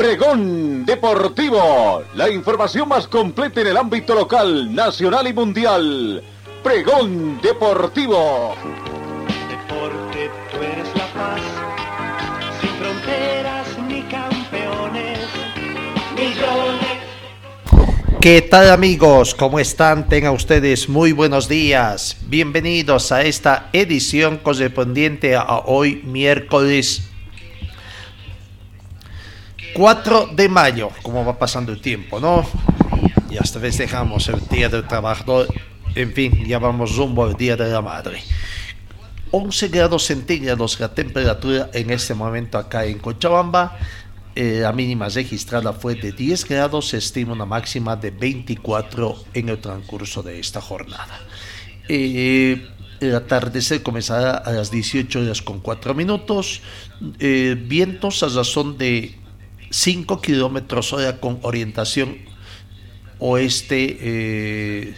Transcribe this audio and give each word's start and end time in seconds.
Pregón 0.00 0.86
Deportivo, 0.86 2.02
la 2.14 2.30
información 2.30 2.88
más 2.88 3.06
completa 3.06 3.60
en 3.60 3.66
el 3.66 3.76
ámbito 3.76 4.14
local, 4.14 4.74
nacional 4.74 5.26
y 5.26 5.34
mundial. 5.34 6.24
Pregón 6.62 7.38
Deportivo. 7.42 8.54
Deporte, 9.50 10.30
tú 10.50 10.56
eres 10.56 10.88
la 10.96 11.06
paz, 11.12 11.42
sin 12.62 12.70
fronteras 12.70 13.66
ni 13.86 14.00
campeones, 14.04 15.18
millones. 16.16 18.18
¿Qué 18.22 18.40
tal 18.40 18.70
amigos? 18.70 19.34
¿Cómo 19.34 19.60
están? 19.60 20.08
Tengan 20.08 20.32
ustedes 20.32 20.88
muy 20.88 21.12
buenos 21.12 21.46
días. 21.46 22.16
Bienvenidos 22.22 23.12
a 23.12 23.20
esta 23.20 23.68
edición 23.74 24.38
correspondiente 24.38 25.36
a 25.36 25.58
hoy 25.66 26.00
miércoles 26.06 27.09
4 29.74 30.30
de 30.34 30.48
mayo, 30.48 30.90
como 31.02 31.24
va 31.24 31.38
pasando 31.38 31.72
el 31.72 31.80
tiempo, 31.80 32.20
¿no? 32.20 32.44
Y 33.30 33.38
hasta 33.38 33.58
vez 33.58 33.78
dejamos 33.78 34.28
el 34.28 34.40
Día 34.48 34.68
del 34.68 34.86
Trabajador, 34.86 35.48
en 35.94 36.12
fin, 36.12 36.44
ya 36.46 36.58
vamos 36.58 36.96
rumbo 36.96 37.24
al 37.24 37.34
Día 37.34 37.56
de 37.56 37.70
la 37.70 37.80
Madre. 37.80 38.22
11 39.32 39.68
grados 39.68 40.04
centígrados 40.06 40.80
la 40.80 40.92
temperatura 40.92 41.70
en 41.72 41.90
este 41.90 42.14
momento 42.14 42.58
acá 42.58 42.84
en 42.84 42.98
Cochabamba. 42.98 43.78
Eh, 44.34 44.60
la 44.62 44.72
mínima 44.72 45.08
registrada 45.08 45.72
fue 45.72 45.94
de 45.94 46.12
10 46.12 46.48
grados, 46.48 46.88
se 46.88 46.98
estima 46.98 47.32
una 47.32 47.46
máxima 47.46 47.96
de 47.96 48.10
24 48.10 49.24
en 49.34 49.48
el 49.48 49.58
transcurso 49.58 50.22
de 50.22 50.40
esta 50.40 50.60
jornada. 50.60 51.20
Eh, 51.88 52.66
el 53.00 53.14
atardecer 53.14 53.82
comenzará 53.82 54.36
a 54.36 54.52
las 54.52 54.70
18 54.70 55.20
horas 55.20 55.42
con 55.42 55.60
4 55.60 55.94
minutos. 55.94 56.60
Eh, 57.18 57.56
vientos 57.58 58.22
a 58.22 58.28
razón 58.28 58.78
de 58.78 59.19
5 59.70 60.20
kilómetros 60.20 60.92
hora 60.92 61.18
con 61.20 61.38
orientación 61.42 62.18
oeste, 63.18 63.98
eh, 64.00 64.94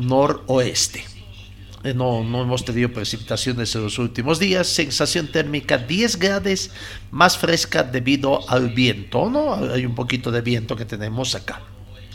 noroeste. 0.00 1.04
Eh, 1.84 1.92
no, 1.92 2.24
no 2.24 2.42
hemos 2.42 2.64
tenido 2.64 2.90
precipitaciones 2.90 3.74
en 3.74 3.82
los 3.82 3.98
últimos 3.98 4.38
días. 4.38 4.66
Sensación 4.66 5.28
térmica 5.28 5.78
10 5.78 6.18
grados 6.18 6.70
más 7.10 7.36
fresca 7.36 7.82
debido 7.82 8.48
al 8.48 8.70
viento. 8.70 9.28
¿no? 9.28 9.54
Hay 9.54 9.84
un 9.84 9.94
poquito 9.94 10.30
de 10.30 10.40
viento 10.40 10.76
que 10.76 10.84
tenemos 10.84 11.34
acá. 11.34 11.60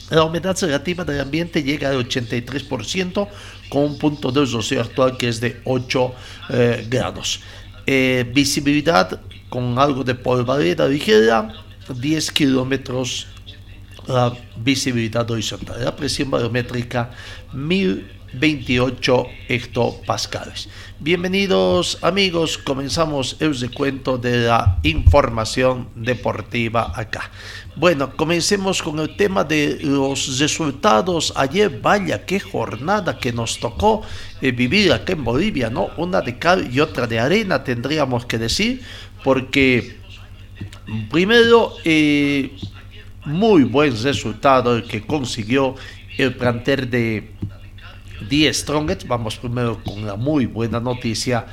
La 0.10 0.24
humedad 0.24 0.58
relativa 0.60 1.04
del 1.04 1.22
ambiente 1.22 1.62
llega 1.62 1.90
al 1.90 2.08
83% 2.08 3.28
con 3.70 3.84
un 3.84 4.00
punto 4.00 4.32
de 4.32 4.44
rocío 4.44 4.82
actual 4.82 5.18
que 5.18 5.30
es 5.30 5.40
de 5.40 5.62
8 5.66 6.14
eh, 6.50 6.88
grados. 6.90 7.42
Eh, 7.86 8.30
visibilidad 8.34 9.22
con 9.50 9.78
algo 9.80 10.04
de 10.04 10.16
polvareda 10.16 10.88
ligera, 10.88 11.54
10 11.90 12.32
kilómetros 12.32 13.28
la 14.08 14.34
visibilidad 14.58 15.30
horizontal. 15.30 15.84
La 15.84 15.96
presión 15.96 16.32
barométrica 16.32 17.12
1028 17.54 19.28
hectopascales. 19.48 20.70
Bienvenidos 21.00 22.00
amigos, 22.02 22.58
comenzamos 22.58 23.38
el 23.40 23.58
recuento 23.58 24.18
de 24.18 24.48
la 24.48 24.80
información 24.84 25.90
deportiva 25.96 26.92
acá. 26.96 27.32
Bueno, 27.76 28.18
comencemos 28.18 28.82
con 28.82 29.00
el 29.00 29.16
tema 29.16 29.44
de 29.44 29.80
los 29.82 30.40
resultados. 30.40 31.32
Ayer, 31.38 31.80
vaya, 31.80 32.26
qué 32.26 32.40
jornada 32.40 33.18
que 33.18 33.32
nos 33.32 33.60
tocó 33.60 34.02
eh, 34.42 34.52
vivir 34.52 34.92
acá 34.92 35.14
en 35.14 35.24
Bolivia, 35.24 35.70
¿no? 35.70 35.90
Una 35.96 36.20
de 36.20 36.38
cal 36.38 36.70
y 36.74 36.82
otra 36.82 37.08
de 37.08 37.20
arena, 37.20 37.64
tendríamos 37.64 38.26
que 38.26 38.38
decir, 38.38 38.82
porque 39.24 40.00
primero, 41.10 41.74
eh, 41.84 42.52
muy 43.26 43.64
buen 43.64 44.02
resultado 44.02 44.78
el 44.78 44.84
que 44.84 45.02
consiguió 45.02 45.76
el 46.18 46.36
planter 46.36 46.90
de 46.90 47.32
Die 48.30 48.54
Strongest. 48.54 49.08
Vamos 49.08 49.38
primero 49.38 49.82
con 49.84 50.06
la 50.06 50.16
muy 50.16 50.46
buena 50.46 50.80
noticia. 50.80 51.46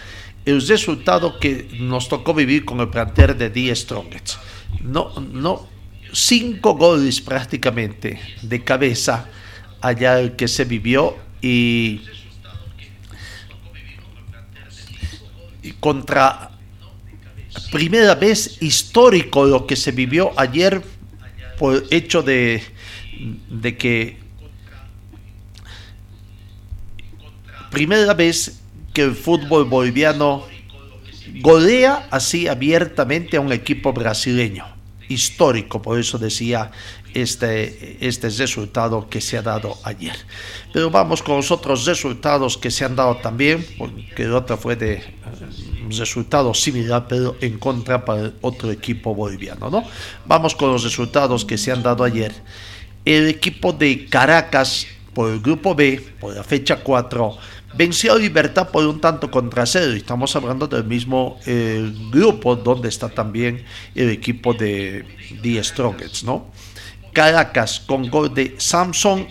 El 0.44 0.66
resultado 0.66 1.38
que 1.38 1.68
nos 1.80 2.08
tocó 2.08 2.34
vivir 2.34 2.64
con 2.64 2.80
el 2.80 2.88
planter 2.88 3.36
de 3.36 3.50
Die 3.50 3.74
Strongest. 3.74 4.34
No, 4.82 5.12
no, 5.20 5.68
cinco 6.12 6.74
goles 6.74 7.20
prácticamente 7.20 8.20
de 8.42 8.64
cabeza 8.64 9.28
allá 9.80 10.18
el 10.20 10.36
que 10.36 10.48
se 10.48 10.64
vivió 10.64 11.16
y, 11.42 12.00
y 15.62 15.72
contra 15.72 16.55
primera 17.70 18.14
vez 18.14 18.58
histórico 18.60 19.44
lo 19.44 19.66
que 19.66 19.76
se 19.76 19.92
vivió 19.92 20.32
ayer 20.36 20.82
por 21.58 21.84
hecho 21.90 22.22
de, 22.22 22.62
de 23.48 23.76
que 23.76 24.18
primera 27.70 28.14
vez 28.14 28.60
que 28.92 29.02
el 29.02 29.14
fútbol 29.14 29.64
boliviano 29.64 30.44
golea 31.40 32.08
así 32.10 32.48
abiertamente 32.48 33.36
a 33.36 33.40
un 33.40 33.52
equipo 33.52 33.92
brasileño. 33.92 34.64
Histórico, 35.08 35.82
por 35.82 36.00
eso 36.00 36.18
decía 36.18 36.72
este, 37.22 37.96
este 38.06 38.28
resultado 38.28 39.08
que 39.08 39.22
se 39.22 39.38
ha 39.38 39.42
dado 39.42 39.78
ayer. 39.84 40.14
Pero 40.72 40.90
vamos 40.90 41.22
con 41.22 41.36
los 41.36 41.50
otros 41.50 41.86
resultados 41.86 42.58
que 42.58 42.70
se 42.70 42.84
han 42.84 42.94
dado 42.94 43.16
también, 43.16 43.64
porque 43.78 44.24
el 44.24 44.34
otro 44.34 44.58
fue 44.58 44.76
de 44.76 45.02
un 45.82 45.90
resultado 45.92 46.52
similar, 46.52 47.06
pero 47.08 47.36
en 47.40 47.58
contra 47.58 48.04
para 48.04 48.32
otro 48.42 48.70
equipo 48.70 49.14
boliviano. 49.14 49.70
¿no? 49.70 49.82
Vamos 50.26 50.54
con 50.54 50.70
los 50.72 50.84
resultados 50.84 51.44
que 51.44 51.56
se 51.56 51.72
han 51.72 51.82
dado 51.82 52.04
ayer. 52.04 52.34
El 53.04 53.28
equipo 53.28 53.72
de 53.72 54.06
Caracas, 54.06 54.86
por 55.14 55.30
el 55.30 55.40
grupo 55.40 55.74
B, 55.74 56.04
por 56.20 56.34
la 56.34 56.44
fecha 56.44 56.82
4, 56.82 57.38
venció 57.74 58.12
a 58.12 58.18
Libertad 58.18 58.68
por 58.68 58.86
un 58.86 59.00
tanto 59.00 59.30
contra 59.30 59.64
cero. 59.64 59.92
Estamos 59.92 60.36
hablando 60.36 60.66
del 60.66 60.84
mismo 60.84 61.38
eh, 61.46 61.90
grupo 62.10 62.56
donde 62.56 62.90
está 62.90 63.08
también 63.08 63.64
el 63.94 64.10
equipo 64.10 64.52
de 64.52 65.06
The 65.42 65.64
Strongest, 65.64 66.24
¿no? 66.24 66.50
Caracas 67.16 67.80
con 67.80 68.10
gol 68.10 68.34
de 68.34 68.56
Samson 68.58 69.26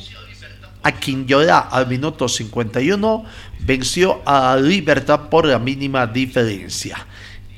a 0.82 0.92
quien 0.92 1.28
llora 1.28 1.60
al 1.60 1.86
minuto 1.86 2.28
51 2.28 3.24
venció 3.60 4.24
a 4.26 4.58
Libertad 4.58 5.30
por 5.30 5.46
la 5.46 5.60
mínima 5.60 6.08
diferencia. 6.08 7.06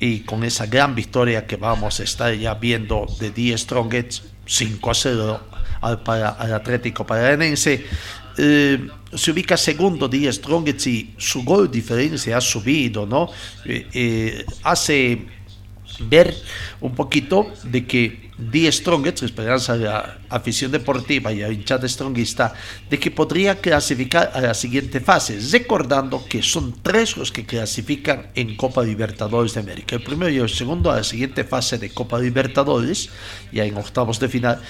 Y 0.02 0.20
con 0.26 0.44
esa 0.44 0.66
gran 0.66 0.94
victoria 0.94 1.48
que 1.48 1.56
vamos 1.56 2.02
a 2.02 2.04
estar 2.04 2.34
ya 2.34 2.56
viendo 2.56 3.06
de 3.22 3.32
The 3.32 3.58
Strongest 3.58 4.26
5 4.46 4.92
a 4.92 4.94
0 4.94 5.42
al, 5.80 6.04
para, 6.04 6.32
al 6.32 6.54
Atlético 6.54 7.06
Paranense, 7.06 7.86
eh, 8.38 8.86
se 9.14 9.32
ubica 9.32 9.56
segundo 9.56 10.10
Die 10.10 10.32
Strongest 10.34 10.88
y 10.88 11.14
su 11.18 11.46
gol 11.46 11.72
diferencia 11.72 12.36
ha 12.36 12.42
subido, 12.42 13.06
¿no? 13.06 13.30
Eh, 13.64 13.88
eh, 13.94 14.46
hace 14.64 15.37
ver 16.00 16.36
un 16.82 16.96
poquito 16.96 17.52
de 17.64 17.86
que 17.86 18.28
Die 18.38 18.72
Strongest, 18.72 19.24
esperanza 19.24 19.78
de 19.78 19.86
la 19.86 20.20
afición 20.30 20.72
deportiva 20.72 21.34
y 21.34 21.42
a 21.42 21.52
hinchada 21.52 21.88
stronguista, 21.88 22.54
de 22.88 23.00
que 23.00 23.10
podría 23.10 23.56
clasificar 23.56 24.32
a 24.34 24.42
la 24.42 24.54
siguiente 24.54 25.00
fase, 25.00 25.40
recordando 25.52 26.24
que 26.28 26.44
son 26.44 26.76
tres 26.84 27.18
los 27.18 27.32
que 27.32 27.46
clasifican 27.46 28.28
en 28.36 28.56
Copa 28.56 28.84
Libertadores 28.84 29.56
de 29.56 29.62
América. 29.62 29.96
El 29.96 30.04
primero 30.04 30.32
y 30.32 30.38
el 30.38 30.50
segundo 30.50 30.92
a 30.92 30.98
la 30.98 31.04
siguiente 31.04 31.44
fase 31.44 31.80
de 31.80 31.90
Copa 31.90 32.20
Libertadores, 32.20 33.10
ya 33.52 33.66
en 33.66 33.76
octavos 33.76 34.20
de 34.20 34.30
final, 34.30 34.62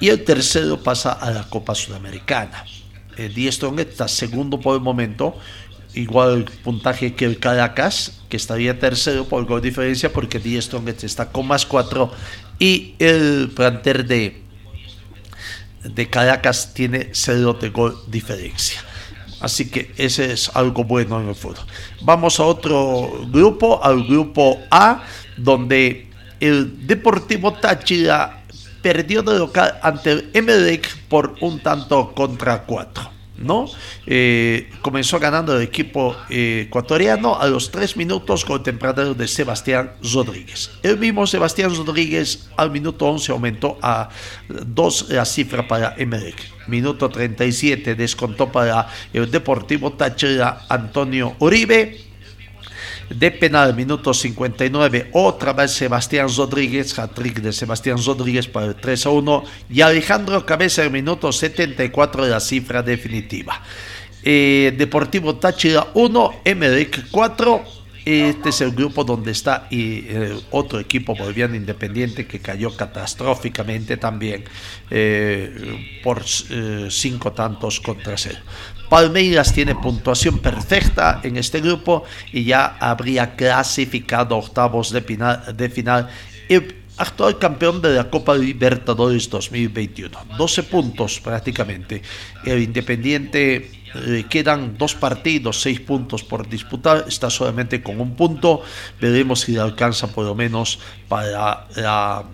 y 0.00 0.10
el 0.10 0.22
tercero 0.24 0.82
pasa 0.82 1.12
a 1.12 1.30
la 1.30 1.48
Copa 1.48 1.74
Sudamericana. 1.74 2.64
Eh, 3.16 3.30
Die 3.34 3.50
Strongest 3.50 3.90
está 3.90 4.08
segundo 4.08 4.60
por 4.60 4.74
el 4.74 4.82
momento, 4.82 5.38
igual 5.94 6.46
puntaje 6.62 7.14
que 7.14 7.24
el 7.24 7.38
Caracas, 7.38 8.20
que 8.28 8.36
estaría 8.36 8.78
tercero 8.78 9.26
por 9.26 9.44
gol 9.46 9.60
diferencia, 9.60 10.12
porque 10.12 10.38
Die 10.38 10.60
Strongest 10.60 11.04
está 11.04 11.30
con 11.30 11.46
más 11.46 11.66
4 11.66 12.10
y 12.58 12.94
el 12.98 13.50
planter 13.54 14.06
de, 14.06 14.42
de 15.82 16.10
Caracas 16.10 16.74
tiene 16.74 17.10
0 17.12 17.58
de 17.60 17.70
gol 17.70 17.96
diferencia. 18.08 18.82
Así 19.40 19.70
que 19.70 19.92
ese 19.96 20.32
es 20.32 20.50
algo 20.54 20.84
bueno 20.84 21.20
en 21.20 21.28
el 21.28 21.34
fútbol. 21.34 21.66
Vamos 22.00 22.40
a 22.40 22.44
otro 22.44 23.26
grupo, 23.30 23.82
al 23.84 24.04
grupo 24.04 24.58
A, 24.70 25.02
donde 25.36 26.08
el 26.40 26.86
Deportivo 26.86 27.52
Táchira 27.52 28.42
perdió 28.82 29.22
de 29.22 29.38
local 29.38 29.78
ante 29.82 30.12
el 30.12 30.30
Emelec 30.34 30.96
por 31.08 31.36
un 31.40 31.60
tanto 31.60 32.12
contra 32.14 32.62
cuatro. 32.62 33.13
¿No? 33.36 33.66
Eh, 34.06 34.70
comenzó 34.82 35.18
ganando 35.18 35.56
el 35.56 35.62
equipo 35.62 36.16
eh, 36.30 36.64
ecuatoriano 36.66 37.38
a 37.38 37.46
los 37.46 37.70
tres 37.70 37.96
minutos 37.96 38.44
con 38.44 38.56
el 38.56 38.62
tempranero 38.62 39.14
de 39.14 39.26
Sebastián 39.28 39.92
Rodríguez. 40.12 40.70
El 40.82 40.98
mismo 40.98 41.26
Sebastián 41.26 41.74
Rodríguez 41.74 42.48
al 42.56 42.70
minuto 42.70 43.06
11 43.06 43.32
aumentó 43.32 43.78
a 43.82 44.08
dos 44.48 45.06
la 45.08 45.24
cifra 45.24 45.66
para 45.66 45.94
Emelec. 45.96 46.36
Minuto 46.66 47.08
37 47.10 47.94
descontó 47.94 48.50
para 48.50 48.88
el 49.12 49.30
Deportivo 49.30 49.92
Táchira 49.92 50.64
Antonio 50.68 51.36
Uribe 51.38 52.13
de 53.10 53.30
penal, 53.30 53.74
minuto 53.74 54.14
59, 54.14 55.10
otra 55.12 55.52
vez 55.52 55.72
Sebastián 55.72 56.28
Rodríguez, 56.34 56.98
hat-trick 56.98 57.40
de 57.40 57.52
Sebastián 57.52 57.98
Rodríguez 58.04 58.46
para 58.46 58.66
el 58.66 58.74
3 58.74 59.06
a 59.06 59.10
1, 59.10 59.44
y 59.70 59.80
Alejandro 59.80 60.44
Cabeza, 60.46 60.82
el 60.82 60.90
minuto 60.90 61.32
74 61.32 62.24
de 62.24 62.30
la 62.30 62.40
cifra 62.40 62.82
definitiva. 62.82 63.60
Eh, 64.22 64.74
Deportivo 64.76 65.36
Táchira 65.36 65.88
1, 65.94 66.40
Emerick 66.44 67.10
4. 67.10 67.83
Este 68.04 68.50
es 68.50 68.60
el 68.60 68.72
grupo 68.72 69.02
donde 69.02 69.32
está 69.32 69.66
y 69.70 70.04
eh, 70.06 70.38
otro 70.50 70.78
equipo 70.78 71.14
boliviano 71.14 71.54
independiente 71.54 72.26
que 72.26 72.38
cayó 72.38 72.76
catastróficamente 72.76 73.96
también 73.96 74.44
eh, 74.90 76.00
por 76.02 76.22
cinco 76.24 77.32
tantos 77.32 77.80
contra 77.80 78.16
cero. 78.18 78.40
Palmeiras 78.90 79.52
tiene 79.52 79.74
puntuación 79.74 80.38
perfecta 80.38 81.20
en 81.22 81.38
este 81.38 81.60
grupo 81.60 82.04
y 82.32 82.44
ya 82.44 82.76
habría 82.78 83.34
clasificado 83.36 84.36
octavos 84.36 84.92
de 84.92 85.00
final, 85.00 85.56
de 85.56 85.68
final 85.70 86.08
el 86.48 86.84
actual 86.96 87.38
campeón 87.38 87.80
de 87.82 87.94
la 87.94 88.10
Copa 88.10 88.34
Libertadores 88.34 89.28
2021. 89.30 90.16
12 90.36 90.62
puntos 90.64 91.20
prácticamente. 91.20 92.02
El 92.44 92.62
Independiente 92.62 93.83
eh, 93.94 94.24
quedan 94.28 94.76
dos 94.76 94.94
partidos, 94.94 95.60
seis 95.60 95.80
puntos 95.80 96.22
por 96.22 96.48
disputar, 96.48 97.04
está 97.08 97.30
solamente 97.30 97.82
con 97.82 98.00
un 98.00 98.16
punto. 98.16 98.62
Veremos 99.00 99.40
si 99.40 99.56
alcanza 99.56 100.08
por 100.08 100.24
lo 100.24 100.34
menos 100.34 100.78
para 101.08 101.66
la 101.76 102.24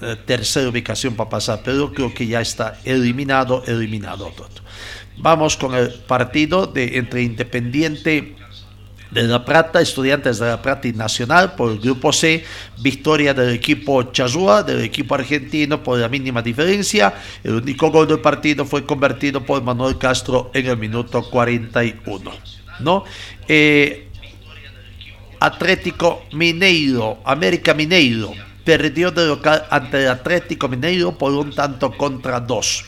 eh, 0.00 0.16
tercera 0.26 0.68
ubicación 0.68 1.14
para 1.14 1.30
pasar, 1.30 1.60
pero 1.64 1.92
creo 1.92 2.12
que 2.12 2.26
ya 2.26 2.40
está 2.40 2.78
eliminado, 2.84 3.62
eliminado 3.66 4.32
todo. 4.36 4.48
Vamos 5.18 5.56
con 5.56 5.74
el 5.74 5.94
partido 5.94 6.66
de 6.66 6.98
entre 6.98 7.22
Independiente 7.22 8.36
de 9.10 9.22
La 9.24 9.44
Plata, 9.44 9.80
Estudiantes 9.80 10.38
de 10.38 10.46
La 10.46 10.60
Plata 10.60 10.88
y 10.88 10.92
Nacional 10.92 11.54
por 11.54 11.72
el 11.72 11.78
grupo 11.78 12.12
C, 12.12 12.44
victoria 12.78 13.34
del 13.34 13.54
equipo 13.54 14.02
Chazúa, 14.12 14.62
del 14.62 14.82
equipo 14.82 15.14
argentino 15.14 15.82
por 15.82 15.98
la 15.98 16.08
mínima 16.08 16.42
diferencia. 16.42 17.14
El 17.42 17.54
único 17.54 17.90
gol 17.90 18.08
del 18.08 18.20
partido 18.20 18.64
fue 18.64 18.84
convertido 18.84 19.44
por 19.44 19.62
Manuel 19.62 19.98
Castro 19.98 20.50
en 20.54 20.66
el 20.66 20.76
minuto 20.76 21.22
41. 21.22 22.30
¿no? 22.80 23.04
Eh, 23.48 24.08
Atlético 25.40 26.22
Mineiro, 26.32 27.18
América 27.24 27.74
Mineiro, 27.74 28.32
perdió 28.64 29.10
de 29.10 29.26
local 29.26 29.64
ante 29.70 30.08
Atlético 30.08 30.68
Mineiro 30.68 31.16
por 31.16 31.32
un 31.32 31.54
tanto 31.54 31.92
contra 31.96 32.40
dos. 32.40 32.84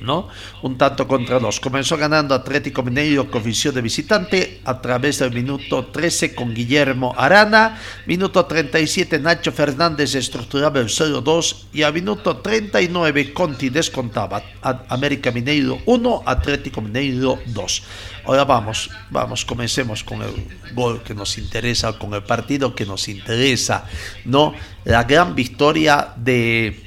¿No? 0.00 0.28
Un 0.62 0.78
tanto 0.78 1.06
contra 1.06 1.38
dos. 1.38 1.60
Comenzó 1.60 1.96
ganando 1.96 2.34
Atlético 2.34 2.82
Mineiro 2.82 3.30
con 3.30 3.42
visión 3.42 3.74
de 3.74 3.82
visitante 3.82 4.60
a 4.64 4.80
través 4.80 5.18
del 5.18 5.32
minuto 5.32 5.86
13 5.86 6.34
con 6.34 6.54
Guillermo 6.54 7.14
Arana. 7.16 7.78
Minuto 8.06 8.44
37 8.46 9.18
Nacho 9.18 9.52
Fernández 9.52 10.14
estructuraba 10.14 10.80
el 10.80 10.88
0-2 10.88 11.66
y 11.72 11.82
a 11.82 11.92
minuto 11.92 12.38
39 12.38 13.32
Conti 13.32 13.68
descontaba 13.68 14.42
América 14.88 15.30
Mineiro 15.30 15.78
1, 15.86 16.22
Atlético 16.26 16.80
Mineiro 16.80 17.38
2. 17.46 17.82
Ahora 18.26 18.44
vamos, 18.44 18.90
vamos, 19.10 19.44
comencemos 19.44 20.02
con 20.02 20.22
el 20.22 20.32
gol 20.74 21.02
que 21.02 21.14
nos 21.14 21.38
interesa, 21.38 21.92
con 21.92 22.12
el 22.14 22.22
partido 22.22 22.74
que 22.74 22.84
nos 22.84 23.08
interesa, 23.08 23.84
¿no? 24.24 24.54
La 24.84 25.04
gran 25.04 25.34
victoria 25.34 26.12
de 26.16 26.82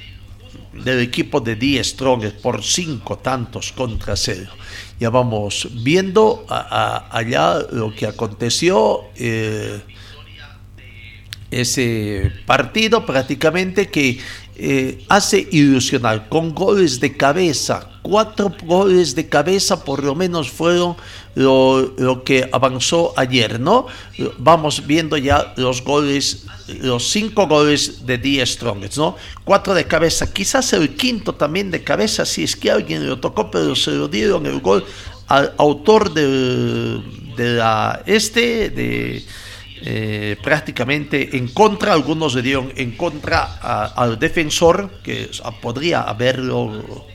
del 0.84 1.00
equipo 1.00 1.40
de 1.40 1.56
Die 1.56 1.82
Strong 1.82 2.32
por 2.42 2.62
cinco 2.62 3.18
tantos 3.18 3.72
contra 3.72 4.16
cero. 4.16 4.50
Ya 4.98 5.10
vamos 5.10 5.68
viendo 5.82 6.44
allá 6.48 7.58
lo 7.72 7.94
que 7.94 8.06
aconteció. 8.06 9.04
Eh, 9.16 9.80
ese 11.50 12.32
partido 12.46 13.04
prácticamente 13.04 13.88
que 13.88 14.20
eh, 14.56 15.04
hace 15.08 15.48
ilusionar 15.50 16.28
con 16.28 16.54
goles 16.54 17.00
de 17.00 17.16
cabeza. 17.16 17.88
Cuatro 18.02 18.52
goles 18.64 19.14
de 19.14 19.28
cabeza 19.28 19.84
por 19.84 20.02
lo 20.02 20.14
menos 20.14 20.50
fueron 20.50 20.96
lo, 21.34 22.22
que 22.24 22.48
avanzó 22.52 23.14
ayer, 23.16 23.60
¿no? 23.60 23.86
Vamos 24.38 24.86
viendo 24.86 25.16
ya 25.16 25.54
los 25.56 25.82
goles, 25.82 26.46
los 26.66 27.10
cinco 27.10 27.46
goles 27.46 28.04
de 28.06 28.18
Die 28.18 28.44
Strongest, 28.44 28.96
¿no? 28.96 29.16
Cuatro 29.44 29.74
de 29.74 29.84
cabeza, 29.84 30.32
quizás 30.32 30.72
el 30.72 30.96
quinto 30.96 31.34
también 31.34 31.70
de 31.70 31.84
cabeza, 31.84 32.24
si 32.24 32.44
es 32.44 32.56
que 32.56 32.70
alguien 32.70 33.06
lo 33.06 33.18
tocó, 33.20 33.50
pero 33.50 33.74
se 33.76 33.92
lo 33.92 34.08
dieron 34.08 34.46
el 34.46 34.60
gol 34.60 34.84
al 35.28 35.54
autor 35.58 36.12
de, 36.12 37.00
de 37.36 37.54
la 37.54 38.02
este, 38.06 38.70
de 38.70 39.24
eh, 39.82 40.36
prácticamente 40.42 41.36
en 41.36 41.48
contra, 41.48 41.92
algunos 41.92 42.34
le 42.34 42.42
dieron 42.42 42.72
en 42.76 42.96
contra 42.96 43.56
al 43.94 44.18
defensor, 44.18 44.90
que 45.02 45.30
podría 45.62 46.02
haberlo 46.02 47.06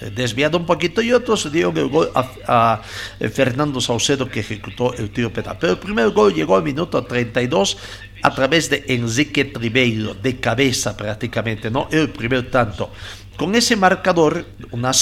eh, 0.00 0.10
desviado 0.14 0.56
un 0.58 0.66
poquito, 0.66 1.02
y 1.02 1.12
otros 1.12 1.44
le 1.46 1.50
dieron 1.50 1.76
el 1.76 1.88
gol 1.88 2.10
a, 2.14 2.80
eh, 3.18 3.28
Fernando 3.28 3.80
Saucedo, 3.80 4.28
que 4.28 4.40
ejecutó 4.40 4.94
el 4.94 5.10
tiro 5.10 5.32
penal. 5.32 5.56
Pero 5.60 5.72
el 5.72 5.78
primer 5.78 6.10
gol 6.10 6.32
llegó 6.32 6.56
al 6.56 6.62
minuto 6.62 7.02
32 7.04 7.76
a 8.22 8.32
través 8.32 8.70
de 8.70 8.84
Enrique 8.88 9.46
Tribeiro, 9.46 10.14
de 10.14 10.38
cabeza 10.38 10.96
prácticamente, 10.96 11.70
¿no? 11.70 11.88
El 11.90 12.10
primer 12.10 12.50
tanto. 12.50 12.92
Con 13.36 13.54
ese 13.56 13.74
marcador, 13.74 14.46
un 14.70 14.84
a 14.84 14.92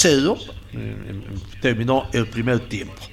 terminó 1.61 2.07
el 2.13 2.27
primer 2.27 2.61
tiempo. 2.61 3.10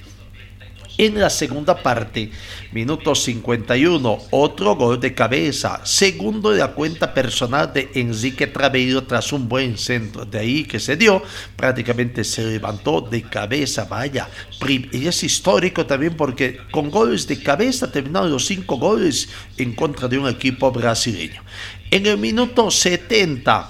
En 0.99 1.17
la 1.17 1.29
segunda 1.29 1.81
parte, 1.81 2.29
minuto 2.73 3.15
51, 3.15 4.17
otro 4.31 4.75
gol 4.75 4.99
de 4.99 5.13
cabeza, 5.13 5.79
segundo 5.85 6.51
de 6.51 6.59
la 6.59 6.73
cuenta 6.73 7.13
personal 7.13 7.71
de 7.71 7.89
Enrique 7.95 8.47
Traveiro 8.47 9.05
tras 9.05 9.31
un 9.31 9.47
buen 9.47 9.77
centro. 9.77 10.25
De 10.25 10.39
ahí 10.39 10.65
que 10.65 10.77
se 10.77 10.97
dio, 10.97 11.23
prácticamente 11.55 12.25
se 12.25 12.43
levantó 12.43 12.99
de 12.99 13.21
cabeza, 13.21 13.85
vaya. 13.85 14.27
Y 14.91 15.07
es 15.07 15.23
histórico 15.23 15.85
también 15.85 16.17
porque 16.17 16.57
con 16.69 16.91
goles 16.91 17.25
de 17.27 17.41
cabeza 17.41 17.89
terminaron 17.89 18.29
los 18.29 18.45
cinco 18.45 18.75
goles 18.75 19.29
en 19.55 19.75
contra 19.75 20.09
de 20.09 20.19
un 20.19 20.27
equipo 20.27 20.69
brasileño. 20.69 21.41
En 21.91 22.07
el 22.07 22.17
minuto 22.17 22.69
70, 22.69 23.69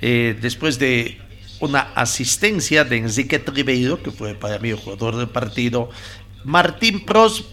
eh, 0.00 0.38
después 0.40 0.78
de 0.78 1.27
una 1.60 1.92
asistencia 1.94 2.84
de 2.84 2.98
Enrique 2.98 3.38
Tribeiro, 3.38 4.02
que 4.02 4.10
fue 4.10 4.34
para 4.34 4.58
mí 4.58 4.70
el 4.70 4.76
jugador 4.76 5.16
del 5.16 5.28
partido. 5.28 5.90
Martín 6.44 7.04
Pros 7.04 7.44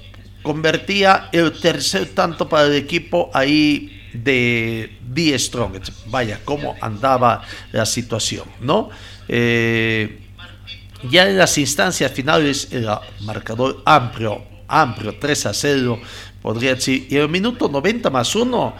convertía 0.43 1.29
el 1.31 1.51
tercer 1.53 2.09
tanto 2.13 2.47
para 2.47 2.67
el 2.67 2.75
equipo 2.75 3.29
ahí 3.33 4.09
de 4.13 4.97
Die 5.01 5.37
Strong. 5.37 5.79
Vaya, 6.07 6.39
cómo 6.45 6.75
andaba 6.81 7.41
la 7.71 7.85
situación, 7.85 8.45
¿no? 8.61 8.89
Eh, 9.27 10.21
ya 11.09 11.27
en 11.27 11.37
las 11.37 11.57
instancias 11.57 12.11
finales 12.11 12.69
era 12.71 13.01
marcador 13.21 13.81
amplio, 13.85 14.43
amplio, 14.67 15.15
3 15.19 15.45
a 15.47 15.53
0, 15.53 15.99
podría 16.41 16.75
decir. 16.75 17.07
Y 17.09 17.15
en 17.15 17.23
el 17.23 17.29
minuto 17.29 17.67
90 17.67 18.09
más 18.09 18.35
1 18.35 18.75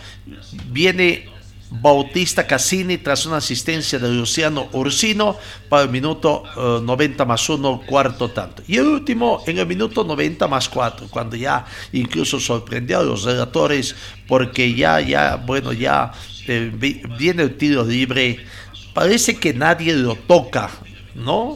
viene 0.68 1.30
Bautista 1.70 2.46
Cassini 2.46 2.98
tras 3.00 3.26
una 3.26 3.38
asistencia 3.38 3.98
de 3.98 4.10
Luciano 4.10 4.70
Ursino 4.72 5.38
para 5.68 5.84
el 5.84 5.90
minuto 5.90 6.44
90 6.56 7.24
eh, 7.24 7.26
más 7.26 7.50
1, 7.50 7.82
cuarto 7.86 8.30
tanto. 8.30 8.64
Y 8.68 8.78
el 8.78 8.86
último 8.86 9.42
en 9.48 9.58
el 9.58 9.66
minuto 9.66 10.04
90 10.04 10.48
más 10.48 10.70
4, 10.70 11.08
cuando 11.10 11.36
ya 11.36 11.66
incluso 11.92 12.40
sorprendió 12.40 13.00
a 13.00 13.04
los 13.04 13.24
relatores 13.24 13.96
porque 14.28 14.74
ya, 14.74 15.00
ya, 15.02 15.36
bueno, 15.38 15.74
ya 15.74 16.12
eh, 16.48 16.72
viene 17.18 17.44
el 17.44 17.58
tiro 17.58 17.84
libre. 17.84 18.46
Parece 18.94 19.36
que 19.36 19.54
nadie 19.54 19.94
lo 19.94 20.16
toca, 20.16 20.70
¿no? 21.16 21.56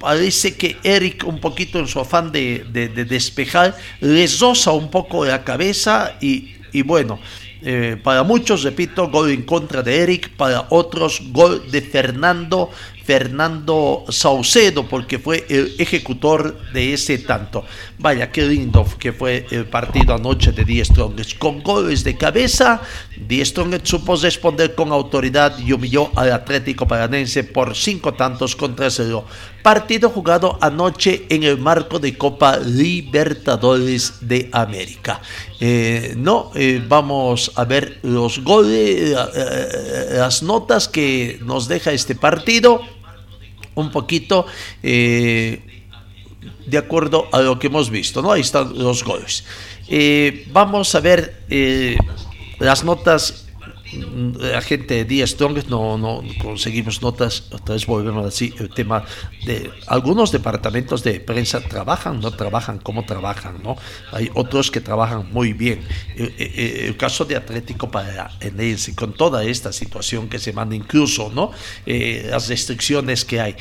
Parece 0.00 0.56
que 0.56 0.78
Eric, 0.82 1.24
un 1.26 1.38
poquito 1.38 1.78
en 1.78 1.86
su 1.86 2.00
afán 2.00 2.32
de, 2.32 2.66
de, 2.72 2.88
despejar, 3.04 3.76
le 4.00 4.26
zoza 4.26 4.72
un 4.72 4.90
poco 4.90 5.24
la 5.24 5.44
cabeza 5.44 6.16
y, 6.20 6.56
y 6.72 6.82
bueno, 6.82 7.20
eh, 7.64 7.96
para 8.02 8.22
muchos, 8.22 8.62
repito, 8.62 9.08
gol 9.08 9.30
en 9.30 9.42
contra 9.42 9.82
de 9.82 10.02
Eric, 10.02 10.30
para 10.36 10.66
otros, 10.70 11.20
gol 11.30 11.70
de 11.70 11.80
Fernando 11.80 12.70
Fernando 13.04 14.04
Saucedo, 14.08 14.86
porque 14.88 15.18
fue 15.18 15.44
el 15.48 15.74
ejecutor 15.78 16.56
de 16.72 16.94
ese 16.94 17.18
tanto. 17.18 17.64
Vaya, 17.98 18.30
qué 18.30 18.42
lindo 18.42 18.86
que 18.98 19.12
fue 19.12 19.46
el 19.50 19.66
partido 19.66 20.14
anoche 20.14 20.52
de 20.52 20.64
Die 20.64 20.84
Strongest. 20.84 21.38
Con 21.38 21.62
goles 21.62 22.04
de 22.04 22.16
cabeza, 22.16 22.80
Die 23.16 23.44
Strongest 23.44 23.86
supo 23.86 24.16
responder 24.16 24.74
con 24.74 24.92
autoridad 24.92 25.58
y 25.58 25.72
humilló 25.72 26.10
al 26.16 26.32
Atlético 26.32 26.86
Paranense 26.86 27.44
por 27.44 27.76
cinco 27.76 28.14
tantos 28.14 28.54
contra 28.54 28.90
cero. 28.90 29.24
Partido 29.62 30.10
jugado 30.10 30.58
anoche 30.60 31.26
en 31.28 31.44
el 31.44 31.56
marco 31.56 32.00
de 32.00 32.18
Copa 32.18 32.58
Libertadores 32.58 34.14
de 34.20 34.48
América. 34.50 35.20
Eh, 35.60 36.14
no, 36.16 36.50
eh, 36.56 36.82
vamos 36.88 37.52
a 37.54 37.64
ver 37.64 38.00
los 38.02 38.42
goles, 38.42 39.16
eh, 39.34 40.06
las 40.14 40.42
notas 40.42 40.88
que 40.88 41.38
nos 41.44 41.68
deja 41.68 41.92
este 41.92 42.16
partido. 42.16 42.80
Un 43.74 43.90
poquito 43.90 44.46
de 44.82 45.62
acuerdo 46.76 47.28
a 47.32 47.40
lo 47.40 47.58
que 47.58 47.68
hemos 47.68 47.88
visto, 47.88 48.20
¿no? 48.20 48.32
Ahí 48.32 48.40
están 48.40 48.76
los 48.76 49.04
goles. 49.04 49.44
vamos 50.52 50.94
a 50.94 51.00
ver 51.00 51.44
las 52.58 52.84
notas 52.84 53.46
la 53.92 54.60
gente 54.60 54.94
de 54.94 55.04
Díaz 55.04 55.30
Strong 55.30 55.68
no, 55.68 55.98
no 55.98 56.22
conseguimos 56.40 57.02
notas, 57.02 57.48
otra 57.52 57.74
vez 57.74 57.86
volvemos 57.86 58.26
así, 58.26 58.54
el 58.58 58.70
tema 58.70 59.04
de 59.44 59.70
algunos 59.86 60.32
departamentos 60.32 61.02
de 61.02 61.20
prensa 61.20 61.60
trabajan, 61.60 62.20
no 62.20 62.30
trabajan, 62.30 62.78
cómo 62.78 63.04
trabajan, 63.04 63.62
¿no? 63.62 63.76
Hay 64.12 64.30
otros 64.34 64.70
que 64.70 64.80
trabajan 64.80 65.30
muy 65.32 65.52
bien. 65.52 65.82
El, 66.16 66.96
caso 66.96 67.24
de 67.24 67.36
Atlético 67.36 67.90
para 67.90 68.30
Enense, 68.40 68.94
con 68.94 69.12
toda 69.12 69.44
esta 69.44 69.72
situación 69.72 70.28
que 70.28 70.38
se 70.38 70.52
manda 70.52 70.74
incluso, 70.74 71.30
¿no? 71.34 71.50
Eh, 71.86 72.26
las 72.30 72.48
restricciones 72.48 73.24
que 73.24 73.40
hay. 73.40 73.56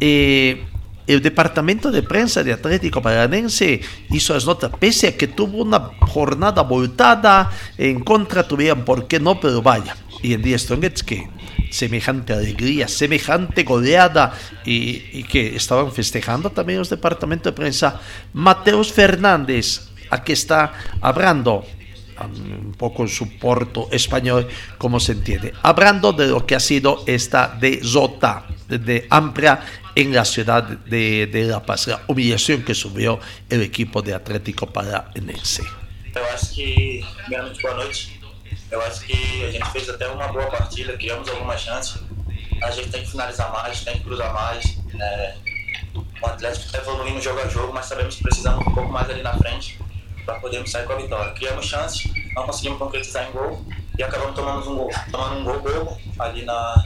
Eh, 0.00 0.64
el 1.06 1.20
departamento 1.20 1.90
de 1.90 2.02
prensa 2.02 2.42
de 2.42 2.52
Atlético 2.52 3.02
Paranense 3.02 3.80
hizo 4.10 4.34
las 4.34 4.46
notas, 4.46 4.72
pese 4.78 5.08
a 5.08 5.16
que 5.16 5.28
tuvo 5.28 5.62
una 5.62 5.90
jornada 6.00 6.62
voltada, 6.62 7.50
en 7.76 8.00
contra 8.00 8.46
tuvieron, 8.46 8.84
¿por 8.84 9.06
qué 9.06 9.20
no? 9.20 9.38
Pero 9.38 9.60
vaya, 9.62 9.96
y 10.22 10.32
en 10.32 10.42
día 10.42 10.58
Strongets 10.58 11.02
que 11.02 11.28
semejante 11.70 12.32
alegría, 12.32 12.88
semejante 12.88 13.64
goleada 13.64 14.32
y, 14.64 15.24
que 15.24 15.56
estaban 15.56 15.92
festejando 15.92 16.50
también 16.50 16.78
los 16.78 16.88
departamentos 16.88 17.52
de 17.52 17.56
prensa. 17.56 18.00
Mateus 18.32 18.92
Fernández, 18.92 19.88
aquí 20.10 20.32
está 20.32 20.72
hablando 21.00 21.64
un 22.22 22.74
poco 22.78 23.02
en 23.02 23.08
su 23.08 23.38
porto 23.38 23.88
español, 23.90 24.46
como 24.78 25.00
se 25.00 25.12
entiende, 25.12 25.52
hablando 25.62 26.12
de 26.12 26.28
lo 26.28 26.46
que 26.46 26.54
ha 26.54 26.60
sido 26.60 27.02
esta 27.06 27.48
de 27.48 27.80
Zota, 27.82 28.46
de 28.68 29.06
amplia 29.10 29.60
en 29.94 30.12
la 30.12 30.24
ciudad 30.24 30.62
de, 30.62 31.26
de 31.26 31.44
La 31.44 31.60
Paz, 31.60 31.88
a 31.88 32.00
humillação 32.08 32.62
que 32.62 32.74
subiu 32.74 33.18
o 33.50 33.54
equipo 33.54 34.02
de 34.02 34.12
Atlético 34.12 34.66
Paranense. 34.66 35.62
Eu 36.14 36.24
acho 36.26 36.54
que, 36.54 37.04
primeiramente, 37.22 37.60
boa 37.62 37.74
noite. 37.74 38.20
Eu 38.70 38.80
acho 38.82 39.00
que 39.02 39.44
a 39.44 39.50
gente 39.50 39.70
fez 39.70 39.88
até 39.88 40.08
uma 40.08 40.28
boa 40.28 40.46
partida, 40.46 40.96
criamos 40.96 41.28
algumas 41.28 41.60
chances. 41.60 42.00
A 42.62 42.70
gente 42.70 42.88
tem 42.88 43.02
que 43.02 43.10
finalizar 43.10 43.52
mais, 43.52 43.80
tem 43.84 43.98
que 43.98 44.04
cruzar 44.04 44.32
mais. 44.32 44.78
É, 44.98 45.34
o 45.94 46.26
Atlético 46.26 46.66
está 46.66 46.78
evoluindo 46.78 47.20
jogo 47.20 47.40
a 47.40 47.48
jogo, 47.48 47.72
mas 47.72 47.86
sabemos 47.86 48.16
que 48.16 48.22
precisamos 48.22 48.66
um 48.66 48.70
pouco 48.72 48.90
mais 48.90 49.08
ali 49.10 49.22
na 49.22 49.34
frente 49.34 49.78
para 50.24 50.40
podermos 50.40 50.70
sair 50.70 50.86
com 50.86 50.94
a 50.94 50.96
vitória. 50.96 51.32
Criamos 51.34 51.66
chances, 51.66 52.10
não 52.34 52.46
conseguimos 52.46 52.78
concretizar 52.78 53.28
em 53.28 53.32
gol 53.32 53.64
e 53.98 54.02
acabamos 54.02 54.34
tomando 54.34 54.70
um 54.70 54.76
gol, 54.76 54.90
tomando 55.10 55.40
um 55.40 55.44
gol 55.44 55.60
bobo 55.60 55.98
ali 56.18 56.44
na, 56.44 56.84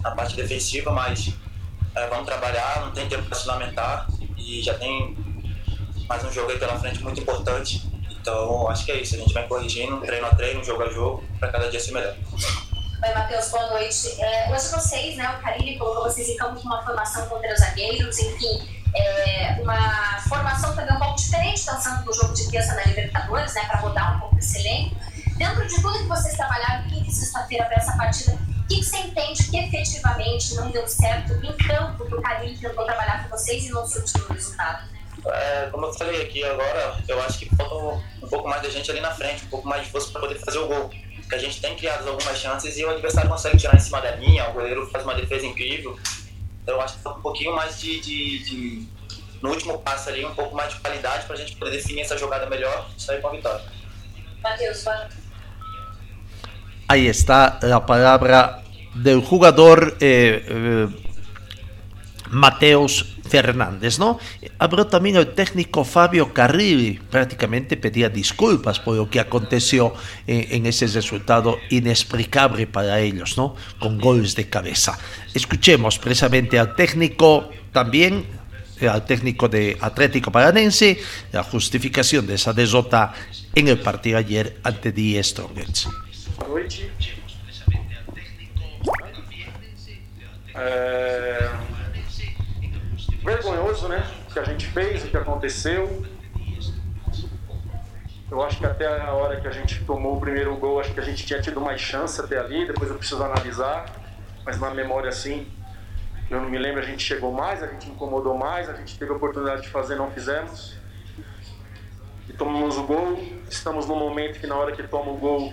na 0.00 0.10
parte 0.12 0.36
defensiva, 0.36 0.90
mas 0.90 1.32
é, 1.94 2.06
vamos 2.08 2.26
trabalhar, 2.26 2.82
não 2.82 2.92
tem 2.92 3.08
tempo 3.08 3.24
para 3.24 3.38
se 3.38 3.46
lamentar 3.46 4.06
e 4.36 4.62
já 4.62 4.74
tem 4.74 5.16
mais 6.08 6.24
um 6.24 6.32
jogo 6.32 6.50
aí 6.50 6.58
pela 6.58 6.78
frente 6.78 7.02
muito 7.02 7.20
importante. 7.20 7.88
Então, 8.10 8.68
acho 8.68 8.84
que 8.84 8.92
é 8.92 9.00
isso. 9.00 9.14
A 9.14 9.18
gente 9.18 9.32
vai 9.32 9.46
corrigindo, 9.46 10.00
treino 10.00 10.26
a 10.26 10.34
treino, 10.34 10.62
jogo 10.62 10.82
a 10.82 10.90
jogo, 10.90 11.24
para 11.38 11.50
cada 11.50 11.70
dia 11.70 11.80
ser 11.80 11.92
melhor. 11.92 12.14
Oi, 13.02 13.14
Matheus, 13.14 13.48
boa 13.48 13.66
noite. 13.70 14.20
É, 14.20 14.52
hoje 14.52 14.68
vocês, 14.68 15.16
né, 15.16 15.28
o 15.30 15.42
Carilli 15.42 15.78
colocou 15.78 16.02
vocês 16.02 16.28
em 16.28 16.36
campo 16.36 16.60
com 16.60 16.66
uma 16.66 16.84
formação 16.84 17.26
contra 17.28 17.50
os 17.52 17.58
zagueiros, 17.58 18.18
enfim, 18.18 18.82
é, 18.94 19.58
uma 19.62 20.20
formação 20.28 20.76
também 20.76 20.94
um 20.94 20.98
pouco 20.98 21.16
diferente, 21.16 21.64
pensando 21.64 22.04
no 22.04 22.12
jogo 22.12 22.34
de 22.34 22.50
terça 22.50 22.74
na 22.74 22.82
Libertadores, 22.82 23.54
né, 23.54 23.64
para 23.64 23.80
rodar 23.80 24.16
um 24.16 24.20
pouco 24.20 24.38
esse 24.38 24.58
elenco. 24.58 24.96
Dentro 25.36 25.66
de 25.66 25.80
tudo 25.80 25.98
que 25.98 26.04
vocês 26.04 26.36
trabalharam 26.36 26.88
quinta 26.88 27.08
e 27.08 27.10
sexta-feira 27.10 27.64
para 27.64 27.76
essa 27.76 27.96
partida, 27.96 28.38
que, 28.70 28.76
que 28.76 28.84
você 28.84 28.98
entende 28.98 29.50
que 29.50 29.56
efetivamente 29.56 30.54
não 30.54 30.70
deu 30.70 30.86
certo 30.86 31.32
em 31.44 31.52
campo 31.56 32.06
que 32.06 32.14
o 32.14 32.22
Carilho 32.22 32.56
tentou 32.58 32.84
trabalhar 32.84 33.24
com 33.24 33.36
vocês 33.36 33.66
e 33.66 33.70
não 33.70 33.84
surtiu 33.84 34.24
o 34.24 34.32
resultado? 34.32 34.88
É, 35.26 35.68
como 35.70 35.86
eu 35.86 35.92
falei 35.92 36.22
aqui 36.22 36.42
agora, 36.44 36.96
eu 37.06 37.20
acho 37.22 37.40
que 37.40 37.54
falta 37.56 37.74
um 38.22 38.28
pouco 38.28 38.48
mais 38.48 38.62
da 38.62 38.70
gente 38.70 38.90
ali 38.90 39.00
na 39.00 39.10
frente, 39.10 39.44
um 39.44 39.48
pouco 39.48 39.68
mais 39.68 39.84
de 39.84 39.90
força 39.90 40.10
para 40.12 40.20
poder 40.20 40.38
fazer 40.38 40.58
o 40.58 40.68
gol. 40.68 40.88
Porque 40.88 41.34
a 41.34 41.38
gente 41.38 41.60
tem 41.60 41.76
criado 41.76 42.08
algumas 42.08 42.38
chances 42.38 42.78
e 42.78 42.84
o 42.84 42.90
adversário 42.90 43.28
consegue 43.28 43.58
tirar 43.58 43.74
em 43.74 43.80
cima 43.80 44.00
da 44.00 44.12
linha, 44.12 44.48
o 44.48 44.52
goleiro 44.52 44.88
faz 44.90 45.04
uma 45.04 45.14
defesa 45.14 45.44
incrível. 45.44 45.98
Então 46.62 46.76
eu 46.76 46.80
acho 46.80 46.96
que 46.96 47.02
falta 47.02 47.18
um 47.18 47.22
pouquinho 47.22 47.54
mais 47.54 47.78
de, 47.78 48.00
de, 48.00 48.38
de 48.44 48.88
no 49.42 49.50
último 49.50 49.78
passo 49.78 50.08
ali, 50.08 50.24
um 50.24 50.34
pouco 50.34 50.54
mais 50.54 50.72
de 50.72 50.80
qualidade 50.80 51.26
para 51.26 51.34
a 51.34 51.38
gente 51.38 51.56
poder 51.56 51.72
definir 51.72 52.02
essa 52.02 52.16
jogada 52.16 52.46
melhor 52.46 52.88
e 52.96 53.02
sair 53.02 53.20
com 53.20 53.28
a 53.28 53.32
vitória. 53.32 53.64
Matheus, 54.42 54.84
Ahí 56.90 57.06
está 57.06 57.60
la 57.62 57.86
palabra 57.86 58.64
del 58.96 59.20
jugador 59.20 59.96
eh, 60.00 60.44
eh, 60.48 60.88
Mateus 62.30 63.14
Fernández, 63.28 64.00
¿no? 64.00 64.18
Habló 64.58 64.88
también 64.88 65.14
el 65.14 65.28
técnico 65.28 65.84
Fabio 65.84 66.34
Carrilli, 66.34 66.98
prácticamente 67.08 67.76
pedía 67.76 68.08
disculpas 68.08 68.80
por 68.80 68.96
lo 68.96 69.08
que 69.08 69.20
aconteció 69.20 69.94
eh, 70.26 70.48
en 70.50 70.66
ese 70.66 70.88
resultado 70.88 71.58
inexplicable 71.70 72.66
para 72.66 72.98
ellos, 72.98 73.38
¿no? 73.38 73.54
Con 73.78 73.96
goles 74.00 74.34
de 74.34 74.48
cabeza. 74.48 74.98
Escuchemos 75.32 75.96
precisamente 75.96 76.58
al 76.58 76.74
técnico 76.74 77.50
también, 77.70 78.26
al 78.80 79.04
técnico 79.04 79.48
de 79.48 79.78
Atlético 79.80 80.32
Paranense, 80.32 80.98
la 81.30 81.44
justificación 81.44 82.26
de 82.26 82.34
esa 82.34 82.52
desota 82.52 83.12
en 83.54 83.68
el 83.68 83.78
partido 83.78 84.18
ayer 84.18 84.58
ante 84.64 84.90
Die 84.90 85.22
Strongets. 85.22 85.88
Noite. 86.46 86.90
É... 90.54 91.50
Vergonhoso, 93.22 93.88
né? 93.88 94.04
O 94.28 94.32
que 94.32 94.38
a 94.38 94.44
gente 94.44 94.66
fez, 94.66 95.04
o 95.04 95.08
que 95.08 95.16
aconteceu. 95.16 96.06
Eu 98.30 98.42
acho 98.42 98.58
que 98.58 98.66
até 98.66 98.86
a 98.86 99.12
hora 99.12 99.40
que 99.40 99.48
a 99.48 99.50
gente 99.50 99.84
tomou 99.84 100.16
o 100.16 100.20
primeiro 100.20 100.56
gol, 100.56 100.80
acho 100.80 100.92
que 100.94 101.00
a 101.00 101.02
gente 101.02 101.26
tinha 101.26 101.40
tido 101.40 101.60
mais 101.60 101.80
chance 101.80 102.20
até 102.20 102.38
ali. 102.38 102.66
Depois 102.66 102.90
eu 102.90 102.96
preciso 102.96 103.22
analisar. 103.22 103.86
Mas 104.44 104.58
na 104.58 104.70
memória, 104.70 105.08
assim, 105.08 105.46
eu 106.30 106.40
não 106.40 106.48
me 106.48 106.58
lembro. 106.58 106.80
A 106.80 106.84
gente 106.84 107.02
chegou 107.02 107.32
mais, 107.32 107.62
a 107.62 107.66
gente 107.66 107.90
incomodou 107.90 108.36
mais, 108.38 108.68
a 108.68 108.74
gente 108.74 108.98
teve 108.98 109.12
a 109.12 109.16
oportunidade 109.16 109.62
de 109.62 109.68
fazer, 109.68 109.96
não 109.96 110.10
fizemos. 110.10 110.76
E 112.28 112.32
tomamos 112.32 112.78
o 112.78 112.84
gol. 112.84 113.18
Estamos 113.48 113.86
no 113.86 113.96
momento 113.96 114.38
que, 114.38 114.46
na 114.46 114.56
hora 114.56 114.72
que 114.72 114.82
toma 114.84 115.10
o 115.10 115.16
gol, 115.16 115.52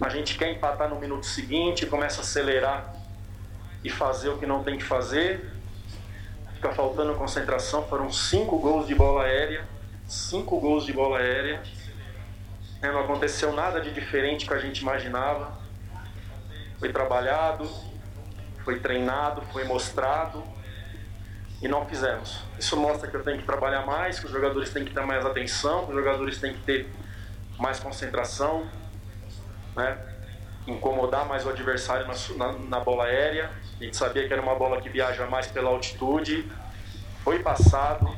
a 0.00 0.08
gente 0.08 0.36
quer 0.36 0.50
empatar 0.50 0.88
no 0.88 0.96
minuto 0.96 1.24
seguinte, 1.24 1.86
começa 1.86 2.20
a 2.20 2.24
acelerar 2.24 2.94
e 3.82 3.90
fazer 3.90 4.28
o 4.28 4.38
que 4.38 4.46
não 4.46 4.62
tem 4.62 4.76
que 4.76 4.84
fazer. 4.84 5.52
Fica 6.54 6.72
faltando 6.72 7.14
concentração. 7.14 7.86
Foram 7.86 8.10
cinco 8.10 8.58
gols 8.58 8.86
de 8.86 8.94
bola 8.94 9.24
aérea. 9.24 9.64
Cinco 10.06 10.60
gols 10.60 10.84
de 10.84 10.92
bola 10.92 11.18
aérea. 11.18 11.62
É, 12.82 12.92
não 12.92 13.00
aconteceu 13.00 13.52
nada 13.52 13.80
de 13.80 13.92
diferente 13.92 14.46
que 14.46 14.52
a 14.52 14.58
gente 14.58 14.80
imaginava. 14.80 15.58
Foi 16.78 16.92
trabalhado, 16.92 17.68
foi 18.64 18.80
treinado, 18.80 19.42
foi 19.52 19.64
mostrado 19.64 20.42
e 21.62 21.68
não 21.68 21.86
fizemos. 21.86 22.42
Isso 22.58 22.76
mostra 22.76 23.08
que 23.08 23.16
eu 23.16 23.22
tenho 23.22 23.38
que 23.38 23.44
trabalhar 23.44 23.86
mais, 23.86 24.20
que 24.20 24.26
os 24.26 24.32
jogadores 24.32 24.70
têm 24.70 24.84
que 24.84 24.92
ter 24.92 25.00
mais 25.00 25.24
atenção, 25.24 25.86
que 25.86 25.92
os 25.92 25.96
jogadores 25.96 26.38
têm 26.38 26.52
que 26.52 26.60
ter 26.60 26.88
mais 27.58 27.80
concentração, 27.80 28.66
né? 29.76 29.98
incomodar 30.66 31.26
mais 31.26 31.46
o 31.46 31.50
adversário 31.50 32.06
na, 32.08 32.14
na, 32.36 32.58
na, 32.58 32.80
bola 32.80 33.04
aérea. 33.04 33.50
A 33.80 33.84
gente 33.84 33.96
sabia 33.96 34.26
que 34.26 34.32
era 34.32 34.42
uma 34.42 34.54
bola 34.54 34.80
que 34.80 34.88
viaja 34.88 35.26
mais 35.26 35.46
pela 35.46 35.70
altitude. 35.70 36.50
Foi 37.22 37.38
passado, 37.38 38.16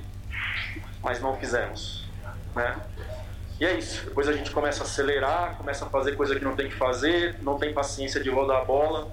mas 1.02 1.20
não 1.20 1.36
fizemos. 1.36 2.08
Né? 2.54 2.76
E 3.60 3.66
é 3.66 3.74
isso. 3.74 4.06
Depois 4.06 4.28
a 4.28 4.32
gente 4.32 4.50
começa 4.50 4.82
a 4.82 4.86
acelerar, 4.86 5.56
começa 5.56 5.84
a 5.84 5.88
fazer 5.90 6.16
coisa 6.16 6.34
que 6.36 6.44
não 6.44 6.56
tem 6.56 6.68
que 6.68 6.76
fazer, 6.76 7.36
não 7.42 7.58
tem 7.58 7.74
paciência 7.74 8.22
de 8.22 8.30
rodar 8.30 8.62
a 8.62 8.64
bola. 8.64 9.10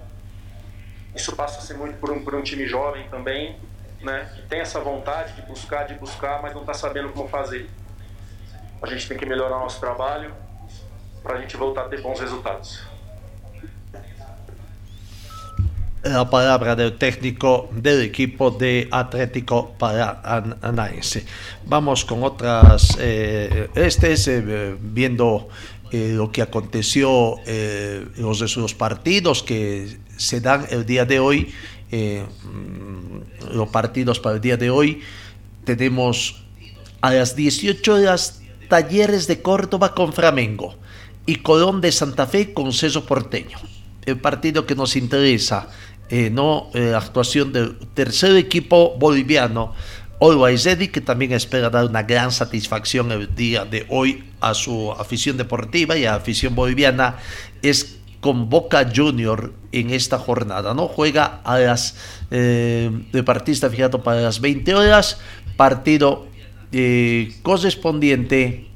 Isso 1.14 1.36
passa 1.36 1.60
a 1.60 1.62
ser 1.62 1.74
muito 1.74 1.98
por 2.00 2.12
um, 2.12 2.24
por 2.24 2.36
um 2.36 2.42
time 2.42 2.68
jovem 2.68 3.08
também, 3.10 3.58
né? 4.02 4.32
que 4.36 4.42
tem 4.44 4.60
essa 4.60 4.80
vontade 4.80 5.34
de 5.34 5.42
buscar, 5.44 5.86
de 5.86 5.96
buscar, 5.96 6.42
mas 6.42 6.54
não 6.54 6.62
está 6.62 6.74
sabendo 6.74 7.10
como 7.10 7.28
fazer. 7.28 7.70
A 8.82 8.88
gente 8.88 9.08
tem 9.08 9.18
que 9.18 9.26
melhorar 9.26 9.58
nosso 9.60 9.80
trabalho 9.80 10.34
para 11.26 11.40
a 11.40 11.42
gente 11.42 11.58
voltar 11.58 11.86
a 11.86 11.90
ter 11.90 12.02
bons 12.02 12.20
resultados. 12.20 12.82
la 16.04 16.30
palabra 16.30 16.76
del 16.76 17.00
técnico 17.00 17.68
del 17.72 18.04
equipo 18.04 18.52
de 18.52 18.88
Atlético 18.92 19.74
Paranaense. 19.76 21.26
Vamos 21.66 22.06
con 22.06 22.22
otras, 22.22 22.96
eh, 23.00 23.70
este 23.74 24.14
es 24.14 24.28
eh, 24.28 24.76
viendo 24.80 25.50
eh, 25.92 26.12
lo 26.14 26.32
que 26.32 26.44
aconteció, 26.44 27.38
los 28.18 28.40
de 28.40 28.62
los 28.62 28.76
partidos 28.76 29.42
que 29.42 29.98
se 30.16 30.42
dan 30.42 30.68
el 30.70 30.86
día 30.86 31.06
de 31.06 31.20
hoy, 31.20 31.52
mm, 31.92 33.56
los 33.56 33.70
partidos 33.70 34.20
para 34.20 34.36
el 34.36 34.42
día 34.42 34.58
de 34.58 34.70
hoy, 34.70 35.02
tenemos 35.64 36.44
a 37.02 37.12
las 37.14 37.36
18 37.36 37.96
horas 37.96 38.42
Talleres 38.70 39.26
de 39.26 39.42
Córdoba 39.42 39.96
con 39.96 40.14
Flamengo 40.14 40.76
y 41.26 41.38
Colón 41.38 41.82
de 41.82 41.92
Santa 41.92 42.28
Fe 42.28 42.54
con 42.54 42.72
Ceso 42.72 43.06
Porteño. 43.06 43.58
El 44.06 44.20
partido 44.20 44.66
que 44.66 44.76
nos 44.76 44.96
interesa, 44.96 45.70
eh, 46.10 46.30
no 46.30 46.70
eh, 46.74 46.94
actuación 46.96 47.52
del 47.52 47.78
tercer 47.94 48.36
equipo 48.36 48.96
boliviano, 48.98 49.74
Always 50.22 50.64
Ready, 50.64 50.90
que 50.90 51.02
también 51.02 51.34
espera 51.34 51.70
dar 51.70 51.86
una 51.86 52.04
gran 52.04 52.32
satisfacción 52.32 53.12
el 53.12 53.34
día 53.36 53.66
de 53.66 53.86
hoy 53.90 54.24
a 54.40 54.54
su 54.54 54.92
afición 54.92 55.36
deportiva 55.36 55.98
y 55.98 56.06
a 56.06 56.12
la 56.12 56.18
afición 56.18 56.56
boliviana, 56.56 57.18
es 57.62 57.98
con 58.22 58.50
Boca 58.50 58.90
Junior 58.96 59.54
en 59.72 59.90
esta 59.90 60.18
jornada. 60.18 60.74
¿no? 60.74 60.88
Juega 60.88 61.42
a 61.44 61.60
las 61.60 61.98
eh, 62.32 62.90
de 63.12 63.24
partista 63.24 63.70
fijado 63.70 64.04
para 64.04 64.22
las 64.22 64.40
20 64.40 64.76
horas, 64.76 65.20
partido 65.58 66.28
correspondiente 67.42 68.68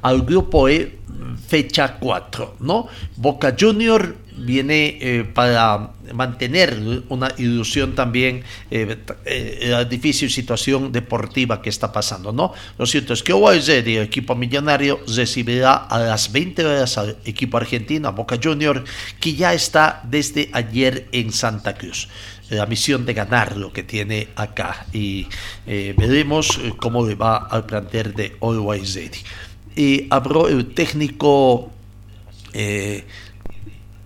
al 0.00 0.22
grupo 0.22 0.68
E 0.68 0.97
fecha 1.46 1.96
4, 1.98 2.56
¿no? 2.60 2.88
Boca 3.16 3.54
Junior 3.58 4.14
viene 4.38 4.98
eh, 5.00 5.24
para 5.24 5.90
mantener 6.12 7.02
una 7.08 7.32
ilusión 7.36 7.94
también 7.94 8.42
eh, 8.70 8.96
eh, 9.24 9.66
la 9.68 9.84
difícil 9.84 10.30
situación 10.30 10.90
deportiva 10.92 11.60
que 11.60 11.68
está 11.68 11.92
pasando, 11.92 12.32
¿no? 12.32 12.52
Lo 12.78 12.86
cierto 12.86 13.12
es 13.12 13.22
que 13.22 13.32
OAZ, 13.32 13.68
el 13.68 13.98
equipo 13.98 14.34
millonario, 14.34 15.00
recibirá 15.06 15.74
a 15.74 15.98
las 15.98 16.32
20 16.32 16.64
horas 16.64 16.98
al 16.98 17.16
equipo 17.24 17.56
argentino, 17.56 18.08
a 18.08 18.12
Boca 18.12 18.38
Junior, 18.42 18.84
que 19.20 19.34
ya 19.34 19.52
está 19.52 20.00
desde 20.04 20.48
ayer 20.52 21.08
en 21.12 21.32
Santa 21.32 21.74
Cruz 21.74 22.08
la 22.50 22.64
misión 22.64 23.04
de 23.04 23.12
ganar 23.12 23.58
lo 23.58 23.74
que 23.74 23.82
tiene 23.82 24.28
acá 24.34 24.86
y 24.90 25.26
veremos 25.66 26.58
cómo 26.78 27.06
le 27.06 27.14
va 27.14 27.36
al 27.36 27.66
plantel 27.66 28.14
de 28.14 28.38
Always 28.40 28.94
y 29.78 30.08
habló 30.10 30.48
el 30.48 30.74
técnico 30.74 31.70
eh, 32.52 33.04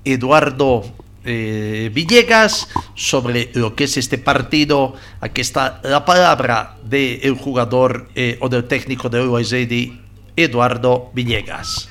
Eduardo 0.05 0.85
eh, 1.25 1.91
Villegas 1.95 2.69
sobre 2.95 3.51
lo 3.55 3.75
que 3.75 3.85
es 3.85 3.97
este 3.97 4.19
partido. 4.19 4.95
Aquí 5.21 5.41
está 5.41 5.81
la 5.83 6.05
palabra 6.05 6.77
del 6.85 7.35
jugador 7.37 8.11
eh, 8.15 8.37
o 8.43 8.51
del 8.51 8.65
técnico 8.69 9.09
de 9.09 9.27
UAZ, 9.27 9.55
Eduardo 10.37 11.11
Villegas. 11.15 11.89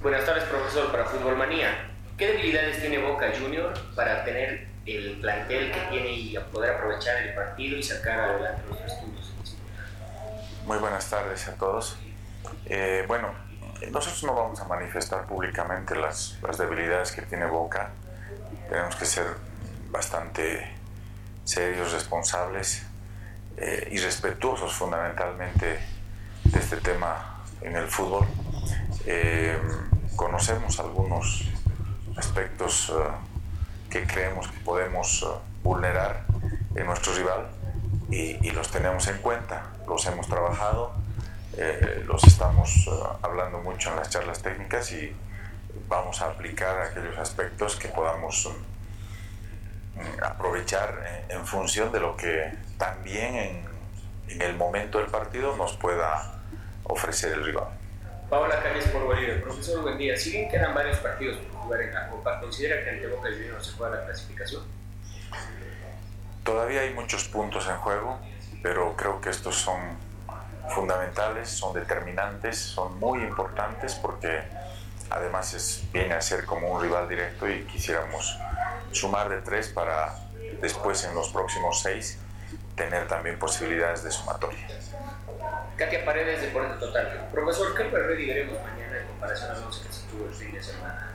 Buenas 0.00 0.24
tardes, 0.24 0.44
profesor, 0.44 0.90
para 0.90 1.04
Fútbol 1.04 1.36
Manía. 1.36 1.90
¿Qué 2.16 2.28
debilidades 2.28 2.80
tiene 2.80 2.98
Boca 2.98 3.30
Junior 3.38 3.74
para 3.94 4.24
tener 4.24 4.68
el 4.86 5.12
plantel 5.20 5.70
que 5.72 5.80
tiene 5.90 6.12
y 6.12 6.38
poder 6.50 6.76
aprovechar 6.76 7.22
el 7.22 7.34
partido 7.34 7.76
y 7.76 7.82
sacar 7.82 8.18
adelante 8.18 8.62
los 8.70 8.80
estudios? 8.80 9.13
Muy 10.66 10.78
buenas 10.78 11.10
tardes 11.10 11.46
a 11.48 11.56
todos. 11.56 11.98
Eh, 12.64 13.04
bueno, 13.06 13.34
nosotros 13.90 14.24
no 14.24 14.34
vamos 14.34 14.60
a 14.60 14.64
manifestar 14.64 15.26
públicamente 15.26 15.94
las, 15.94 16.38
debilidades 16.56 17.12
que 17.12 17.20
tiene 17.20 17.44
Boca. 17.44 17.90
Tenemos 18.70 18.96
que 18.96 19.04
ser 19.04 19.26
bastante 19.90 20.66
serios, 21.44 21.92
responsables 21.92 22.82
eh, 23.58 23.88
y 23.92 23.98
respetuosos 23.98 24.72
fundamentalmente 24.72 25.80
de 26.44 26.58
este 26.58 26.78
tema 26.78 27.42
en 27.60 27.76
el 27.76 27.88
fútbol. 27.88 28.26
Eh, 29.04 29.60
conocemos 30.16 30.80
algunos 30.80 31.46
aspectos 32.16 32.90
que 33.90 34.06
creemos 34.06 34.48
que 34.48 34.58
podemos 34.60 35.26
vulnerar 35.62 36.24
en 36.74 36.86
nuestro 36.86 37.12
rival 37.12 37.48
y, 38.10 38.50
los 38.50 38.70
tenemos 38.70 39.06
en 39.08 39.18
cuenta, 39.18 39.73
los 39.86 40.06
hemos 40.06 40.26
trabajado, 40.28 40.92
eh, 41.56 42.02
los 42.06 42.24
estamos 42.24 42.86
eh, 42.86 42.90
hablando 43.22 43.58
mucho 43.58 43.90
en 43.90 43.96
las 43.96 44.10
charlas 44.10 44.42
técnicas 44.42 44.90
y 44.92 45.14
vamos 45.88 46.20
a 46.22 46.26
aplicar 46.30 46.80
aquellos 46.80 47.16
aspectos 47.18 47.76
que 47.76 47.88
podamos 47.88 48.50
mm, 49.94 50.24
aprovechar 50.24 51.26
en, 51.28 51.44
función 51.46 51.92
de 51.92 52.00
lo 52.00 52.16
que 52.16 52.52
también 52.78 53.34
en, 53.34 53.64
en, 54.28 54.42
el 54.42 54.56
momento 54.56 54.98
del 54.98 55.08
partido 55.08 55.56
nos 55.56 55.74
pueda 55.76 56.40
ofrecer 56.84 57.32
el 57.32 57.44
rival. 57.44 57.68
Paola 58.28 58.62
Canes 58.62 58.88
por 58.88 59.04
Bolívar. 59.04 59.42
Profesor, 59.42 59.82
buen 59.82 59.98
día. 59.98 60.16
Si 60.16 60.30
bien 60.30 60.48
quedan 60.48 60.74
varios 60.74 60.98
partidos 60.98 61.36
por 61.36 61.62
jugar 61.62 61.82
en 61.82 61.94
la 61.94 62.08
Copa, 62.08 62.40
¿considera 62.40 62.82
que 62.82 62.90
ante 62.90 63.06
Boca 63.06 63.28
Juniors 63.30 63.66
se 63.66 63.72
juega 63.72 63.96
la 63.96 64.04
clasificación? 64.06 64.62
Todavía 66.42 66.80
hay 66.80 66.92
muchos 66.92 67.24
puntos 67.28 67.66
en 67.68 67.76
juego, 67.76 68.18
pero 68.64 68.96
creo 68.96 69.20
que 69.20 69.28
estos 69.28 69.56
son 69.56 69.78
fundamentales, 70.70 71.50
son 71.50 71.74
determinantes, 71.74 72.58
son 72.58 72.98
muy 72.98 73.22
importantes 73.22 73.94
porque 73.96 74.40
además 75.10 75.52
es, 75.52 75.84
viene 75.92 76.14
a 76.14 76.22
ser 76.22 76.46
como 76.46 76.72
un 76.72 76.80
rival 76.80 77.06
directo 77.06 77.46
y 77.46 77.64
quisiéramos 77.64 78.38
sumar 78.90 79.28
de 79.28 79.42
tres 79.42 79.68
para 79.68 80.16
después 80.62 81.04
en 81.04 81.14
los 81.14 81.28
próximos 81.28 81.82
seis 81.82 82.18
tener 82.74 83.06
también 83.06 83.38
posibilidades 83.38 84.02
de 84.02 84.10
sumatoria. 84.10 84.66
Katia 85.76 86.02
Paredes, 86.02 86.40
de 86.40 86.46
Deporte 86.46 86.80
Total. 86.80 87.28
Profesor, 87.30 87.74
¿qué 87.76 87.82
Reddy 87.82 88.26
veremos 88.28 88.62
mañana 88.62 88.98
en 88.98 89.06
comparación 89.08 89.50
a 89.50 89.58
los 89.58 89.78
que 89.78 89.92
se 89.92 90.06
tuvo 90.06 90.26
el 90.26 90.32
fin 90.32 90.52
de 90.52 90.62
semana? 90.62 91.12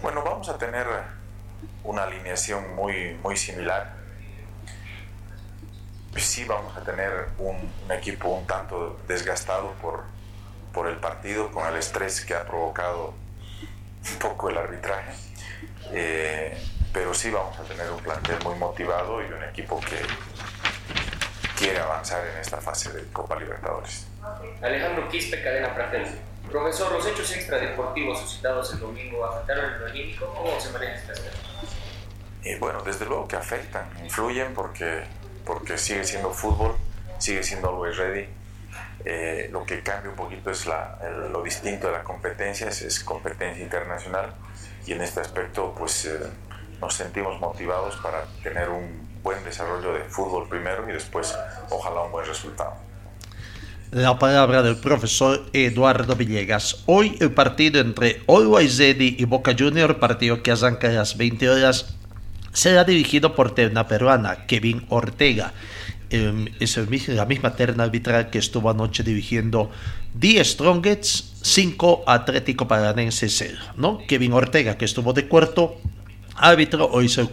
Bueno, 0.00 0.22
vamos 0.22 0.48
a 0.48 0.56
tener 0.56 0.86
una 1.82 2.04
alineación 2.04 2.76
muy, 2.76 3.18
muy 3.24 3.36
similar. 3.36 4.03
Sí 6.16 6.44
vamos 6.44 6.76
a 6.76 6.80
tener 6.82 7.28
un, 7.38 7.70
equipo 7.90 8.28
un 8.28 8.46
tanto 8.46 8.98
desgastado 9.06 9.72
por, 9.82 10.04
por 10.72 10.88
el 10.88 10.96
partido, 10.96 11.50
con 11.50 11.66
el 11.66 11.76
estrés 11.76 12.24
que 12.24 12.34
ha 12.34 12.44
provocado 12.44 13.14
un 14.12 14.18
poco 14.18 14.50
el 14.50 14.58
arbitraje. 14.58 15.12
Eh, 15.92 16.56
pero 16.92 17.12
sí 17.12 17.30
vamos 17.30 17.58
a 17.58 17.62
tener 17.64 17.90
un 17.90 18.00
plantel 18.00 18.36
muy 18.44 18.54
motivado 18.56 19.20
y 19.22 19.26
un 19.26 19.42
equipo 19.44 19.80
que 19.80 20.00
quiere 21.56 21.80
avanzar 21.80 22.24
en 22.26 22.38
esta 22.38 22.60
fase 22.60 22.92
de 22.92 23.04
Copa 23.12 23.36
Libertadores. 23.36 24.06
Alejandro 24.62 25.08
Quispe, 25.08 25.42
cadena 25.42 25.74
Pratel. 25.74 26.06
Profesor, 26.50 26.92
los 26.92 27.06
hechos 27.06 27.32
extradeportivos 27.32 28.20
suscitados 28.20 28.72
el 28.74 28.80
domingo 28.80 29.24
afectaron 29.24 29.74
el 29.74 29.90
anímico. 29.90 30.26
¿Cómo 30.34 30.60
se 30.60 30.70
maneja 30.70 30.94
esta 30.94 31.12
y 32.44 32.56
bueno, 32.56 32.82
desde 32.82 33.06
luego 33.06 33.26
que 33.26 33.36
afectan, 33.36 33.88
influyen 34.02 34.52
porque, 34.52 35.04
porque 35.44 35.78
sigue 35.78 36.04
siendo 36.04 36.30
fútbol, 36.30 36.76
sigue 37.18 37.42
siendo 37.42 37.68
always 37.68 37.96
ready. 37.96 38.26
Eh, 39.04 39.48
lo 39.52 39.64
que 39.64 39.82
cambia 39.82 40.10
un 40.10 40.16
poquito 40.16 40.50
es 40.50 40.66
la, 40.66 40.98
lo 41.30 41.42
distinto 41.42 41.88
de 41.88 41.92
la 41.92 42.04
competencia, 42.04 42.68
es, 42.68 43.00
competencia 43.00 43.62
internacional 43.62 44.32
y 44.86 44.92
en 44.92 45.02
este 45.02 45.20
aspecto 45.20 45.74
pues 45.76 46.06
eh, 46.06 46.18
nos 46.80 46.94
sentimos 46.94 47.38
motivados 47.38 47.96
para 47.96 48.24
tener 48.42 48.70
un 48.70 49.20
buen 49.22 49.44
desarrollo 49.44 49.92
de 49.92 50.04
fútbol 50.04 50.48
primero 50.48 50.88
y 50.88 50.92
después 50.92 51.36
ojalá 51.70 52.02
un 52.02 52.12
buen 52.12 52.26
resultado. 52.26 52.74
La 53.90 54.18
palabra 54.18 54.62
del 54.62 54.76
profesor 54.76 55.46
Eduardo 55.52 56.16
Villegas. 56.16 56.82
Hoy 56.86 57.16
el 57.20 57.32
partido 57.32 57.80
entre 57.80 58.22
Always 58.26 58.78
Ready 58.78 59.16
y 59.18 59.24
Boca 59.24 59.54
Junior, 59.56 59.98
partido 59.98 60.42
que 60.42 60.50
arranca 60.50 60.88
a 60.88 60.92
las 60.92 61.16
20 61.16 61.48
horas 61.48 61.94
será 62.54 62.84
dirigido 62.84 63.34
por 63.34 63.54
terna 63.54 63.86
peruana, 63.86 64.46
Kevin 64.46 64.86
Ortega. 64.88 65.52
Em, 66.08 66.46
es 66.60 66.76
la 67.08 67.26
misma 67.26 67.56
terna 67.56 67.84
arbitral 67.84 68.30
que 68.30 68.38
estuvo 68.38 68.70
anoche 68.70 69.02
dirigiendo 69.02 69.70
10 70.14 70.46
Strongets, 70.46 71.34
5 71.42 72.04
Atlético 72.06 72.68
Paranense 72.68 73.28
0. 73.28 73.58
¿no? 73.76 73.98
Kevin 74.06 74.32
Ortega, 74.32 74.78
que 74.78 74.84
estuvo 74.84 75.12
de 75.12 75.26
cuarto 75.26 75.76
árbitro, 76.36 76.88
hoy 76.90 77.06
es 77.06 77.18
el 77.18 77.28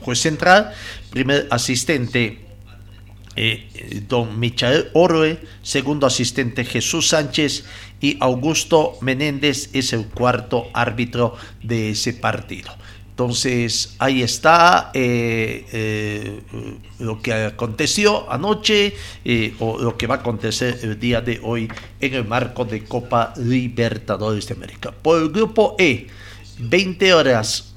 juez 0.00 0.18
central, 0.18 0.72
primer 1.10 1.46
asistente 1.50 2.44
eh, 3.36 4.02
don 4.08 4.38
Michael 4.38 4.90
Orue, 4.92 5.38
segundo 5.62 6.06
asistente 6.06 6.64
Jesús 6.64 7.08
Sánchez 7.08 7.64
y 8.00 8.16
Augusto 8.20 8.96
Menéndez 9.00 9.70
es 9.72 9.92
el 9.92 10.06
cuarto 10.06 10.68
árbitro 10.72 11.36
de 11.62 11.90
ese 11.90 12.12
partido. 12.12 12.72
Entonces, 13.14 13.94
ahí 14.00 14.22
está 14.22 14.90
eh, 14.92 15.64
eh, 15.72 16.40
lo 16.98 17.22
que 17.22 17.32
aconteció 17.32 18.28
anoche 18.28 18.92
eh, 19.24 19.54
o 19.60 19.78
lo 19.78 19.96
que 19.96 20.08
va 20.08 20.16
a 20.16 20.18
acontecer 20.18 20.80
el 20.82 20.98
día 20.98 21.20
de 21.20 21.38
hoy 21.44 21.70
en 22.00 22.14
el 22.14 22.26
marco 22.26 22.64
de 22.64 22.82
Copa 22.82 23.32
Libertadores 23.36 24.48
de 24.48 24.54
América. 24.54 24.90
Por 24.90 25.22
el 25.22 25.28
grupo 25.28 25.76
E, 25.78 26.08
20 26.58 27.14
horas, 27.14 27.76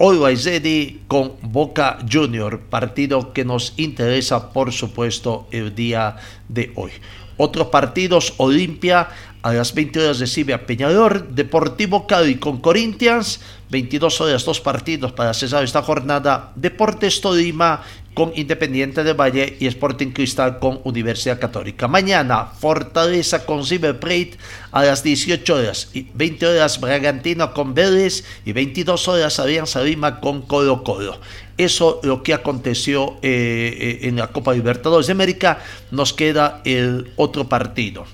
Always 0.00 0.44
Ready 0.44 1.02
con 1.06 1.34
Boca 1.42 1.98
Junior, 2.10 2.58
partido 2.62 3.32
que 3.32 3.44
nos 3.44 3.72
interesa, 3.76 4.52
por 4.52 4.72
supuesto, 4.72 5.46
el 5.52 5.76
día 5.76 6.16
de 6.48 6.72
hoy. 6.74 6.90
Otros 7.36 7.68
partidos, 7.68 8.34
Olimpia 8.38 9.10
a 9.46 9.52
las 9.52 9.74
20 9.74 10.00
horas 10.00 10.18
recibe 10.18 10.54
a 10.54 10.66
Peñador, 10.66 11.28
Deportivo 11.28 12.08
Cali 12.08 12.34
con 12.34 12.58
Corinthians, 12.58 13.38
22 13.70 14.20
horas, 14.20 14.44
dos 14.44 14.60
partidos 14.60 15.12
para 15.12 15.32
cesar 15.34 15.62
esta 15.62 15.82
jornada, 15.82 16.50
Deportes 16.56 17.20
Tolima 17.20 17.80
con 18.12 18.32
Independiente 18.34 19.04
de 19.04 19.12
Valle 19.12 19.56
y 19.60 19.68
Sporting 19.68 20.10
Cristal 20.10 20.58
con 20.58 20.80
Universidad 20.82 21.38
Católica. 21.38 21.86
Mañana, 21.86 22.46
Fortaleza 22.58 23.46
con 23.46 23.64
River 23.64 24.00
Plate 24.00 24.32
a 24.72 24.82
las 24.82 25.04
18 25.04 25.54
horas, 25.54 25.90
y 25.94 26.08
20 26.12 26.44
horas 26.44 26.80
Bragantino 26.80 27.54
con 27.54 27.72
Vélez 27.72 28.24
y 28.44 28.50
22 28.50 29.06
horas 29.06 29.38
Alianza 29.38 29.80
Lima 29.80 30.18
con 30.18 30.42
Colo 30.42 30.82
Colo. 30.82 31.20
Eso 31.56 32.00
lo 32.02 32.24
que 32.24 32.34
aconteció 32.34 33.18
eh, 33.22 34.00
eh, 34.02 34.08
en 34.08 34.16
la 34.16 34.26
Copa 34.26 34.54
Libertadores 34.54 35.06
de 35.06 35.12
América. 35.12 35.60
Nos 35.92 36.12
queda 36.12 36.62
el 36.64 37.12
otro 37.14 37.48
partido 37.48 38.06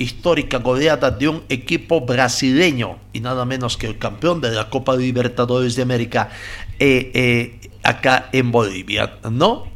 histórica 0.00 0.58
goleada 0.58 1.10
de 1.10 1.28
un 1.28 1.42
equipo 1.50 2.00
brasileño 2.00 2.98
y 3.12 3.20
nada 3.20 3.44
menos 3.44 3.76
que 3.76 3.86
el 3.86 3.98
campeón 3.98 4.40
de 4.40 4.50
la 4.50 4.70
Copa 4.70 4.96
Libertadores 4.96 5.76
de 5.76 5.82
América 5.82 6.30
eh, 6.78 7.10
eh, 7.12 7.70
acá 7.82 8.30
en 8.32 8.50
Bolivia, 8.50 9.18
¿no? 9.30 9.68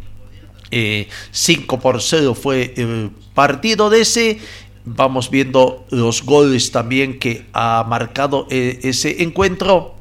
5 0.70 0.72
eh, 0.72 1.78
por 1.80 2.00
0 2.00 2.34
fue 2.34 2.72
el 2.76 3.10
partido 3.34 3.90
de 3.90 4.00
ese. 4.00 4.38
Vamos 4.86 5.30
viendo 5.30 5.84
los 5.90 6.22
goles 6.22 6.72
también 6.72 7.18
que 7.18 7.46
ha 7.52 7.84
marcado 7.86 8.46
ese 8.50 9.22
encuentro. 9.22 9.94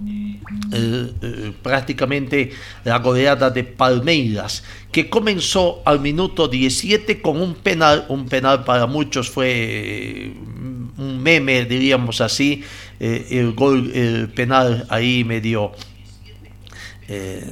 Prácticamente 1.61 2.51
la 2.83 2.99
goleada 2.99 3.49
de 3.49 3.63
Palmeiras 3.63 4.63
que 4.93 5.09
comenzó 5.09 5.81
al 5.85 5.99
minuto 5.99 6.47
17 6.47 7.19
con 7.21 7.41
un 7.41 7.55
penal, 7.55 8.05
un 8.09 8.27
penal 8.27 8.63
para 8.63 8.85
muchos 8.85 9.29
fue 9.29 9.51
eh, 9.51 10.33
un 10.97 11.21
meme, 11.21 11.65
diríamos 11.65 12.21
así, 12.21 12.63
eh, 12.99 13.25
el 13.31 13.53
gol, 13.53 13.91
el 13.93 14.29
penal 14.29 14.85
ahí 14.89 15.23
medio 15.23 15.71
eh, 17.07 17.51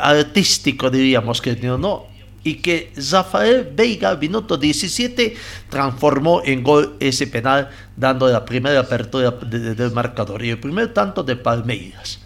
artístico, 0.00 0.90
diríamos 0.90 1.40
que 1.40 1.54
no, 1.54 2.06
y 2.46 2.54
que 2.54 2.92
Zafael 2.98 3.68
Veiga, 3.74 4.14
minuto 4.14 4.56
17, 4.56 5.36
transformó 5.68 6.42
en 6.44 6.62
gol 6.62 6.96
ese 7.00 7.26
penal, 7.26 7.70
dando 7.96 8.28
la 8.28 8.44
primera 8.44 8.78
apertura 8.78 9.32
del 9.32 9.90
marcador 9.90 10.44
y 10.44 10.50
el 10.50 10.60
primer 10.60 10.94
tanto 10.94 11.24
de 11.24 11.34
Palmeiras. 11.34 12.20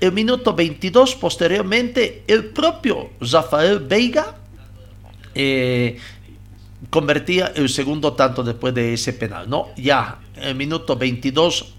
El 0.00 0.12
minuto 0.12 0.54
22, 0.54 1.14
posteriormente, 1.14 2.24
el 2.26 2.44
propio 2.46 3.12
Rafael 3.20 3.78
Veiga 3.78 4.36
eh, 5.34 5.96
convertía 6.90 7.52
el 7.56 7.70
segundo 7.70 8.12
tanto 8.12 8.42
después 8.42 8.74
de 8.74 8.92
ese 8.92 9.14
penal. 9.14 9.48
No, 9.48 9.68
ya, 9.78 10.18
el 10.36 10.56
minuto 10.56 10.94
22 10.94 11.72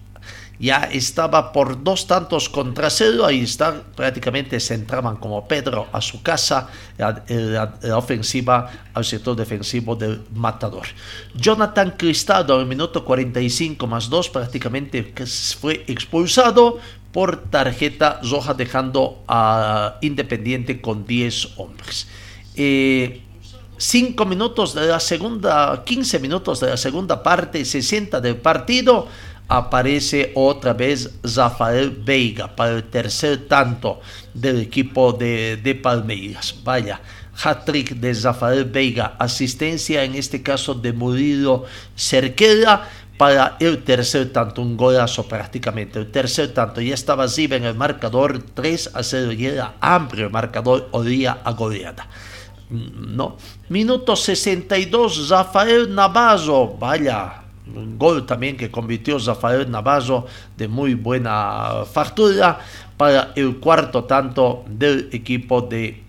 ya 0.60 0.90
estaba 0.92 1.52
por 1.52 1.84
dos 1.84 2.08
tantos 2.08 2.50
contra 2.50 2.90
cero, 2.90 3.26
ahí 3.26 3.42
está, 3.42 3.84
prácticamente 3.96 4.60
se 4.60 4.74
entraban 4.74 5.18
como 5.18 5.48
Pedro 5.48 5.88
a 5.92 6.02
su 6.02 6.22
casa, 6.22 6.70
la, 6.98 7.78
ofensiva 7.96 8.72
al 8.94 9.06
sector 9.06 9.36
defensivo 9.36 9.96
del 9.96 10.22
matador. 10.34 10.88
Jonathan 11.34 11.96
Cristaldo 11.98 12.56
en 12.56 12.62
el 12.62 12.68
minuto 12.68 13.04
45 13.04 13.88
más 13.88 14.10
2 14.10 14.30
prácticamente 14.30 15.14
fue 15.60 15.84
expulsado 15.88 16.80
por 17.12 17.44
tarjeta 17.50 18.20
roja 18.30 18.54
dejando 18.54 19.24
a 19.28 19.96
Independiente 20.02 20.82
con 20.82 21.06
10 21.06 21.58
hombres. 21.58 22.08
5 22.54 22.58
eh, 22.58 24.26
minutos 24.28 24.74
de 24.74 24.88
la 24.88 25.00
segunda, 25.00 25.84
15 25.86 26.20
minutos 26.20 26.60
de 26.60 26.68
la 26.72 26.78
segunda 26.78 27.24
parte, 27.24 27.64
60 27.64 28.20
del 28.20 28.36
partido, 28.36 29.08
aparece 29.48 30.32
otra 30.36 30.74
vez 30.74 31.10
Rafael 31.24 31.92
Veiga 31.92 32.56
para 32.56 32.72
el 32.72 32.84
tercer 32.84 33.48
tanto 33.48 34.02
del 34.34 34.62
equipo 34.62 35.14
de, 35.14 35.58
de 35.58 35.76
Palmeiras. 35.76 36.56
Vaya, 36.64 37.02
hat-trick 37.44 37.96
de 37.96 38.14
Rafael 38.14 38.66
Veiga, 38.66 39.16
asistencia 39.20 40.04
en 40.04 40.16
este 40.16 40.42
caso 40.42 40.74
de 40.74 40.94
Murillo 40.94 41.66
Cerquera 41.96 42.88
para 43.18 43.56
el 43.60 43.84
tercer 43.84 44.34
tanto, 44.34 44.62
un 44.62 44.76
golazo 44.76 45.28
prácticamente. 45.28 46.00
El 46.00 46.12
tercer 46.12 46.54
tanto 46.54 46.82
ya 46.82 46.94
estaba 46.94 47.26
así 47.26 47.46
en 47.46 47.64
el 47.64 47.76
marcador 47.76 48.44
3 48.54 48.92
a 48.94 49.04
0 49.04 49.32
y 49.32 49.46
era 49.46 49.76
amplio 49.80 50.26
el 50.26 50.32
marcador, 50.32 50.90
olía 50.92 51.40
a 51.44 51.52
goleada. 51.54 52.08
Mm, 52.70 53.16
no. 53.16 53.38
Minuto 53.70 54.16
62, 54.16 55.30
Rafael 55.30 55.94
Navarro, 55.94 56.76
vaya, 56.78 57.45
un 57.74 57.98
gol 57.98 58.26
también 58.26 58.58
que 58.58 58.70
convirtió 58.70 59.18
Rafael 59.18 59.70
Navarro 59.70 60.26
de 60.56 60.68
muy 60.68 60.94
buena 60.94 61.84
factura 61.92 62.60
para 62.98 63.32
el 63.36 63.58
cuarto 63.58 64.04
tanto 64.04 64.64
del 64.68 65.10
equipo 65.12 65.62
de 65.62 66.06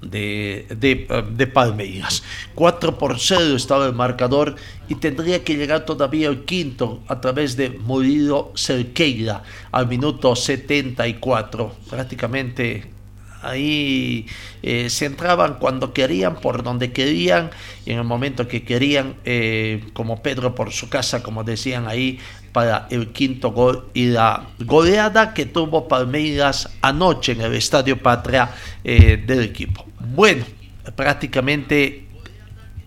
de, 0.00 1.06
de, 1.36 1.46
Palmeiras. 1.46 2.22
4 2.54 2.98
por 2.98 3.18
0 3.18 3.56
estaba 3.56 3.86
el 3.86 3.94
marcador 3.94 4.54
y 4.88 4.94
tendría 4.96 5.42
que 5.42 5.56
llegar 5.56 5.84
todavía 5.84 6.28
el 6.28 6.44
quinto 6.44 7.00
a 7.08 7.20
través 7.20 7.56
de 7.56 7.70
Murilo 7.70 8.52
Cerqueira 8.56 9.42
al 9.72 9.88
minuto 9.88 10.36
74. 10.36 11.72
Prácticamente 11.90 12.97
ahí 13.42 14.26
eh, 14.62 14.90
se 14.90 15.06
entraban 15.06 15.54
cuando 15.58 15.92
querían, 15.92 16.36
por 16.36 16.62
donde 16.62 16.92
querían, 16.92 17.50
y 17.84 17.92
en 17.92 17.98
el 17.98 18.04
momento 18.04 18.48
que 18.48 18.64
querían, 18.64 19.16
eh, 19.24 19.84
como 19.92 20.22
Pedro 20.22 20.54
por 20.54 20.72
su 20.72 20.88
casa, 20.88 21.22
como 21.22 21.44
decían 21.44 21.86
ahí, 21.88 22.18
para 22.52 22.86
el 22.90 23.08
quinto 23.08 23.52
gol 23.52 23.88
y 23.94 24.06
la 24.06 24.48
goleada 24.58 25.34
que 25.34 25.46
tuvo 25.46 25.86
Palmeiras 25.86 26.70
anoche 26.80 27.32
en 27.32 27.42
el 27.42 27.54
Estadio 27.54 28.02
Patria 28.02 28.50
eh, 28.82 29.22
del 29.24 29.42
equipo. 29.42 29.86
Bueno, 30.00 30.44
prácticamente 30.96 32.06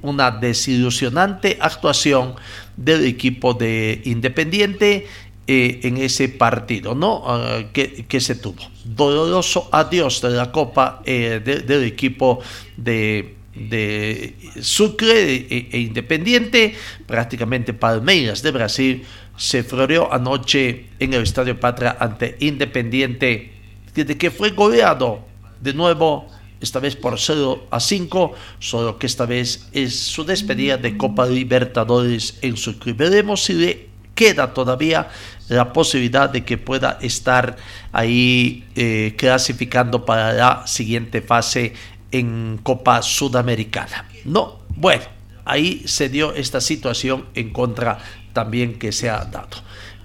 una 0.01 0.31
desilusionante 0.31 1.57
actuación 1.61 2.35
del 2.75 3.05
equipo 3.05 3.53
de 3.53 4.01
Independiente 4.05 5.07
eh, 5.47 5.79
en 5.83 5.97
ese 5.97 6.29
partido 6.29 6.93
¿no? 6.93 7.23
Ah, 7.25 7.63
que, 7.73 8.19
se 8.21 8.35
tuvo. 8.35 8.61
Doloroso 8.85 9.69
adiós 9.71 10.21
de 10.21 10.29
la 10.29 10.51
Copa 10.51 11.01
eh, 11.05 11.41
del 11.43 11.83
equipo 11.83 12.39
de, 12.77 13.35
de 13.55 14.35
Sucre 14.61 15.33
e, 15.33 15.69
e, 15.71 15.79
Independiente, 15.79 16.75
prácticamente 17.07 17.73
Palmeiras 17.73 18.41
de 18.43 18.51
Brasil, 18.51 19.03
se 19.35 19.63
floreó 19.63 20.13
anoche 20.13 20.85
en 20.99 21.13
el 21.13 21.23
Estadio 21.23 21.59
Patria 21.59 21.97
ante 21.99 22.37
Independiente, 22.39 23.51
desde 23.95 24.17
que 24.17 24.29
fue 24.29 24.51
goleado 24.51 25.25
de 25.59 25.73
nuevo 25.73 26.27
esta 26.61 26.79
vez 26.79 26.95
por 26.95 27.19
0 27.19 27.67
a 27.71 27.79
5, 27.79 28.33
solo 28.59 28.99
que 28.99 29.07
esta 29.07 29.25
vez 29.25 29.67
es 29.73 29.99
su 29.99 30.23
despedida 30.23 30.77
de 30.77 30.95
Copa 30.95 31.25
Libertadores 31.25 32.37
en 32.41 32.55
su 32.55 32.77
club. 32.77 32.97
Veremos 32.97 33.43
si 33.43 33.53
le 33.53 33.90
queda 34.15 34.53
todavía 34.53 35.09
la 35.49 35.73
posibilidad 35.73 36.29
de 36.29 36.45
que 36.45 36.57
pueda 36.57 36.97
estar 37.01 37.57
ahí 37.91 38.65
eh, 38.75 39.15
clasificando 39.17 40.05
para 40.05 40.33
la 40.33 40.67
siguiente 40.67 41.21
fase 41.21 41.73
en 42.11 42.59
Copa 42.63 43.01
Sudamericana. 43.01 44.07
No, 44.25 44.59
bueno, 44.69 45.03
ahí 45.45 45.83
se 45.85 46.09
dio 46.09 46.33
esta 46.33 46.61
situación 46.61 47.25
en 47.35 47.51
contra 47.51 47.97
también 48.33 48.79
que 48.79 48.91
se 48.91 49.09
ha 49.09 49.25
dado. 49.25 49.57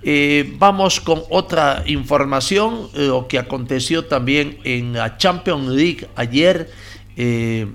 Eh, 0.02 0.54
vamos 0.58 1.00
con 1.00 1.22
otra 1.30 1.82
información, 1.86 2.88
lo 2.94 3.26
que 3.26 3.38
aconteció 3.38 4.04
también 4.04 4.58
en 4.64 4.92
la 4.92 5.16
Champions 5.16 5.68
League 5.68 6.08
ayer. 6.14 6.70
Eh, 7.16 7.66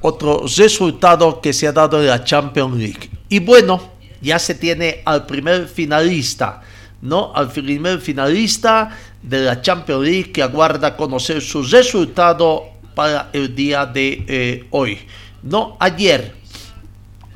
otro 0.00 0.44
resultado 0.56 1.40
que 1.40 1.52
se 1.52 1.66
ha 1.66 1.72
dado 1.72 2.00
en 2.00 2.08
la 2.08 2.24
Champions 2.24 2.76
League. 2.76 3.13
Y 3.34 3.40
bueno, 3.40 3.90
ya 4.22 4.38
se 4.38 4.54
tiene 4.54 5.02
al 5.04 5.26
primer 5.26 5.66
finalista, 5.66 6.62
¿no? 7.02 7.32
Al 7.34 7.50
primer 7.50 8.00
finalista 8.00 8.96
de 9.20 9.40
la 9.40 9.60
Champions 9.60 10.04
League 10.04 10.30
que 10.30 10.40
aguarda 10.40 10.96
conocer 10.96 11.42
su 11.42 11.64
resultado 11.64 12.62
para 12.94 13.30
el 13.32 13.52
día 13.56 13.86
de 13.86 14.24
eh, 14.28 14.66
hoy. 14.70 15.00
No, 15.42 15.76
ayer, 15.80 16.32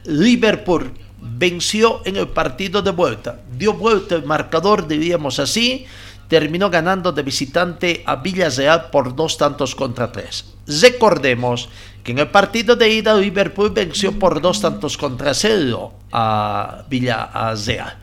Liverpool 0.04 0.92
venció 1.20 2.02
en 2.04 2.14
el 2.14 2.28
partido 2.28 2.80
de 2.80 2.92
vuelta. 2.92 3.40
Dio 3.58 3.72
vuelta 3.72 4.14
el 4.14 4.22
marcador, 4.22 4.86
diríamos 4.86 5.40
así. 5.40 5.84
Terminó 6.28 6.68
ganando 6.68 7.10
de 7.12 7.22
visitante 7.22 8.02
a 8.04 8.16
Villarreal 8.16 8.90
por 8.90 9.16
dos 9.16 9.38
tantos 9.38 9.74
contra 9.74 10.12
tres. 10.12 10.44
Recordemos 10.66 11.70
que 12.04 12.12
en 12.12 12.18
el 12.18 12.28
partido 12.28 12.76
de 12.76 12.90
ida 12.90 13.14
Liverpool 13.14 13.70
venció 13.70 14.18
por 14.18 14.40
dos 14.40 14.60
tantos 14.60 14.98
contra 14.98 15.32
cero 15.32 15.92
a 16.12 16.84
Villarreal. 16.88 17.96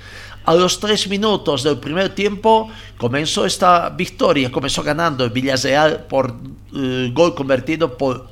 A 0.45 0.53
los 0.53 0.79
tres 0.79 1.07
minutos 1.07 1.63
del 1.63 1.77
primer 1.77 2.13
tiempo 2.13 2.69
comenzó 2.97 3.45
esta 3.45 3.89
victoria, 3.89 4.51
comenzó 4.51 4.83
ganando 4.83 5.23
el 5.23 5.31
Villarreal 5.31 6.05
por 6.05 6.35
eh, 6.75 7.11
gol 7.13 7.33
convertido 7.33 7.97
por 7.97 8.27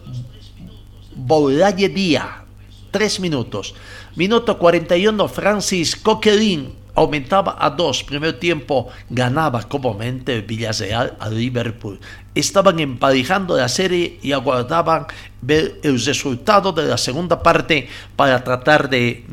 Boulaye 1.16 1.90
Díaz. 1.90 2.44
Tres 2.92 3.20
minutos. 3.20 3.74
Minuto 4.16 4.60
41, 4.60 5.28
Francis 5.28 5.96
Coquelin 5.96 6.83
aumentaba 6.96 7.58
a 7.60 7.70
dos. 7.70 8.04
Primer 8.04 8.40
tiempo 8.40 8.90
ganaba 9.10 9.64
cómodamente 9.64 10.42
Villarreal 10.42 11.16
a 11.20 11.30
Liverpool. 11.30 12.00
Estaban 12.36 12.80
emparejando 12.80 13.56
la 13.58 13.68
serie 13.68 14.20
y 14.22 14.32
aguardaban 14.32 15.06
ver 15.42 15.80
el 15.84 16.04
resultado 16.04 16.72
de 16.72 16.84
la 16.84 16.98
segunda 16.98 17.42
parte 17.42 17.88
para 18.16 18.44
tratar 18.44 18.90
de, 18.90 19.26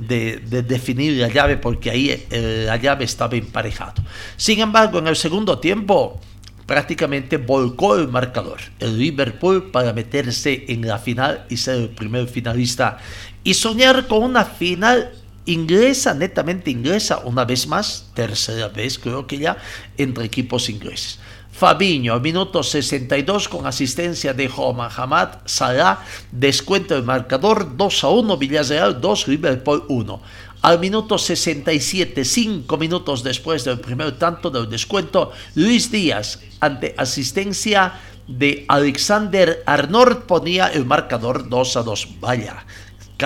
definir 0.66 1.20
la 1.20 1.28
llave 1.28 1.56
porque 1.56 1.90
ahí 1.90 2.26
eh, 2.30 2.64
la 2.66 2.76
llave 2.76 3.04
estaba 3.04 3.36
emparejado. 3.36 4.02
Sin 4.36 4.60
embargo, 4.60 4.98
en 4.98 5.06
el 5.06 5.16
segundo 5.16 5.58
tiempo 5.58 6.20
prácticamente 6.66 7.36
volcó 7.36 7.96
el 7.96 8.06
marcador. 8.06 8.60
El 8.78 8.96
Liverpool 8.96 9.72
para 9.72 9.92
meterse 9.92 10.66
en 10.68 10.86
la 10.86 10.98
final 10.98 11.44
y 11.48 11.56
ser 11.56 11.76
el 11.76 11.88
primer 11.88 12.28
finalista 12.28 12.98
y 13.42 13.54
soñar 13.54 14.06
con 14.06 14.22
una 14.22 14.44
final 14.44 15.10
inglesa, 15.50 16.14
netamente 16.14 16.70
inglesa, 16.70 17.18
una 17.24 17.44
vez 17.44 17.66
más, 17.66 18.10
tercera 18.14 18.68
vez 18.68 18.98
creo 18.98 19.26
que 19.26 19.38
ya, 19.38 19.56
entre 19.96 20.24
equipos 20.24 20.68
ingleses. 20.68 21.18
Fabiño, 21.52 22.18
minuto 22.20 22.62
62 22.62 23.48
con 23.48 23.66
asistencia 23.66 24.32
de 24.32 24.48
Hamad 24.48 25.28
Salah, 25.44 25.98
descuento 26.32 26.96
el 26.96 27.02
marcador 27.02 27.76
2 27.76 28.04
a 28.04 28.08
1, 28.08 28.36
Villarreal 28.38 29.00
2, 29.00 29.28
Liverpool 29.28 29.84
1. 29.88 30.22
Al 30.62 30.78
minuto 30.78 31.18
67, 31.18 32.24
cinco 32.24 32.76
minutos 32.76 33.22
después 33.22 33.64
del 33.64 33.80
primer 33.80 34.18
tanto 34.18 34.50
del 34.50 34.68
descuento, 34.68 35.32
Luis 35.54 35.90
Díaz, 35.90 36.40
ante 36.60 36.94
asistencia 36.96 37.94
de 38.28 38.64
Alexander 38.68 39.62
Arnold, 39.66 40.24
ponía 40.24 40.68
el 40.68 40.84
marcador 40.84 41.48
2 41.48 41.76
a 41.76 41.82
2. 41.82 42.20
Vaya, 42.20 42.64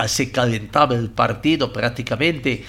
se 0.07 0.31
calentaba 0.31 0.95
el 0.95 1.09
partido 1.09 1.71
prácticamente, 1.71 2.63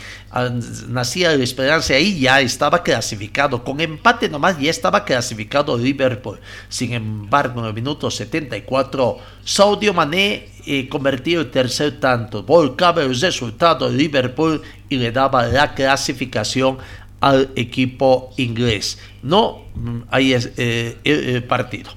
nacía 0.88 1.36
la 1.36 1.42
esperanza 1.42 1.94
ahí 1.94 2.20
ya 2.20 2.40
estaba 2.40 2.82
clasificado, 2.82 3.64
con 3.64 3.80
empate 3.80 4.28
nomás 4.28 4.58
ya 4.58 4.70
estaba 4.70 5.04
clasificado 5.04 5.76
Liverpool. 5.76 6.38
Sin 6.68 6.92
embargo, 6.92 7.60
en 7.60 7.66
el 7.66 7.74
minuto 7.74 8.10
74, 8.10 9.18
Saudio 9.44 9.92
Mané 9.92 10.48
eh, 10.66 10.88
convertía 10.88 11.40
el 11.40 11.50
tercer 11.50 12.00
tanto, 12.00 12.42
volcaba 12.42 13.02
el 13.02 13.18
resultado 13.20 13.90
de 13.90 13.96
Liverpool 13.96 14.62
y 14.88 14.96
le 14.96 15.10
daba 15.12 15.46
la 15.46 15.74
clasificación 15.74 16.78
al 17.20 17.50
equipo 17.56 18.32
inglés. 18.36 18.98
No, 19.22 19.64
mm, 19.74 19.98
ahí 20.10 20.32
es 20.32 20.52
eh, 20.56 20.96
el 21.04 21.44
partido. 21.44 21.90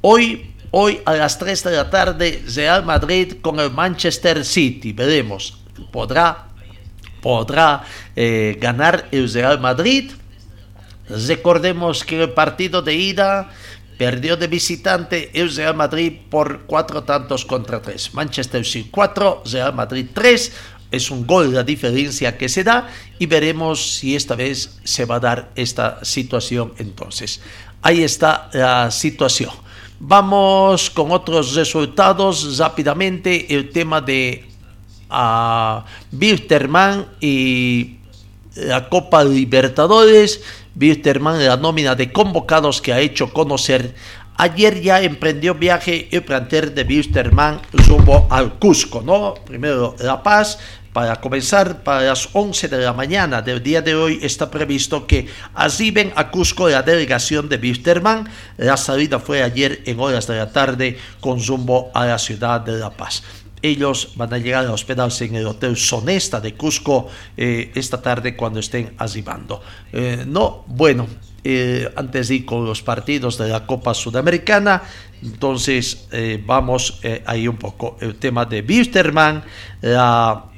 Hoy 0.00 0.54
Hoy 0.78 1.00
a 1.06 1.14
las 1.14 1.38
3 1.38 1.64
de 1.64 1.70
la 1.70 1.88
tarde, 1.88 2.42
Real 2.54 2.84
Madrid 2.84 3.36
con 3.40 3.58
el 3.60 3.70
Manchester 3.70 4.44
City. 4.44 4.92
Veremos, 4.92 5.56
podrá, 5.90 6.48
podrá 7.22 7.82
eh, 8.14 8.58
ganar 8.60 9.08
el 9.10 9.32
Real 9.32 9.58
Madrid. 9.58 10.12
Recordemos 11.08 12.04
que 12.04 12.24
el 12.24 12.28
partido 12.34 12.82
de 12.82 12.92
ida 12.92 13.50
perdió 13.96 14.36
de 14.36 14.48
visitante 14.48 15.30
el 15.32 15.56
Real 15.56 15.74
Madrid 15.74 16.12
por 16.28 16.66
cuatro 16.66 17.04
tantos 17.04 17.46
contra 17.46 17.80
tres. 17.80 18.12
Manchester 18.12 18.62
City 18.66 18.90
4, 18.92 19.44
Real 19.50 19.74
Madrid 19.74 20.08
3. 20.12 20.52
Es 20.90 21.10
un 21.10 21.26
gol 21.26 21.54
la 21.54 21.62
diferencia 21.62 22.36
que 22.36 22.50
se 22.50 22.64
da 22.64 22.90
y 23.18 23.24
veremos 23.24 23.96
si 23.96 24.14
esta 24.14 24.34
vez 24.34 24.78
se 24.84 25.06
va 25.06 25.14
a 25.14 25.20
dar 25.20 25.52
esta 25.54 26.04
situación 26.04 26.74
entonces. 26.76 27.40
Ahí 27.80 28.02
está 28.02 28.50
la 28.52 28.90
situación. 28.90 29.64
Vamos 29.98 30.90
con 30.90 31.10
otros 31.10 31.54
resultados 31.54 32.58
rápidamente. 32.58 33.54
El 33.54 33.70
tema 33.70 34.02
de 34.02 34.44
uh, 35.10 35.80
y 37.20 37.96
la 38.56 38.88
Copa 38.88 39.24
Libertadores. 39.24 40.42
Wilterman, 40.78 41.42
la 41.44 41.56
nómina 41.56 41.94
de 41.94 42.12
convocados 42.12 42.82
que 42.82 42.92
ha 42.92 43.00
hecho 43.00 43.32
conocer. 43.32 43.94
Ayer 44.36 44.82
ya 44.82 45.00
emprendió 45.00 45.54
viaje 45.54 46.08
el 46.10 46.22
plantel 46.22 46.74
de 46.74 46.82
Wilterman 46.82 47.62
rumbo 47.72 48.26
al 48.28 48.58
Cusco, 48.58 49.00
¿no? 49.00 49.32
Primero 49.46 49.96
La 50.00 50.22
Paz, 50.22 50.58
para 50.96 51.20
comenzar, 51.20 51.82
para 51.82 52.00
las 52.06 52.30
11 52.32 52.68
de 52.68 52.78
la 52.78 52.94
mañana 52.94 53.42
del 53.42 53.62
día 53.62 53.82
de 53.82 53.94
hoy 53.94 54.18
está 54.22 54.50
previsto 54.50 55.06
que 55.06 55.26
arriben 55.52 56.10
a 56.16 56.30
Cusco 56.30 56.70
la 56.70 56.82
delegación 56.82 57.50
de 57.50 57.58
Wisterman. 57.58 58.26
La 58.56 58.78
salida 58.78 59.20
fue 59.20 59.42
ayer 59.42 59.82
en 59.84 60.00
horas 60.00 60.26
de 60.26 60.36
la 60.36 60.50
tarde 60.50 60.96
con 61.20 61.44
rumbo 61.44 61.90
a 61.92 62.06
la 62.06 62.18
ciudad 62.18 62.62
de 62.62 62.78
La 62.78 62.88
Paz. 62.88 63.22
Ellos 63.60 64.12
van 64.16 64.32
a 64.32 64.38
llegar 64.38 64.64
a 64.64 64.72
hospedarse 64.72 65.26
en 65.26 65.34
el 65.34 65.46
Hotel 65.46 65.76
Sonesta 65.76 66.40
de 66.40 66.54
Cusco 66.54 67.08
eh, 67.36 67.72
esta 67.74 68.00
tarde 68.00 68.34
cuando 68.34 68.60
estén 68.60 68.94
arribando. 68.96 69.60
Eh, 69.92 70.24
no, 70.26 70.64
bueno, 70.66 71.08
eh, 71.44 71.92
antes 71.94 72.28
de 72.28 72.36
ir 72.36 72.46
con 72.46 72.64
los 72.64 72.80
partidos 72.80 73.36
de 73.36 73.50
la 73.50 73.66
Copa 73.66 73.92
Sudamericana, 73.92 74.82
entonces 75.22 76.08
vamos 76.46 77.02
ahí 77.26 77.46
un 77.48 77.58
poco. 77.58 77.98
El 78.00 78.14
tema 78.14 78.46
de 78.46 78.62
Wisterman, 78.62 79.44
la 79.82 80.52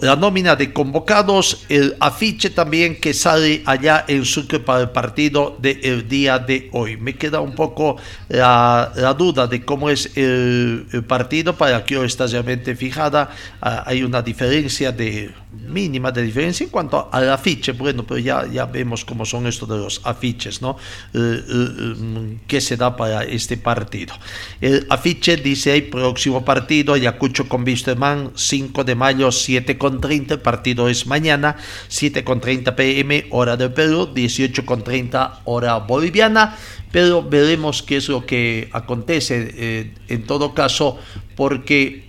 la 0.00 0.16
nómina 0.16 0.56
de 0.56 0.72
convocados, 0.72 1.64
el 1.68 1.96
afiche 2.00 2.50
también 2.50 3.00
que 3.00 3.12
sale 3.14 3.62
allá 3.66 4.04
en 4.06 4.24
Sucre 4.24 4.60
para 4.60 4.82
el 4.82 4.90
partido 4.90 5.56
del 5.60 6.08
día 6.08 6.38
de 6.38 6.68
hoy. 6.72 6.96
Me 6.96 7.14
queda 7.16 7.40
un 7.40 7.54
poco 7.54 7.96
la, 8.28 8.92
duda 9.18 9.46
de 9.46 9.64
cómo 9.64 9.90
es 9.90 10.16
el, 10.16 10.86
partido 11.06 11.56
para 11.56 11.84
que 11.84 11.96
hoy 11.98 12.06
está 12.06 12.26
realmente 12.26 12.76
fijada. 12.76 13.30
Ah, 13.60 13.84
hay 13.86 14.02
una 14.02 14.22
diferencia 14.22 14.92
de 14.92 15.32
mínima 15.54 16.10
de 16.10 16.22
diferencia 16.22 16.64
en 16.64 16.70
cuanto 16.70 17.08
al 17.10 17.30
afiche. 17.30 17.72
Bueno, 17.72 18.04
pero 18.04 18.18
ya, 18.18 18.46
ya 18.46 18.66
vemos 18.66 19.04
cómo 19.04 19.24
son 19.24 19.46
estos 19.46 19.68
de 19.68 19.76
los 19.76 20.00
afiches, 20.04 20.60
¿no? 20.60 20.76
Eh, 21.12 21.18
eh, 21.18 21.42
eh, 21.48 22.38
¿Qué 22.46 22.60
se 22.60 22.76
da 22.76 22.96
para 22.96 23.24
este 23.24 23.56
partido? 23.56 24.14
El 24.60 24.86
afiche 24.90 25.36
dice 25.36 25.72
ahí 25.72 25.82
próximo 25.82 26.44
partido, 26.44 26.94
Ayacucho 26.94 27.48
con 27.48 27.64
Wisterman, 27.64 28.32
5 28.34 28.84
de 28.84 28.94
mayo, 28.94 29.30
7 29.32 29.63
con 29.78 30.00
30. 30.00 30.34
El 30.34 30.40
partido 30.40 30.88
es 30.88 31.06
mañana, 31.06 31.56
7 31.88 32.24
con 32.24 32.40
30 32.40 32.76
pm, 32.76 33.26
hora 33.30 33.56
del 33.56 33.72
Perú, 33.72 34.10
18 34.14 34.64
con 34.64 34.84
30 34.84 35.40
hora 35.44 35.76
boliviana. 35.78 36.56
Pero 36.92 37.22
veremos 37.22 37.82
qué 37.82 37.96
es 37.96 38.08
lo 38.08 38.24
que 38.24 38.68
acontece 38.72 39.92
en 40.08 40.26
todo 40.26 40.54
caso, 40.54 40.98
porque 41.34 42.04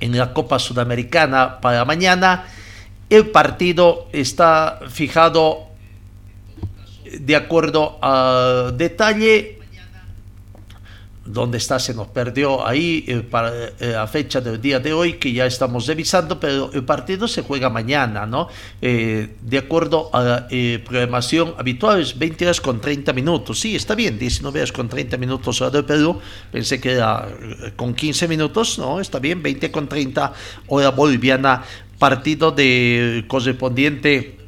en 0.00 0.16
la 0.16 0.32
Copa 0.32 0.58
Sudamericana 0.58 1.60
para 1.60 1.84
mañana. 1.84 2.46
El 3.10 3.30
partido 3.30 4.08
está 4.12 4.80
fijado 4.90 5.68
de 7.18 7.34
acuerdo 7.34 7.98
a 8.02 8.70
detalle 8.76 9.57
dónde 11.32 11.58
está 11.58 11.78
se 11.78 11.94
nos 11.94 12.08
perdió 12.08 12.66
ahí 12.66 13.04
eh, 13.06 13.20
para 13.20 13.50
eh, 13.50 13.92
la 13.92 14.06
fecha 14.06 14.40
del 14.40 14.60
día 14.60 14.80
de 14.80 14.92
hoy 14.92 15.14
que 15.14 15.32
ya 15.32 15.46
estamos 15.46 15.86
revisando, 15.86 16.40
pero 16.40 16.70
el 16.72 16.84
partido 16.84 17.28
se 17.28 17.42
juega 17.42 17.68
mañana, 17.68 18.26
¿no? 18.26 18.48
Eh, 18.80 19.36
de 19.40 19.58
acuerdo 19.58 20.10
a 20.12 20.22
la 20.22 20.48
programación 20.84 21.54
habitual 21.58 22.00
es 22.00 22.18
20 22.18 22.46
horas 22.46 22.60
con 22.60 22.80
30 22.80 23.12
minutos, 23.12 23.60
sí, 23.60 23.76
está 23.76 23.94
bien, 23.94 24.18
19 24.18 24.60
horas 24.60 24.72
con 24.72 24.88
30 24.88 25.16
minutos 25.16 25.60
hora 25.60 25.70
de 25.70 25.82
Perú, 25.82 26.18
pensé 26.50 26.80
que 26.80 26.92
era 26.92 27.28
con 27.76 27.94
15 27.94 28.26
minutos, 28.28 28.78
no, 28.78 29.00
está 29.00 29.18
bien, 29.18 29.42
20 29.42 29.70
con 29.70 29.88
30 29.88 30.32
hora 30.68 30.90
boliviana, 30.90 31.62
partido 31.98 32.50
de 32.52 33.24
correspondiente 33.28 34.38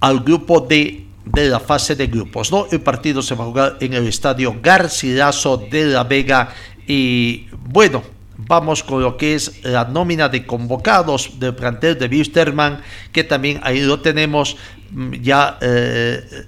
al 0.00 0.20
grupo 0.20 0.60
de 0.60 1.07
de 1.32 1.48
la 1.48 1.60
fase 1.60 1.94
de 1.94 2.06
grupos. 2.06 2.50
¿no? 2.50 2.66
El 2.70 2.80
partido 2.80 3.22
se 3.22 3.34
va 3.34 3.44
a 3.44 3.46
jugar 3.48 3.76
en 3.80 3.94
el 3.94 4.06
estadio 4.06 4.56
Garcilaso 4.62 5.56
de 5.56 5.86
la 5.86 6.04
Vega 6.04 6.50
y 6.86 7.46
bueno, 7.66 8.02
vamos 8.36 8.82
con 8.82 9.02
lo 9.02 9.16
que 9.16 9.34
es 9.34 9.64
la 9.64 9.84
nómina 9.84 10.28
de 10.28 10.46
convocados 10.46 11.38
del 11.38 11.54
plantel 11.54 11.98
de 11.98 12.06
Wisterman, 12.06 12.80
que 13.12 13.24
también 13.24 13.60
ahí 13.62 13.80
lo 13.80 14.00
tenemos 14.00 14.56
mm, 14.90 15.12
ya. 15.14 15.58
Eh, 15.60 16.46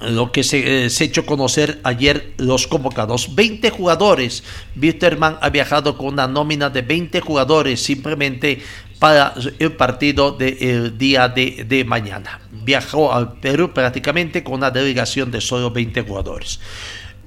lo 0.00 0.32
que 0.32 0.42
se, 0.42 0.84
eh, 0.84 0.90
se, 0.90 1.04
hecho 1.04 1.24
conocer 1.24 1.80
ayer 1.84 2.34
los 2.36 2.66
convocados. 2.66 3.34
20 3.34 3.70
jugadores. 3.70 4.42
Wisterman 4.76 5.38
ha 5.40 5.48
viajado 5.50 5.96
con 5.96 6.08
una 6.08 6.26
nómina 6.26 6.68
de 6.68 6.82
20 6.82 7.20
jugadores 7.20 7.82
simplemente 7.82 8.60
para 9.04 9.34
el 9.58 9.72
partido 9.72 10.32
del 10.32 10.96
día 10.96 11.28
de, 11.28 11.84
mañana. 11.86 12.40
Viajó 12.50 13.12
al 13.12 13.34
Perú 13.34 13.70
prácticamente 13.74 14.42
con 14.42 14.54
una 14.54 14.70
delegación 14.70 15.30
de 15.30 15.42
solo 15.42 15.70
20 15.70 16.00
jugadores. 16.00 16.58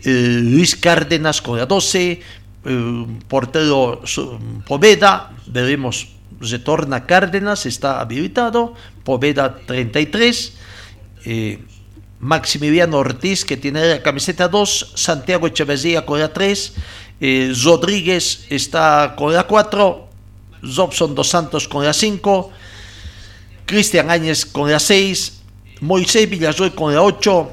Eh, 0.04 0.40
Luis 0.42 0.76
Cárdenas 0.76 1.40
con 1.40 1.60
la 1.60 1.68
12, 1.68 2.20
eh, 2.66 3.06
portero 3.28 4.02
Poveda, 4.66 5.32
veremos, 5.46 6.08
retorna 6.42 7.06
Cárdenas, 7.06 7.68
está 7.68 8.02
habilitado, 8.02 8.74
Poveda 9.04 9.56
33, 9.58 10.54
eh, 11.26 11.60
Maximiliano 12.20 12.98
Ortiz 12.98 13.46
que 13.46 13.56
tiene 13.56 13.86
la 13.86 14.02
camiseta 14.02 14.48
2, 14.48 14.94
Santiago 14.96 15.46
Echeverría 15.46 16.08
con 16.08 16.20
la 16.20 16.34
3, 16.34 16.74
Rodríguez 17.63 18.48
está 18.50 19.13
con 19.16 19.32
la 19.32 19.44
4, 19.44 20.07
Robson 20.62 21.15
Dos 21.15 21.30
Santos 21.30 21.67
con 21.67 21.84
la 21.84 21.93
5, 21.93 22.52
Cristian 23.65 24.10
Áñez 24.10 24.46
con 24.46 24.72
la 24.72 24.80
6, 24.80 25.41
Moisés 25.82 26.30
Villarroel 26.30 26.74
con 26.74 26.93
la 26.93 27.02
8, 27.02 27.52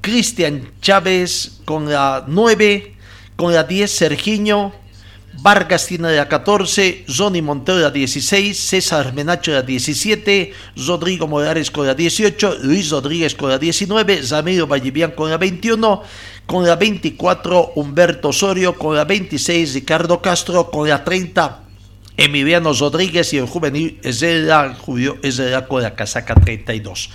Cristian 0.00 0.72
Chávez 0.80 1.60
con 1.64 1.90
la 1.90 2.24
9, 2.26 2.96
con 3.36 3.52
la 3.52 3.64
10 3.64 3.90
Sergiño, 3.90 4.72
Vargas 5.42 5.86
tiene 5.86 6.14
la 6.14 6.28
14, 6.28 7.04
Johnny 7.06 7.40
Montero 7.40 7.78
la 7.78 7.90
16, 7.90 8.58
César 8.58 9.14
Menacho 9.14 9.52
la 9.52 9.62
17, 9.62 10.52
Rodrigo 10.86 11.26
Morales 11.26 11.70
con 11.70 11.86
la 11.86 11.94
18, 11.94 12.58
Luis 12.62 12.90
Rodríguez 12.90 13.34
con 13.34 13.48
la 13.48 13.56
19, 13.56 14.22
Ramiro 14.28 14.66
Vallivian 14.66 15.12
con 15.12 15.30
la 15.30 15.38
21, 15.38 16.02
con 16.44 16.66
la 16.66 16.76
24 16.76 17.72
Humberto 17.76 18.28
Osorio, 18.28 18.74
con 18.74 18.96
la 18.96 19.04
26 19.04 19.74
Ricardo 19.74 20.20
Castro, 20.20 20.70
con 20.70 20.88
la 20.88 21.02
30 21.04 21.69
Emiliano 22.20 22.74
Rodríguez 22.74 23.32
y 23.32 23.38
el 23.38 23.46
juvenil 23.46 23.98
Ezra 24.02 24.74
Julio 24.74 25.16
Ezra 25.22 25.66
con 25.66 25.82
la 25.82 25.94
casaca 25.94 26.34
32. 26.34 27.08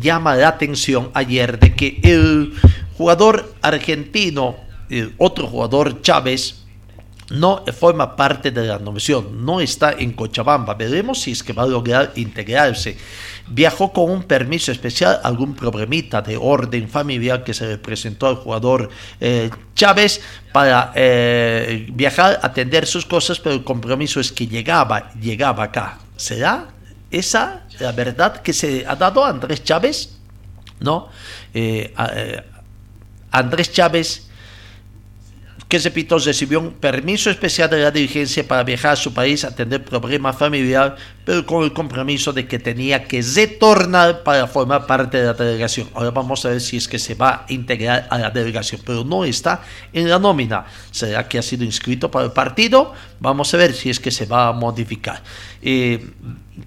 Llama 0.00 0.34
la 0.34 0.48
atención 0.48 1.10
ayer 1.12 1.58
de 1.58 1.74
que 1.74 2.00
el 2.02 2.54
jugador 2.96 3.54
argentino, 3.60 4.56
el 4.88 5.12
otro 5.18 5.46
jugador 5.46 6.00
Chávez, 6.00 6.65
no 7.30 7.64
forma 7.72 8.14
parte 8.14 8.50
de 8.50 8.66
la 8.66 8.78
nominación, 8.78 9.44
no 9.44 9.60
está 9.60 9.92
en 9.92 10.12
Cochabamba. 10.12 10.74
Veremos 10.74 11.20
si 11.20 11.32
es 11.32 11.42
que 11.42 11.52
va 11.52 11.64
a 11.64 11.66
lograr 11.66 12.12
integrarse. 12.16 12.96
Viajó 13.48 13.92
con 13.92 14.10
un 14.10 14.22
permiso 14.24 14.70
especial, 14.70 15.20
algún 15.22 15.54
problemita 15.54 16.22
de 16.22 16.36
orden 16.36 16.88
familiar 16.88 17.42
que 17.42 17.54
se 17.54 17.66
le 17.66 17.78
presentó 17.78 18.26
al 18.26 18.36
jugador 18.36 18.90
eh, 19.20 19.50
Chávez 19.74 20.20
para 20.52 20.92
eh, 20.94 21.86
viajar, 21.92 22.38
atender 22.42 22.86
sus 22.86 23.04
cosas, 23.04 23.40
pero 23.40 23.54
el 23.54 23.64
compromiso 23.64 24.20
es 24.20 24.30
que 24.30 24.46
llegaba, 24.46 25.12
llegaba 25.14 25.64
acá. 25.64 25.98
¿Será 26.16 26.68
esa 27.10 27.64
la 27.78 27.92
verdad 27.92 28.40
que 28.40 28.52
se 28.52 28.84
ha 28.86 28.96
dado 28.96 29.24
a 29.24 29.30
Andrés 29.30 29.62
Chávez? 29.64 30.16
¿No? 30.78 31.08
Eh, 31.54 31.92
Andrés 33.30 33.72
Chávez 33.72 34.25
que 35.68 35.80
repito, 35.80 36.16
recibió 36.18 36.60
un 36.60 36.74
permiso 36.74 37.28
especial 37.28 37.68
de 37.68 37.82
la 37.82 37.90
dirigencia 37.90 38.46
para 38.46 38.62
viajar 38.62 38.92
a 38.92 38.96
su 38.96 39.12
país 39.12 39.44
a 39.44 39.48
atender 39.48 39.84
problemas 39.84 40.36
familiares, 40.36 40.92
pero 41.24 41.44
con 41.44 41.64
el 41.64 41.72
compromiso 41.72 42.32
de 42.32 42.46
que 42.46 42.60
tenía 42.60 43.02
que 43.08 43.20
retornar 43.20 44.22
para 44.22 44.46
formar 44.46 44.86
parte 44.86 45.18
de 45.18 45.24
la 45.24 45.32
delegación. 45.32 45.88
Ahora 45.94 46.12
vamos 46.12 46.44
a 46.46 46.50
ver 46.50 46.60
si 46.60 46.76
es 46.76 46.86
que 46.86 47.00
se 47.00 47.14
va 47.14 47.46
a 47.48 47.52
integrar 47.52 48.06
a 48.10 48.18
la 48.18 48.30
delegación, 48.30 48.80
pero 48.86 49.02
no 49.02 49.24
está 49.24 49.62
en 49.92 50.08
la 50.08 50.20
nómina. 50.20 50.66
¿Será 50.92 51.26
que 51.26 51.38
ha 51.38 51.42
sido 51.42 51.64
inscrito 51.64 52.12
para 52.12 52.26
el 52.26 52.32
partido? 52.32 52.92
Vamos 53.18 53.52
a 53.52 53.56
ver 53.56 53.74
si 53.74 53.90
es 53.90 53.98
que 53.98 54.12
se 54.12 54.26
va 54.26 54.48
a 54.48 54.52
modificar. 54.52 55.20
Eh, 55.62 56.12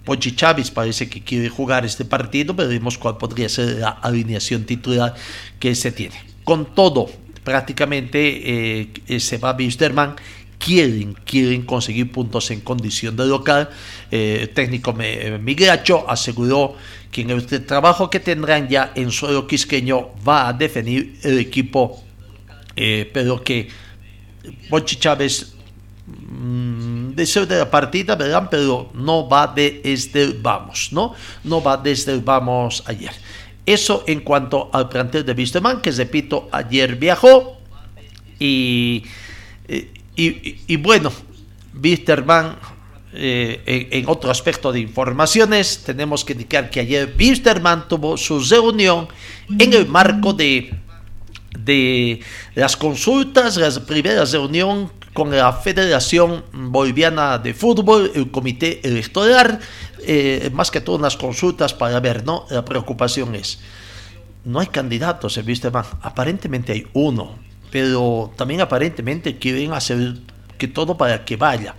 Pochi 0.03 0.35
Chávez 0.35 0.71
parece 0.71 1.09
que 1.09 1.23
quiere 1.23 1.47
jugar 1.47 1.85
este 1.85 2.03
partido, 2.03 2.53
veremos 2.53 2.97
cuál 2.97 3.17
podría 3.17 3.47
ser 3.47 3.77
la 3.77 3.89
alineación 3.89 4.65
titular 4.65 5.15
que 5.57 5.73
se 5.73 5.93
tiene. 5.93 6.15
Con 6.43 6.75
todo, 6.75 7.09
prácticamente 7.43 8.81
eh, 9.07 9.19
se 9.19 9.37
va 9.37 9.55
Wisterman 9.57 10.15
quieren, 10.59 11.13
quieren 11.25 11.63
conseguir 11.63 12.11
puntos 12.11 12.51
en 12.51 12.61
condición 12.61 13.15
de 13.15 13.25
local. 13.25 13.69
Eh, 14.11 14.39
el 14.41 14.49
técnico 14.49 14.93
Migracho 14.93 16.07
aseguró 16.07 16.75
que 17.09 17.21
en 17.21 17.31
el 17.31 17.65
trabajo 17.65 18.09
que 18.09 18.19
tendrán 18.19 18.67
ya 18.67 18.91
en 18.93 19.09
suelo 19.11 19.47
quisqueño 19.47 20.09
va 20.27 20.49
a 20.49 20.53
definir 20.53 21.17
el 21.23 21.39
equipo, 21.39 22.03
eh, 22.75 23.09
pero 23.11 23.41
que 23.41 23.67
Pochi 24.69 24.97
Chávez 24.97 25.55
mm, 26.05 27.11
deseo 27.15 27.45
de 27.45 27.57
la 27.57 27.71
partida, 27.71 28.15
¿verdad? 28.15 28.47
Pero 28.51 28.91
no 28.93 29.27
va 29.27 29.47
desde 29.47 30.23
el 30.23 30.33
vamos, 30.33 30.89
¿no? 30.91 31.15
No 31.43 31.63
va 31.63 31.77
desde 31.77 32.13
el 32.13 32.19
vamos 32.19 32.83
ayer. 32.85 33.11
Eso 33.65 34.03
en 34.07 34.21
cuanto 34.21 34.69
al 34.73 34.89
plantel 34.89 35.25
de 35.25 35.33
Wisterman, 35.33 35.81
que 35.81 35.91
repito, 35.91 36.49
ayer 36.51 36.95
viajó 36.95 37.57
y, 38.39 39.03
y, 40.15 40.75
bueno, 40.77 41.11
Wisterman, 41.81 42.57
eh, 43.13 43.87
en, 43.91 44.07
otro 44.07 44.31
aspecto 44.31 44.71
de 44.71 44.79
informaciones, 44.79 45.83
tenemos 45.85 46.23
que 46.23 46.33
indicar 46.33 46.69
que 46.69 46.79
ayer 46.79 47.13
Wisterman 47.17 47.87
tuvo 47.87 48.17
su 48.17 48.39
reunión 48.39 49.07
en 49.57 49.73
el 49.73 49.87
marco 49.87 50.33
de, 50.33 50.73
de 51.57 52.19
las 52.55 52.77
consultas, 52.77 53.57
las 53.57 53.79
primeras 53.79 54.31
reunión 54.31 54.91
con 55.13 55.31
la 55.31 55.51
Federación 55.53 56.43
Boliviana 56.51 57.37
de 57.37 57.53
Fútbol, 57.53 58.11
el 58.15 58.31
Comité 58.31 58.79
Electoral, 58.83 59.59
eh, 60.05 60.49
más 60.53 60.71
que 60.71 60.81
todo 60.81 60.97
unas 60.97 61.17
consultas 61.17 61.73
para 61.73 61.99
ver, 61.99 62.25
¿no? 62.25 62.45
La 62.49 62.63
preocupación 62.63 63.35
es, 63.35 63.59
no 64.45 64.59
hay 64.59 64.67
candidatos 64.67 65.37
en 65.37 65.47
Wisterman, 65.47 65.85
aparentemente 66.01 66.73
hay 66.73 66.87
uno, 66.93 67.37
pero 67.71 68.31
también 68.35 68.61
aparentemente 68.61 69.37
quieren 69.37 69.73
hacer 69.73 70.17
que 70.57 70.67
todo 70.67 70.97
para 70.97 71.25
que 71.25 71.35
vaya. 71.35 71.75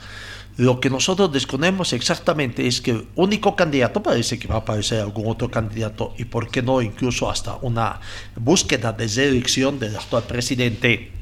Lo 0.57 0.79
que 0.79 0.91
nosotros 0.91 1.33
desconocemos 1.33 1.93
exactamente 1.95 2.67
es 2.67 2.83
que 2.83 2.91
el 2.91 3.09
único 3.15 3.57
candidato 3.57 4.03
parece 4.03 4.39
que 4.39 4.47
va 4.47 4.57
a 4.57 4.59
aparecer 4.59 5.01
algún 5.01 5.27
otro 5.29 5.51
candidato 5.51 6.13
y 6.19 6.27
por 6.27 6.51
qué 6.51 6.61
no 6.61 6.83
incluso 6.83 7.31
hasta 7.31 7.57
una 7.63 8.01
búsqueda 8.37 8.93
de 8.93 9.07
reelección 9.07 9.79
del 9.79 9.97
actual 9.97 10.25
presidente 10.25 11.20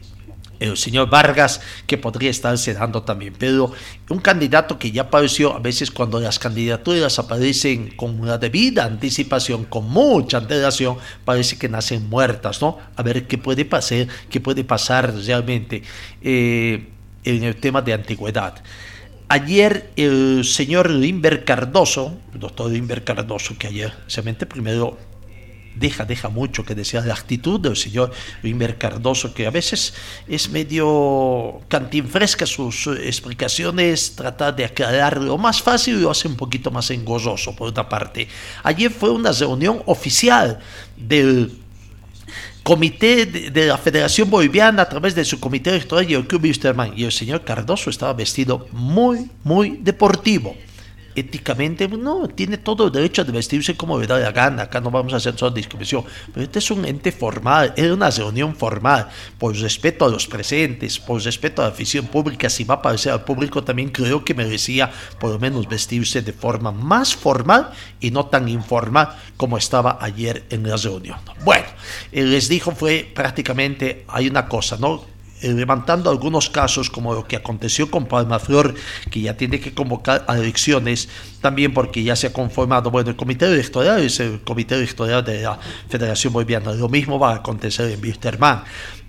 el 0.60 0.76
señor 0.76 1.10
Vargas, 1.10 1.60
que 1.86 1.98
podría 1.98 2.30
estarse 2.30 2.74
dando 2.74 3.02
también. 3.02 3.34
Pero 3.38 3.72
un 4.08 4.18
candidato 4.18 4.78
que 4.78 4.90
ya 4.90 5.02
apareció 5.02 5.54
a 5.54 5.58
veces 5.58 5.90
cuando 5.90 6.20
las 6.20 6.38
candidaturas 6.38 7.18
aparecen 7.18 7.94
con 7.96 8.20
una 8.20 8.38
debida 8.38 8.84
anticipación, 8.84 9.64
con 9.64 9.88
mucha 9.88 10.38
antelación, 10.38 10.96
parece 11.24 11.58
que 11.58 11.68
nacen 11.68 12.08
muertas, 12.08 12.60
¿no? 12.60 12.78
A 12.96 13.02
ver 13.02 13.26
qué 13.26 13.38
puede 13.38 13.64
pasar, 13.64 14.06
qué 14.30 14.40
puede 14.40 14.64
pasar 14.64 15.14
realmente 15.14 15.82
eh, 16.22 16.88
en 17.24 17.42
el 17.42 17.56
tema 17.56 17.82
de 17.82 17.94
antigüedad. 17.94 18.62
Ayer 19.30 19.90
el 19.96 20.42
señor 20.44 20.88
Limber 20.88 21.44
Cardoso, 21.44 22.16
el 22.32 22.40
doctor 22.40 22.70
Limber 22.70 23.04
Cardoso, 23.04 23.58
que 23.58 23.66
ayer 23.66 23.92
realmente 24.08 24.46
primero 24.46 24.96
deja, 25.74 26.04
deja 26.04 26.28
mucho 26.28 26.64
que 26.64 26.74
desear 26.74 27.06
la 27.06 27.14
actitud 27.14 27.60
del 27.60 27.76
señor 27.76 28.12
Wimber 28.42 28.78
Cardoso, 28.78 29.34
que 29.34 29.46
a 29.46 29.50
veces 29.50 29.94
es 30.26 30.50
medio 30.50 31.60
cantinfresca 31.68 32.46
sus 32.46 32.86
explicaciones, 32.86 34.14
trata 34.16 34.52
de 34.52 34.64
aclarar 34.64 35.18
lo 35.18 35.38
más 35.38 35.62
fácil 35.62 35.98
y 35.98 36.00
lo 36.00 36.10
hace 36.10 36.28
un 36.28 36.36
poquito 36.36 36.70
más 36.70 36.90
engorroso, 36.90 37.54
por 37.54 37.68
otra 37.68 37.88
parte. 37.88 38.28
Ayer 38.62 38.90
fue 38.90 39.10
una 39.10 39.32
reunión 39.32 39.82
oficial 39.86 40.58
del 40.96 41.52
comité 42.62 43.24
de, 43.24 43.66
la 43.66 43.78
Federación 43.78 44.28
Boliviana 44.28 44.82
a 44.82 44.88
través 44.88 45.14
de 45.14 45.24
su 45.24 45.40
comité 45.40 45.70
electoral 45.70 46.10
y 46.10 46.14
el 46.14 46.26
Club 46.26 46.42
Wisterman. 46.44 46.92
Y 46.96 47.04
el 47.04 47.12
señor 47.12 47.42
Cardoso 47.42 47.88
estaba 47.88 48.12
vestido 48.12 48.68
muy, 48.72 49.30
muy 49.42 49.78
deportivo 49.80 50.54
éticamente, 51.18 51.88
no, 51.88 52.28
tiene 52.28 52.58
todo 52.58 52.86
el 52.86 52.92
derecho 52.92 53.24
de 53.24 53.32
vestirse 53.32 53.76
como 53.76 53.98
le 53.98 54.06
da 54.06 54.18
la 54.18 54.32
gana, 54.32 54.64
acá 54.64 54.80
no 54.80 54.90
vamos 54.90 55.12
a 55.12 55.16
hacer 55.16 55.36
solo 55.36 55.52
discriminación, 55.52 56.04
pero 56.32 56.44
este 56.44 56.58
es 56.58 56.70
un 56.70 56.84
ente 56.84 57.12
formal, 57.12 57.72
es 57.76 57.90
una 57.90 58.10
reunión 58.10 58.54
formal, 58.56 59.08
por 59.38 59.56
respeto 59.56 60.04
a 60.04 60.08
los 60.08 60.26
presentes, 60.26 60.98
por 60.98 61.22
respeto 61.22 61.62
a 61.62 61.66
la 61.66 61.70
afición 61.72 62.06
pública, 62.06 62.48
si 62.48 62.64
va 62.64 62.74
a 62.74 62.78
aparecer 62.78 63.12
al 63.12 63.24
público 63.24 63.62
también 63.64 63.90
creo 63.90 64.24
que 64.24 64.34
merecía 64.34 64.90
por 65.18 65.30
lo 65.30 65.38
menos 65.38 65.68
vestirse 65.68 66.22
de 66.22 66.32
forma 66.32 66.72
más 66.72 67.14
formal 67.14 67.70
y 68.00 68.10
no 68.10 68.26
tan 68.26 68.48
informal 68.48 69.16
como 69.36 69.58
estaba 69.58 69.98
ayer 70.00 70.44
en 70.50 70.68
la 70.68 70.76
reunión. 70.76 71.18
Bueno, 71.44 71.66
les 72.12 72.48
dijo 72.48 72.72
fue 72.72 73.10
prácticamente, 73.14 74.04
hay 74.08 74.28
una 74.28 74.48
cosa, 74.48 74.76
¿no? 74.78 75.17
Eh, 75.40 75.52
levantando 75.52 76.10
algunos 76.10 76.50
casos 76.50 76.90
como 76.90 77.14
lo 77.14 77.24
que 77.24 77.36
aconteció 77.36 77.90
con 77.90 78.06
Palmaflor, 78.06 78.74
que 79.08 79.20
ya 79.20 79.36
tiene 79.36 79.60
que 79.60 79.72
convocar 79.72 80.24
a 80.26 80.36
elecciones, 80.36 81.08
también 81.40 81.72
porque 81.72 82.02
ya 82.02 82.16
se 82.16 82.26
ha 82.26 82.32
conformado, 82.32 82.90
bueno, 82.90 83.10
el 83.10 83.16
comité 83.16 83.46
electoral 83.46 84.00
es 84.00 84.18
el 84.18 84.40
comité 84.40 84.74
electoral 84.74 85.24
de 85.24 85.42
la 85.42 85.58
Federación 85.88 86.32
Boliviana, 86.32 86.72
lo 86.72 86.88
mismo 86.88 87.20
va 87.20 87.32
a 87.32 87.36
acontecer 87.36 87.88
en 87.92 88.02
Wisterman. 88.02 88.64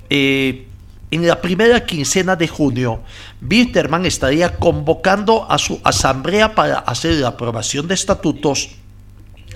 Eh, 0.09 0.67
en 1.09 1.27
la 1.27 1.41
primera 1.41 1.84
quincena 1.84 2.36
de 2.36 2.47
junio, 2.47 3.01
Bitterman 3.41 4.05
estaría 4.05 4.55
convocando 4.57 5.49
a 5.49 5.57
su 5.57 5.82
asamblea 5.84 6.53
para 6.53 6.77
hacer 6.80 7.15
la 7.15 7.30
aprobación 7.30 7.88
de 7.88 7.95
estatutos 7.95 8.69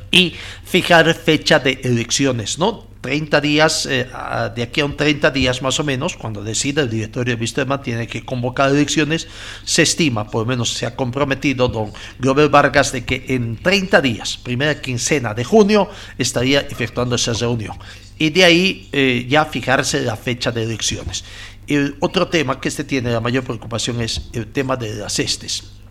y 0.09 0.34
fijar 0.63 1.13
fecha 1.13 1.59
de 1.59 1.80
elecciones, 1.84 2.57
¿no? 2.57 2.92
30 3.04 3.41
días, 3.41 3.86
eh, 3.86 4.08
de 4.56 4.64
aquí 4.64 4.80
a 4.80 4.86
un 4.86 4.95
30 4.95 5.30
días 5.32 5.62
más 5.62 5.78
o 5.78 5.84
menos, 5.84 6.16
cuando 6.16 6.41
decida 6.41 6.82
el 6.82 6.89
directorio 6.89 7.36
de 7.36 7.39
Bitterman 7.39 7.84
tiene 7.84 8.08
que 8.08 8.24
convocar 8.24 8.72
elecciones, 8.72 9.28
se 9.66 9.82
estima, 9.82 10.32
por 10.32 10.43
lo 10.43 10.45
menos 10.45 10.72
se 10.72 10.86
ha 10.86 10.95
comprometido 10.95 11.68
don 11.68 11.91
Glover 12.18 12.47
Vargas 12.47 12.93
de 12.93 13.04
que 13.04 13.26
en 13.28 13.58
30 13.58 13.99
días, 13.99 14.38
primera 14.38 14.80
quincena 14.80 15.34
de 15.34 15.43
junio, 15.43 15.89
estaría 16.18 16.62
efectuando 16.62 17.16
esa 17.16 17.34
reunión 17.34 17.76
y 18.18 18.30
de 18.30 18.45
ahí 18.45 18.88
eh, 18.93 19.26
ya 19.28 19.43
fijarse 19.43 20.01
la 20.01 20.16
fecha 20.16 20.54
de 20.54 20.64
elecciones. 20.64 21.26
El 21.68 21.97
otro 21.99 22.30
tema 22.30 22.62
que 22.62 22.70
este 22.70 22.86
tiene 22.86 23.12
la 23.12 23.20
mayor 23.20 23.43
preocupación 23.43 24.01
es 24.01 24.30
el 24.32 24.47
tema 24.47 24.78
de 24.78 24.95
las 24.95 25.20
estes. 25.20 25.82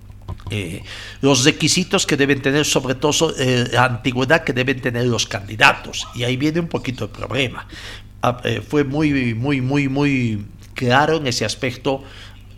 Eh, 0.51 0.83
los 1.20 1.45
requisitos 1.45 2.07
que 2.07 2.16
deben 2.16 2.43
tener, 2.43 2.64
sobre 2.64 2.95
todo 2.95 3.35
eh, 3.39 3.68
la 3.72 3.85
antigüedad 3.85 4.45
que 4.45 4.53
deben 4.53 4.80
tener 4.80 5.07
los 5.07 5.26
candidatos. 5.26 6.07
Y 6.14 6.24
ahí 6.24 6.37
viene 6.37 6.61
un 6.61 6.68
poquito 6.68 7.05
el 7.05 7.11
problema. 7.11 7.66
Ah, 8.22 8.41
fue 8.68 8.85
muy, 8.85 9.35
muy, 9.35 9.61
muy, 9.61 9.89
muy 9.89 10.45
claro 10.74 11.16
en 11.16 11.26
ese 11.26 11.45
aspecto 11.45 12.05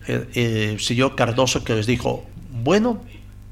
el 0.07 0.79
señor 0.81 1.15
Cardoso 1.17 1.65
que 1.65 1.75
les 1.75 1.87
dijo, 1.87 2.27
bueno, 2.63 3.03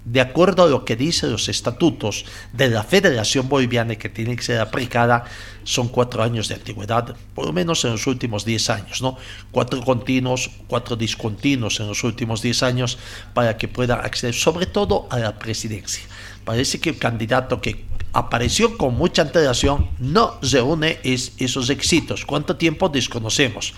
de 0.04 0.20
acuerdo 0.20 0.64
a 0.64 0.68
lo 0.68 0.84
que 0.84 0.96
dicen 0.96 1.30
los 1.30 1.48
estatutos 1.48 2.24
de 2.52 2.68
la 2.68 2.82
Federación 2.82 3.48
Boliviana 3.48 3.94
que 3.96 4.08
tiene 4.08 4.34
que 4.34 4.42
ser 4.42 4.60
aplicada, 4.60 5.24
son 5.64 5.88
cuatro 5.88 6.22
años 6.22 6.48
de 6.48 6.56
antigüedad, 6.56 7.14
por 7.34 7.46
lo 7.46 7.52
menos 7.52 7.84
en 7.84 7.92
los 7.92 8.06
últimos 8.06 8.44
diez 8.44 8.68
años, 8.68 9.00
¿no? 9.00 9.16
Cuatro 9.52 9.80
continuos, 9.82 10.50
cuatro 10.66 10.96
discontinuos 10.96 11.78
en 11.78 11.86
los 11.86 12.02
últimos 12.02 12.42
diez 12.42 12.62
años 12.62 12.98
para 13.32 13.56
que 13.56 13.68
pueda 13.68 13.94
acceder 13.94 14.34
sobre 14.34 14.66
todo 14.66 15.06
a 15.10 15.18
la 15.18 15.38
presidencia. 15.38 16.02
Parece 16.44 16.80
que 16.80 16.90
el 16.90 16.98
candidato 16.98 17.60
que 17.60 17.84
apareció 18.12 18.76
con 18.76 18.96
mucha 18.96 19.22
antelación 19.22 19.88
no 20.00 20.38
reúne 20.42 20.98
esos 21.04 21.70
éxitos. 21.70 22.26
¿Cuánto 22.26 22.56
tiempo 22.56 22.88
desconocemos? 22.88 23.72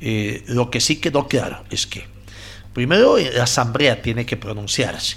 Eh, 0.00 0.42
lo 0.48 0.70
que 0.70 0.80
sí 0.80 0.96
quedó 0.96 1.28
claro 1.28 1.64
es 1.70 1.86
que 1.86 2.04
primero 2.74 3.16
la 3.16 3.44
asamblea 3.44 4.02
tiene 4.02 4.26
que 4.26 4.36
pronunciarse 4.36 5.16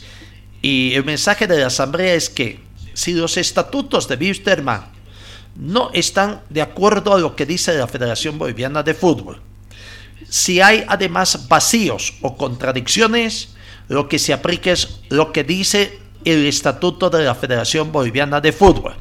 y 0.61 0.93
el 0.93 1.03
mensaje 1.03 1.47
de 1.47 1.59
la 1.59 1.67
Asamblea 1.67 2.13
es 2.13 2.29
que 2.29 2.59
si 2.93 3.13
los 3.13 3.37
estatutos 3.37 4.07
de 4.07 4.15
Wisterman 4.15 4.85
no 5.55 5.89
están 5.93 6.41
de 6.49 6.61
acuerdo 6.61 7.13
a 7.13 7.19
lo 7.19 7.35
que 7.35 7.45
dice 7.45 7.77
la 7.77 7.87
Federación 7.87 8.37
Boliviana 8.37 8.83
de 8.83 8.93
Fútbol, 8.93 9.41
si 10.29 10.61
hay 10.61 10.85
además 10.87 11.47
vacíos 11.47 12.13
o 12.21 12.37
contradicciones, 12.37 13.49
lo 13.87 14.07
que 14.07 14.19
se 14.19 14.33
aplica 14.33 14.71
es 14.71 15.01
lo 15.09 15.31
que 15.31 15.43
dice 15.43 15.99
el 16.23 16.45
estatuto 16.45 17.09
de 17.09 17.23
la 17.23 17.35
Federación 17.35 17.91
Boliviana 17.91 18.39
de 18.39 18.51
Fútbol. 18.51 18.95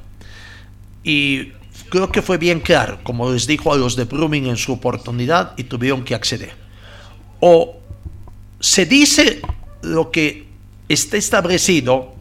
Y 1.05 1.53
creo 1.89 2.11
que 2.11 2.23
fue 2.23 2.39
bien 2.39 2.61
claro, 2.61 2.99
como 3.03 3.31
les 3.31 3.47
dijo 3.47 3.73
a 3.73 3.77
los 3.77 3.97
de 3.97 4.05
Brumming 4.05 4.47
en 4.47 4.57
su 4.57 4.73
oportunidad 4.73 5.53
y 5.57 5.65
tuvieron 5.65 6.05
que 6.05 6.15
acceder. 6.15 6.55
O 7.39 7.77
se 8.59 8.87
dice 8.87 9.41
lo 9.83 10.11
que 10.11 10.49
esté 10.91 11.18
establecido, 11.18 12.12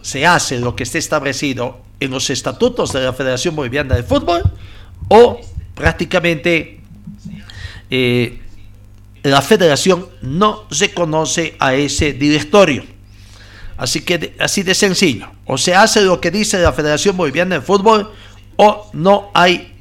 se 0.00 0.26
hace 0.26 0.60
lo 0.60 0.76
que 0.76 0.84
esté 0.84 0.98
establecido 0.98 1.80
en 1.98 2.12
los 2.12 2.30
estatutos 2.30 2.92
de 2.92 3.00
la 3.02 3.12
Federación 3.12 3.56
Boliviana 3.56 3.96
de 3.96 4.04
Fútbol 4.04 4.42
o 5.08 5.40
prácticamente 5.74 6.80
eh, 7.90 8.38
la 9.24 9.42
federación 9.42 10.06
no 10.22 10.64
reconoce 10.70 11.56
a 11.58 11.74
ese 11.74 12.12
directorio. 12.12 12.84
Así 13.76 14.02
que 14.02 14.36
así 14.38 14.62
de 14.62 14.74
sencillo, 14.74 15.28
o 15.44 15.58
se 15.58 15.74
hace 15.74 16.02
lo 16.02 16.20
que 16.20 16.30
dice 16.30 16.60
la 16.60 16.72
Federación 16.72 17.16
Boliviana 17.16 17.56
de 17.56 17.60
Fútbol 17.60 18.12
o 18.56 18.88
no 18.92 19.30
hay 19.34 19.72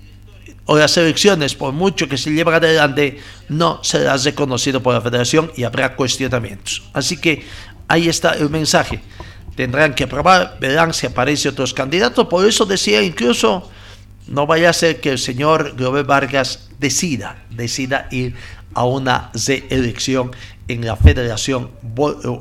o 0.65 0.77
las 0.77 0.95
elecciones, 0.97 1.53
por 1.53 1.73
mucho 1.73 2.07
que 2.07 2.17
se 2.17 2.31
lleven 2.31 2.53
adelante, 2.53 3.19
no 3.49 3.83
será 3.83 4.15
reconocido 4.17 4.81
por 4.81 4.93
la 4.93 5.01
federación 5.01 5.51
y 5.57 5.63
habrá 5.63 5.95
cuestionamientos. 5.95 6.83
Así 6.93 7.17
que 7.17 7.43
Ahí 7.91 8.07
está 8.07 8.31
el 8.35 8.49
mensaje. 8.49 9.01
Tendrán 9.57 9.93
que 9.93 10.05
aprobar, 10.05 10.55
verán 10.61 10.93
si 10.93 11.07
aparece 11.07 11.49
otros 11.49 11.73
candidatos. 11.73 12.25
Por 12.27 12.47
eso 12.47 12.65
decía 12.65 13.01
incluso, 13.01 13.69
no 14.27 14.47
vaya 14.47 14.69
a 14.69 14.73
ser 14.73 15.01
que 15.01 15.09
el 15.09 15.19
señor 15.19 15.75
Glover 15.75 16.05
Vargas 16.05 16.69
decida, 16.79 17.43
decida 17.49 18.07
ir 18.09 18.33
a 18.75 18.85
una 18.85 19.29
reelección 19.33 20.31
en 20.69 20.85
la 20.85 20.95
federación 20.95 21.69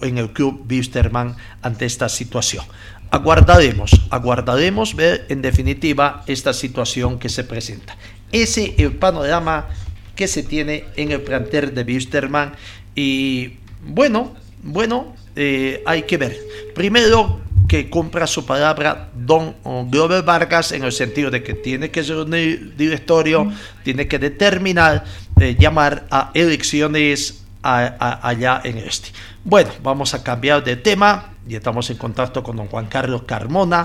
en 0.03 0.19
el 0.19 0.31
club 0.31 0.67
Wisterman 0.71 1.35
ante 1.63 1.85
esta 1.85 2.09
situación. 2.09 2.65
Aguardaremos, 3.11 3.91
aguardaremos 4.11 4.95
ver 4.95 5.27
en 5.31 5.43
definitiva 5.43 6.23
esta 6.29 6.53
situación 6.53 7.19
que 7.19 7.29
se 7.29 7.43
presenta. 7.43 7.97
Ese 8.31 8.67
es 8.67 8.79
el 8.79 8.93
panorama 8.93 9.67
que 10.15 10.29
se 10.29 10.45
tiene 10.45 10.85
en 10.95 11.11
el 11.11 11.23
plantel 11.23 11.75
de 11.75 11.83
Wisterman 11.83 12.53
y 12.95 13.55
bueno, 13.83 14.37
bueno, 14.63 15.17
eh, 15.37 15.83
hay 15.87 16.03
que 16.03 16.17
ver. 16.17 16.37
Primero, 16.75 17.41
que 17.71 17.89
cumpla 17.89 18.27
su 18.27 18.45
palabra 18.45 19.11
don 19.15 19.55
Glover 19.89 20.25
Vargas 20.25 20.73
en 20.73 20.83
el 20.83 20.91
sentido 20.91 21.31
de 21.31 21.43
que 21.45 21.55
tiene 21.55 21.91
que 21.93 22.03
reunir 22.03 22.75
directorio, 22.77 23.53
tiene 23.85 24.09
que 24.09 24.19
determinar, 24.19 25.05
eh, 25.39 25.57
llamar 25.57 26.05
a 26.11 26.33
elecciones 26.35 27.45
allá 27.63 28.61
en 28.65 28.79
este. 28.79 29.11
Bueno, 29.45 29.71
vamos 29.83 30.15
a 30.15 30.23
cambiar 30.25 30.65
de 30.65 30.77
tema 30.77 31.35
y 31.47 31.55
estamos 31.55 31.89
en 31.91 31.97
contacto 31.97 32.43
con 32.43 32.57
don 32.57 32.67
Juan 32.67 32.87
Carlos 32.87 33.23
Carmona, 33.23 33.85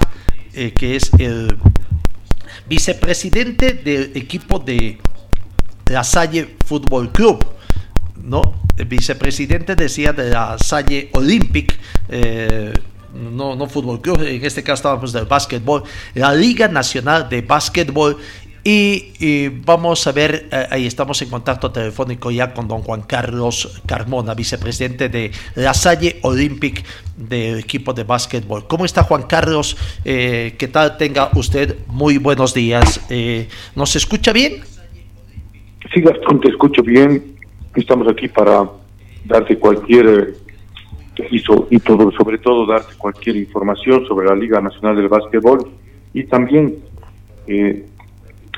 eh, 0.54 0.72
que 0.72 0.96
es 0.96 1.12
el 1.20 1.56
vicepresidente 2.68 3.74
del 3.74 4.12
equipo 4.16 4.58
de 4.58 4.98
La 5.86 6.04
Salle 6.04 6.56
Fútbol 6.66 7.12
Club, 7.12 7.46
¿no? 8.24 8.66
el 8.78 8.86
vicepresidente 8.86 9.76
decía 9.76 10.13
de 10.13 10.30
la 10.30 10.57
Salle 10.57 11.09
Olympic, 11.13 11.78
eh, 12.09 12.74
no, 13.13 13.55
no 13.55 13.68
fútbol 13.68 14.01
club, 14.01 14.22
en 14.22 14.43
este 14.43 14.63
caso 14.63 14.76
estábamos 14.76 15.13
del 15.13 15.26
básquetbol, 15.26 15.84
la 16.13 16.34
Liga 16.34 16.68
Nacional 16.68 17.30
de 17.30 17.41
Básquetbol. 17.41 18.18
Y, 18.68 19.47
vamos 19.63 20.07
a 20.07 20.11
ver, 20.11 20.47
eh, 20.51 20.66
ahí 20.72 20.88
estamos 20.88 21.22
en 21.22 21.30
contacto 21.30 21.70
telefónico 21.70 22.32
ya 22.32 22.51
con 22.51 22.68
don 22.68 22.82
Juan 22.82 23.03
Carlos 23.03 23.80
Carmona, 23.86 24.34
vicepresidente 24.34 25.07
de 25.07 25.30
la 25.53 25.76
Salle 25.76 26.18
Olympic 26.24 26.84
del 27.16 27.59
equipo 27.59 27.93
de 27.93 28.03
básquetbol. 28.05 28.66
¿Cómo 28.66 28.84
está 28.84 29.03
Juan 29.03 29.22
Carlos? 29.30 29.78
Eh, 30.03 30.55
¿Qué 30.57 30.68
tal? 30.68 30.97
Tenga 30.97 31.30
usted 31.36 31.78
muy 31.86 32.18
buenos 32.18 32.55
días. 32.55 33.01
¿Nos 33.76 33.95
escucha 33.95 34.34
bien? 34.34 34.63
Sí, 35.93 36.01
Gastón, 36.01 36.41
te 36.41 36.49
escucho 36.49 36.82
bien 36.82 37.35
estamos 37.82 38.07
aquí 38.07 38.28
para 38.28 38.69
darte 39.26 39.57
cualquier 39.57 40.36
y, 41.17 41.43
y 41.69 41.80
todo, 41.80 42.11
sobre 42.11 42.38
todo 42.38 42.65
darte 42.65 42.93
cualquier 42.97 43.38
información 43.38 44.05
sobre 44.07 44.28
la 44.28 44.36
Liga 44.36 44.59
Nacional 44.61 44.95
del 44.95 45.07
Básquetbol 45.07 45.71
y 46.13 46.23
también 46.26 46.76
eh, 47.47 47.86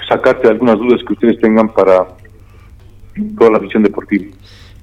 sacarte 0.07 0.47
algunas 0.47 0.77
dudas 0.77 1.01
que 1.05 1.13
ustedes 1.13 1.39
tengan 1.39 1.73
para 1.73 2.07
toda 3.37 3.51
la 3.51 3.59
visión 3.59 3.83
deportiva. 3.83 4.25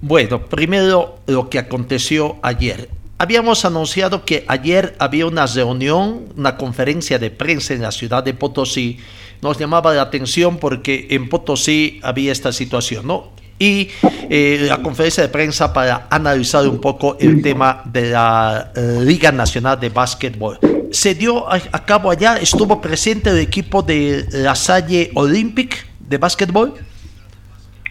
Bueno, 0.01 0.41
primero 0.41 1.17
lo 1.27 1.49
que 1.49 1.59
aconteció 1.59 2.37
ayer. 2.43 2.89
Habíamos 3.17 3.65
anunciado 3.65 4.25
que 4.25 4.45
ayer 4.49 4.95
había 4.99 5.27
una 5.27 5.47
reunión, 5.47 6.27
una 6.37 6.57
conferencia 6.57 7.19
de 7.19 7.31
prensa 7.31 7.73
en 7.73 7.83
la 7.83 7.93
ciudad 7.93 8.25
de 8.25 8.35
Potosí. 8.35 8.99
Nos 9.41 9.59
llamaba 9.59 9.95
la 9.95 10.03
atención 10.03 10.59
porque 10.59 11.07
en 11.11 11.29
Potosí 11.29 12.01
había 12.03 12.33
esta 12.33 12.53
situación, 12.53 13.07
¿no? 13.07 13.29
Y 13.59 13.89
eh, 14.29 14.67
la 14.69 14.83
conferencia 14.83 15.23
de 15.23 15.29
prensa 15.29 15.73
para 15.73 16.07
analizar 16.11 16.67
un 16.67 16.81
poco 16.81 17.17
el 17.21 17.43
tema 17.43 17.83
de 17.85 18.11
la 18.11 18.73
eh, 18.75 18.99
Liga 19.03 19.31
Nacional 19.33 19.79
de 19.79 19.89
Básquetbol. 19.91 20.59
Se 20.91 21.15
dio 21.15 21.51
a, 21.51 21.59
cabo 21.85 22.11
allá, 22.11 22.37
estuvo 22.37 22.81
presente 22.81 23.31
el 23.31 23.39
equipo 23.39 23.83
de 23.83 24.27
la 24.33 24.55
Salle 24.55 25.11
Olympic 25.15 25.87
de 25.99 26.19
básquetbol. 26.19 26.75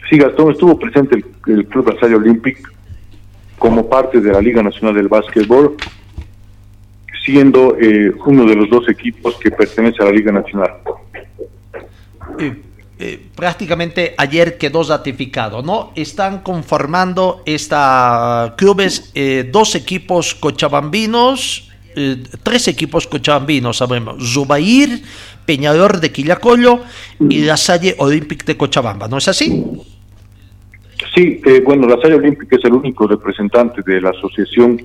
Sí, 0.09 0.17
Gastón, 0.17 0.51
estuvo 0.51 0.77
presente 0.77 1.23
el, 1.47 1.65
Club 1.65 1.89
La 1.93 1.99
Salle 1.99 2.15
Olympic 2.15 2.71
como 3.57 3.89
parte 3.89 4.21
de 4.21 4.31
la 4.31 4.41
Liga 4.41 4.61
Nacional 4.61 4.95
del 4.95 5.07
Básquetbol, 5.07 5.75
siendo 7.25 7.77
eh, 7.79 8.13
uno 8.25 8.45
de 8.45 8.55
los 8.55 8.69
dos 8.69 8.87
equipos 8.89 9.35
que 9.37 9.51
pertenece 9.51 10.01
a 10.01 10.05
la 10.05 10.11
Liga 10.11 10.31
Nacional. 10.31 10.71
Eh, 12.39 12.61
prácticamente 13.35 14.13
ayer 14.17 14.57
quedó 14.57 14.83
ratificado, 14.83 15.61
¿no? 15.61 15.91
Están 15.95 16.41
conformando 16.41 17.41
esta 17.45 18.53
clubes, 18.57 19.11
eh, 19.15 19.49
dos 19.51 19.75
equipos 19.75 20.35
cochabambinos, 20.35 21.69
eh, 21.95 22.23
tres 22.41 22.67
equipos 22.67 23.07
cochabambinos, 23.07 23.77
sabemos, 23.77 24.33
Zubair, 24.33 25.03
Peñador 25.45 25.99
de 25.99 26.11
Quillacollo 26.11 26.81
y 27.29 27.43
la 27.43 27.57
Salle 27.57 27.95
Olympic 27.99 28.45
de 28.45 28.57
Cochabamba, 28.57 29.07
¿no 29.07 29.17
es 29.17 29.27
así? 29.27 29.63
Sí, 31.13 31.41
eh, 31.45 31.61
bueno, 31.63 31.87
la 31.87 32.01
Salle 32.01 32.15
Olímpica 32.15 32.55
es 32.55 32.65
el 32.65 32.73
único 32.73 33.07
representante 33.07 33.81
de 33.85 34.01
la 34.01 34.09
Asociación 34.09 34.81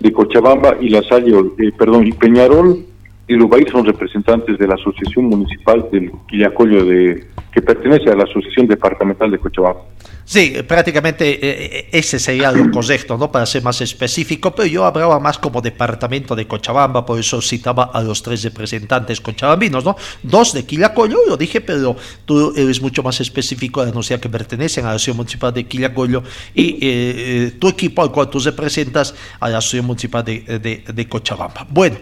de 0.00 0.12
Cochabamba 0.12 0.76
y 0.80 0.88
la 0.88 1.02
Salle, 1.02 1.32
eh, 1.58 1.72
perdón, 1.78 2.06
y 2.06 2.12
Peñarol 2.12 2.84
y 3.28 3.34
Lubair 3.34 3.70
son 3.70 3.84
representantes 3.84 4.58
de 4.58 4.66
la 4.66 4.74
Asociación 4.74 5.26
Municipal 5.26 5.88
del 5.92 6.10
Quillacollo 6.28 6.84
de 6.84 7.26
que 7.52 7.62
pertenece 7.62 8.10
a 8.10 8.16
la 8.16 8.24
Asociación 8.24 8.66
Departamental 8.66 9.30
de 9.30 9.38
Cochabamba. 9.38 9.82
Sí, 10.24 10.54
prácticamente 10.66 11.28
eh, 11.34 11.38
eh, 11.42 11.88
ese 11.92 12.18
sería 12.18 12.52
lo 12.52 12.70
correcto, 12.72 13.18
¿no? 13.18 13.30
Para 13.30 13.44
ser 13.44 13.62
más 13.62 13.80
específico, 13.80 14.54
pero 14.54 14.66
yo 14.66 14.84
hablaba 14.84 15.20
más 15.20 15.38
como 15.38 15.60
departamento 15.60 16.34
de 16.34 16.46
Cochabamba, 16.46 17.04
por 17.04 17.18
eso 17.18 17.42
citaba 17.42 17.90
a 17.92 18.02
los 18.02 18.22
tres 18.22 18.42
representantes 18.44 19.20
cochabambinos, 19.20 19.84
¿no? 19.84 19.96
Dos 20.22 20.52
de 20.54 20.64
Quillacollo, 20.64 21.18
lo 21.28 21.36
dije, 21.36 21.60
pero 21.60 21.96
tú 22.24 22.52
eres 22.56 22.80
mucho 22.80 23.02
más 23.02 23.20
específico 23.20 23.84
de 23.84 23.90
anunciar 23.90 24.20
que 24.20 24.28
pertenecen 24.28 24.84
a 24.84 24.88
la 24.88 24.94
Asociación 24.94 25.18
Municipal 25.18 25.52
de 25.52 25.64
Quillacollo 25.64 26.22
y 26.54 26.78
eh, 26.80 27.52
tu 27.58 27.68
equipo 27.68 28.02
al 28.02 28.12
cual 28.12 28.30
tú 28.30 28.38
representas 28.38 29.14
a 29.40 29.48
la 29.48 29.58
Asociación 29.58 29.86
Municipal 29.86 30.24
de, 30.24 30.82
de 30.86 31.08
Cochabamba. 31.08 31.66
Bueno. 31.68 31.96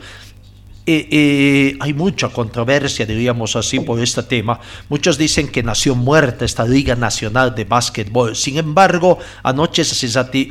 Eh, 0.86 1.08
eh, 1.10 1.76
hay 1.78 1.92
mucha 1.92 2.30
controversia, 2.30 3.04
diríamos 3.04 3.54
así, 3.54 3.80
por 3.80 4.00
este 4.00 4.22
tema. 4.22 4.58
Muchos 4.88 5.18
dicen 5.18 5.48
que 5.48 5.62
nació 5.62 5.94
muerta 5.94 6.46
esta 6.46 6.64
Liga 6.64 6.96
Nacional 6.96 7.54
de 7.54 7.64
Básquetbol. 7.64 8.34
Sin 8.34 8.56
embargo, 8.56 9.18
anoche, 9.42 9.82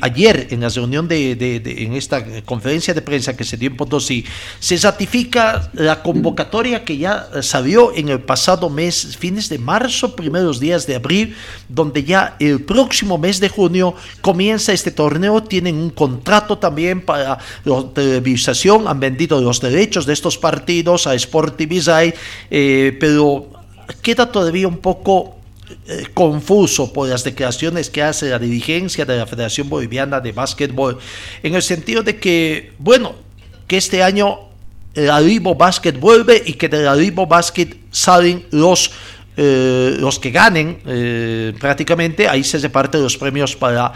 ayer, 0.02 0.48
en 0.52 0.62
la 0.62 0.70
reunión 0.70 1.08
de, 1.08 1.32
en 1.66 1.94
esta 1.94 2.24
conferencia 2.44 2.94
de 2.94 3.02
prensa 3.02 3.36
que 3.36 3.44
se 3.44 3.58
dio 3.58 3.70
en 3.70 3.78
Potosí, 3.78 4.24
se 4.60 4.78
ratifica 4.78 5.72
la 5.74 6.04
convocatoria 6.04 6.86
que 6.86 6.98
ya 6.98 7.28
salió 7.42 7.94
en 7.96 8.10
el 8.10 8.20
pasado 8.20 8.70
mes, 8.70 9.18
fines 9.18 9.50
de 9.50 9.58
marzo, 9.58 10.16
primeros 10.16 10.60
días 10.60 10.86
de 10.86 10.96
abril, 10.96 11.36
donde 11.68 12.04
ya 12.04 12.36
el 12.40 12.62
próximo 12.62 13.18
mes 13.18 13.40
de 13.40 13.50
junio 13.50 13.96
comienza 14.22 14.74
este 14.74 14.92
torneo. 14.92 15.42
Tienen 15.42 15.76
un 15.76 15.90
contrato 15.90 16.60
también 16.60 17.02
para 17.02 17.40
la 17.66 17.84
televisación, 17.94 18.88
han 18.88 19.00
vendido 19.00 19.42
los 19.42 19.60
derechos 19.60 20.06
de 20.06 20.19
estos 20.20 20.38
partidos 20.38 21.08
a 21.08 21.18
Sportivizai, 21.18 22.14
eh, 22.52 22.96
pero 23.00 23.48
queda 24.02 24.30
todavía 24.30 24.68
un 24.68 24.80
poco 24.80 25.40
eh, 25.88 26.08
confuso 26.14 26.92
por 26.92 27.08
las 27.08 27.24
declaraciones 27.24 27.90
que 27.90 28.04
hace 28.04 28.30
la 28.30 28.38
dirigencia 28.38 29.06
de 29.06 29.18
la 29.18 29.26
Federación 29.26 29.70
Boliviana 29.70 30.20
de 30.20 30.34
Básquetbol, 30.34 31.00
en 31.42 31.56
el 31.56 31.62
sentido 31.62 32.04
de 32.04 32.18
que, 32.18 32.74
bueno, 32.80 33.16
que 33.66 33.78
este 33.78 34.04
año 34.04 34.40
el 34.94 35.10
Arribo 35.10 35.56
Basket 35.56 35.94
vuelve 35.94 36.44
y 36.46 36.54
que 36.54 36.68
del 36.68 36.88
Arribo 36.88 37.26
Basket 37.26 37.70
salen 37.92 38.46
los 38.52 38.92
eh, 39.42 39.96
los 39.98 40.20
que 40.20 40.32
ganen 40.32 40.82
prácticamente, 41.58 42.28
ahí 42.28 42.44
se 42.44 42.58
reparten 42.58 43.02
los 43.02 43.16
premios 43.16 43.56
para 43.56 43.94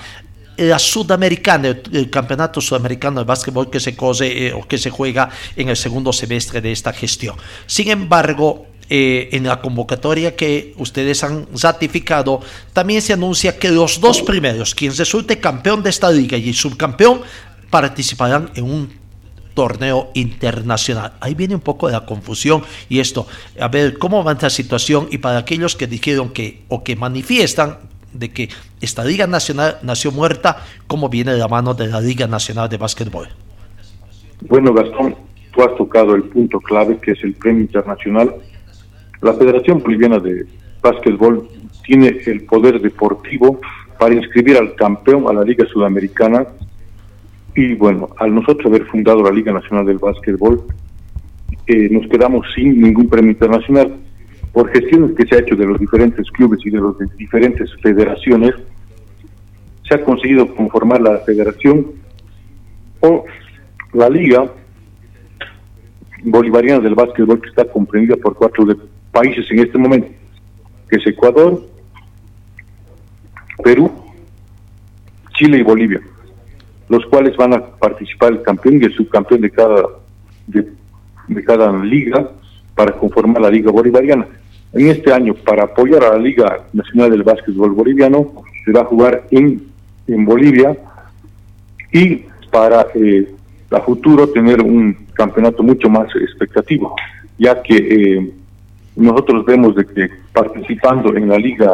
la 0.58 0.80
sudamericana, 0.80 1.70
el, 1.92 2.10
campeonato 2.10 2.62
sudamericano 2.62 3.20
de 3.20 3.26
básquetbol 3.26 3.70
que 3.70 3.80
se 3.80 3.96
cose 3.96 4.48
eh, 4.48 4.54
o 4.54 4.68
que 4.68 4.78
se 4.78 4.90
juega 4.90 5.30
en 5.56 5.70
el 5.70 5.78
segundo 5.78 6.14
semestre 6.14 6.62
de 6.62 6.72
esta 6.72 6.94
gestión. 6.94 7.36
Sin 7.66 7.90
embargo, 7.90 8.68
eh, 8.90 9.30
en 9.32 9.46
la 9.46 9.62
convocatoria 9.62 10.36
que 10.36 10.74
ustedes 10.78 11.24
han 11.24 11.48
ratificado, 11.60 12.42
también 12.74 13.02
se 13.02 13.14
anuncia 13.14 13.58
que 13.58 13.70
los 13.70 14.00
dos 14.00 14.22
primeros, 14.22 14.76
quien 14.76 14.96
resulte 14.96 15.40
campeón 15.40 15.82
de 15.82 15.90
esta 15.90 16.12
liga 16.12 16.38
y 16.38 16.54
subcampeón, 16.54 17.22
participarán 17.70 18.52
en 18.56 18.66
un 18.66 19.04
torneo 19.54 20.12
internacional. 20.14 21.14
Ahí 21.20 21.34
viene 21.34 21.56
un 21.56 21.62
poco 21.62 21.90
la 21.90 22.06
confusión 22.06 22.64
y 22.90 23.00
esto, 23.00 23.26
a 23.60 23.68
ver 23.68 23.98
cómo 23.98 24.24
va 24.24 24.34
esta 24.34 24.50
situación 24.50 25.08
y 25.12 25.20
para 25.20 25.40
aquellos 25.40 25.76
que 25.76 25.88
dijeron 25.88 26.30
que 26.30 26.64
o 26.68 26.84
que 26.84 26.96
manifiestan 26.96 27.80
de 28.14 28.32
que 28.32 28.50
esta 28.82 29.04
Liga 29.04 29.28
Nacional 29.28 29.78
nació 29.84 30.12
muerta, 30.12 30.58
¿cómo 30.88 31.10
viene 31.10 31.34
de 31.34 31.40
la 31.40 31.48
mano 31.48 31.74
de 31.74 31.88
la 31.88 32.02
Liga 32.02 32.28
Nacional 32.28 32.70
de 32.70 32.78
Básquetbol? 32.78 33.28
Bueno, 34.42 34.74
Gastón, 34.74 35.16
tú 35.52 35.62
has 35.62 35.76
tocado 35.76 36.16
el 36.16 36.24
punto 36.24 36.60
clave 36.60 36.98
que 37.00 37.12
es 37.12 37.24
el 37.24 37.34
premio 37.34 37.62
internacional. 37.62 38.36
La 39.22 39.34
Federación 39.34 39.82
Boliviana 39.82 40.20
de 40.20 40.46
Básquetbol 40.82 41.48
tiene 41.86 42.20
el 42.26 42.46
poder 42.46 42.82
deportivo 42.82 43.60
para 44.00 44.16
inscribir 44.16 44.58
al 44.58 44.76
campeón 44.76 45.26
a 45.30 45.34
la 45.34 45.44
Liga 45.44 45.66
Sudamericana 45.72 46.46
y 47.56 47.76
bueno, 47.76 48.10
al 48.18 48.34
nosotros 48.34 48.66
haber 48.66 48.86
fundado 48.88 49.22
la 49.24 49.32
Liga 49.32 49.54
Nacional 49.54 49.86
del 49.86 50.00
Básquetbol, 50.00 50.64
eh, 51.68 51.88
nos 51.92 52.08
quedamos 52.08 52.46
sin 52.56 52.82
ningún 52.82 53.08
premio 53.08 53.32
internacional 53.32 53.96
por 54.54 54.72
gestiones 54.72 55.16
que 55.18 55.26
se 55.26 55.36
ha 55.36 55.40
hecho 55.40 55.56
de 55.56 55.66
los 55.66 55.80
diferentes 55.80 56.30
clubes 56.32 56.60
y 56.64 56.70
de 56.70 56.80
las 56.80 57.18
diferentes 57.18 57.70
federaciones, 57.82 58.54
se 59.88 59.96
ha 59.96 60.04
conseguido 60.04 60.56
conformar 60.56 61.02
la 61.02 61.18
federación 61.20 61.88
o 63.02 63.26
la 63.94 64.10
liga 64.10 64.46
bolivariana 66.24 66.82
del 66.82 66.96
básquetbol 66.96 67.42
que 67.42 67.50
está 67.50 67.66
comprendida 67.66 68.16
por 68.16 68.36
cuatro 68.36 68.66
países 69.12 69.46
en 69.50 69.60
este 69.60 69.78
momento, 69.78 70.08
que 70.88 70.98
es 70.98 71.08
Ecuador, 71.08 71.62
Perú, 73.64 73.92
Chile 75.34 75.58
y 75.58 75.64
Bolivia, 75.64 76.00
los 76.90 77.04
cuales 77.08 77.36
van 77.36 77.54
a 77.54 77.66
participar 77.66 78.34
el 78.34 78.44
campeón 78.44 78.80
y 78.82 78.86
el 78.86 78.94
subcampeón 78.94 79.42
de 79.42 79.50
cada 79.50 79.84
de 81.28 81.44
cada 81.44 81.72
liga 81.84 82.32
para 82.76 82.92
conformar 82.94 83.42
la 83.42 83.50
liga 83.50 83.72
bolivariana. 83.72 84.28
En 84.74 84.88
este 84.88 85.14
año, 85.14 85.36
para 85.36 85.64
apoyar 85.64 86.04
a 86.04 86.14
la 86.14 86.18
Liga 86.18 86.62
Nacional 86.74 87.12
del 87.12 87.24
Básquetbol 87.24 87.72
Boliviano, 87.72 88.32
se 88.66 88.72
va 88.72 88.82
a 88.82 88.86
jugar 88.86 89.28
en, 89.32 89.68
en 90.08 90.26
Bolivia 90.26 90.76
y 91.92 92.24
para 92.50 92.88
eh, 92.96 93.28
futuro 93.86 94.28
tener 94.30 94.62
un 94.62 94.96
campeonato 95.14 95.64
mucho 95.64 95.90
más 95.90 96.08
expectativo, 96.16 96.96
ya 97.38 97.62
que 97.62 97.76
eh, 97.76 98.32
nosotros 98.96 99.46
vemos 99.46 99.76
de 99.76 99.86
que 99.86 100.10
participando 100.32 101.16
en 101.16 101.30
la 101.30 101.38
Liga 101.38 101.72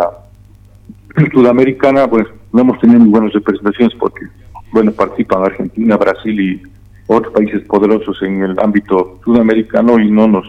Sudamericana, 1.34 2.08
pues 2.10 2.28
no 2.54 2.62
hemos 2.62 2.80
tenido 2.80 3.00
muy 3.00 3.10
buenas 3.10 3.34
representaciones 3.34 3.96
porque, 4.00 4.26
bueno, 4.72 4.92
participan 4.92 5.44
Argentina, 5.44 5.98
Brasil 5.98 6.40
y 6.40 6.62
otros 7.08 7.34
países 7.34 7.64
poderosos 7.64 8.22
en 8.22 8.44
el 8.44 8.60
ámbito 8.60 9.20
sudamericano 9.24 10.00
y 10.00 10.12
no 10.12 10.28
nos 10.28 10.46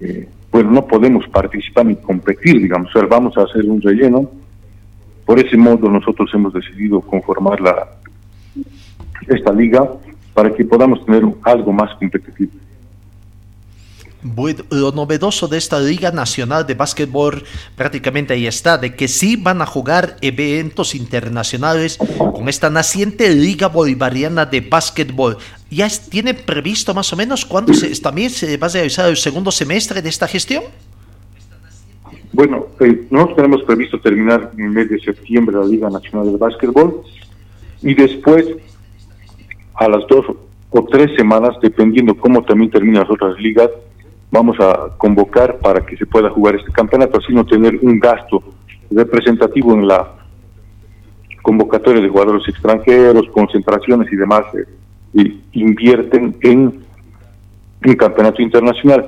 eh, 0.00 0.28
bueno, 0.50 0.70
no 0.70 0.86
podemos 0.86 1.26
participar 1.28 1.86
ni 1.86 1.96
competir, 1.96 2.60
digamos, 2.60 2.94
o 2.94 2.98
sea, 2.98 3.08
vamos 3.08 3.36
a 3.36 3.42
hacer 3.42 3.64
un 3.68 3.80
relleno. 3.80 4.30
Por 5.24 5.38
ese 5.38 5.56
modo 5.56 5.90
nosotros 5.90 6.30
hemos 6.34 6.52
decidido 6.52 7.00
conformar 7.00 7.60
la, 7.60 7.88
esta 9.26 9.52
liga 9.52 9.88
para 10.34 10.54
que 10.54 10.64
podamos 10.64 11.04
tener 11.04 11.24
algo 11.42 11.72
más 11.72 11.94
competitivo. 11.98 12.52
Lo 14.70 14.92
novedoso 14.92 15.48
de 15.48 15.58
esta 15.58 15.80
Liga 15.80 16.10
Nacional 16.10 16.66
de 16.66 16.74
Básquetbol 16.74 17.44
prácticamente 17.76 18.34
ahí 18.34 18.46
está, 18.46 18.78
de 18.78 18.94
que 18.94 19.08
sí 19.08 19.36
van 19.36 19.62
a 19.62 19.66
jugar 19.66 20.16
eventos 20.20 20.94
internacionales 20.94 21.98
con 21.98 22.48
esta 22.48 22.70
naciente 22.70 23.30
Liga 23.30 23.68
Bolivariana 23.68 24.46
de 24.46 24.60
Básquetbol 24.60 25.38
ya 25.70 25.88
tiene 26.10 26.34
previsto 26.34 26.94
más 26.94 27.12
o 27.12 27.16
menos 27.16 27.44
cuándo 27.44 27.72
también 28.02 28.30
se 28.30 28.56
va 28.56 28.68
a 28.68 28.70
realizar 28.70 29.08
el 29.08 29.16
segundo 29.16 29.50
semestre 29.50 30.00
de 30.00 30.08
esta 30.08 30.28
gestión? 30.28 30.64
Bueno, 32.32 32.66
eh, 32.80 33.06
nosotros 33.10 33.36
tenemos 33.36 33.62
previsto 33.62 33.98
terminar 34.00 34.52
en 34.56 34.64
el 34.66 34.70
mes 34.70 34.90
de 34.90 35.00
septiembre 35.00 35.56
la 35.56 35.64
Liga 35.64 35.90
Nacional 35.90 36.30
de 36.30 36.36
Básquetbol 36.36 37.02
y 37.82 37.94
después, 37.94 38.46
a 39.74 39.88
las 39.88 40.06
dos 40.06 40.26
o 40.70 40.84
tres 40.84 41.10
semanas, 41.16 41.56
dependiendo 41.62 42.14
cómo 42.16 42.44
también 42.44 42.70
terminan 42.70 43.02
las 43.02 43.10
otras 43.10 43.38
ligas, 43.40 43.70
vamos 44.36 44.60
a 44.60 44.90
convocar 44.98 45.58
para 45.58 45.84
que 45.84 45.96
se 45.96 46.04
pueda 46.04 46.28
jugar 46.28 46.56
este 46.56 46.70
campeonato, 46.70 47.18
así 47.18 47.32
no 47.32 47.46
tener 47.46 47.78
un 47.80 47.98
gasto 47.98 48.42
representativo 48.90 49.72
en 49.72 49.88
la 49.88 50.12
convocatoria 51.40 52.02
de 52.02 52.08
jugadores 52.08 52.46
extranjeros, 52.48 53.28
concentraciones 53.32 54.12
y 54.12 54.16
demás. 54.16 54.42
Eh, 55.14 55.36
invierten 55.52 56.36
en 56.42 56.84
un 57.86 57.94
campeonato 57.94 58.42
internacional. 58.42 59.06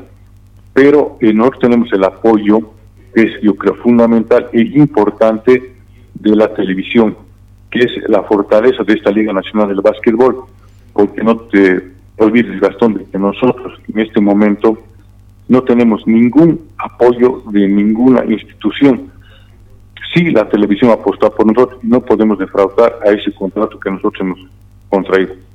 Pero 0.72 1.18
eh, 1.20 1.32
nosotros 1.34 1.60
tenemos 1.60 1.92
el 1.92 2.04
apoyo, 2.04 2.60
que 3.14 3.24
es 3.24 3.42
yo 3.42 3.54
creo 3.54 3.74
fundamental 3.74 4.48
e 4.52 4.62
importante, 4.62 5.74
de 6.14 6.34
la 6.34 6.52
televisión, 6.54 7.16
que 7.70 7.80
es 7.80 7.92
la 8.08 8.22
fortaleza 8.22 8.82
de 8.82 8.94
esta 8.94 9.10
Liga 9.10 9.32
Nacional 9.32 9.68
del 9.68 9.82
Básquetbol, 9.82 10.44
porque 10.92 11.22
no 11.22 11.36
te 11.36 11.80
olvides, 12.16 12.60
Gastón, 12.60 12.94
de 12.94 13.04
que 13.04 13.18
nosotros 13.18 13.78
en 13.92 14.00
este 14.00 14.20
momento 14.20 14.78
no 15.48 15.62
tenemos 15.62 16.06
ningún 16.06 16.60
apoyo 16.76 17.42
de 17.50 17.66
ninguna 17.66 18.24
institución. 18.24 19.10
Si 20.14 20.30
la 20.30 20.48
televisión 20.48 20.90
apostó 20.90 21.30
por 21.34 21.46
nosotros, 21.46 21.80
no 21.82 22.00
podemos 22.00 22.38
defraudar 22.38 22.98
a 23.04 23.10
ese 23.10 23.32
contrato 23.32 23.78
que 23.80 23.90
nosotros 23.90 24.20
hemos 24.20 24.38
contraído. 24.88 25.47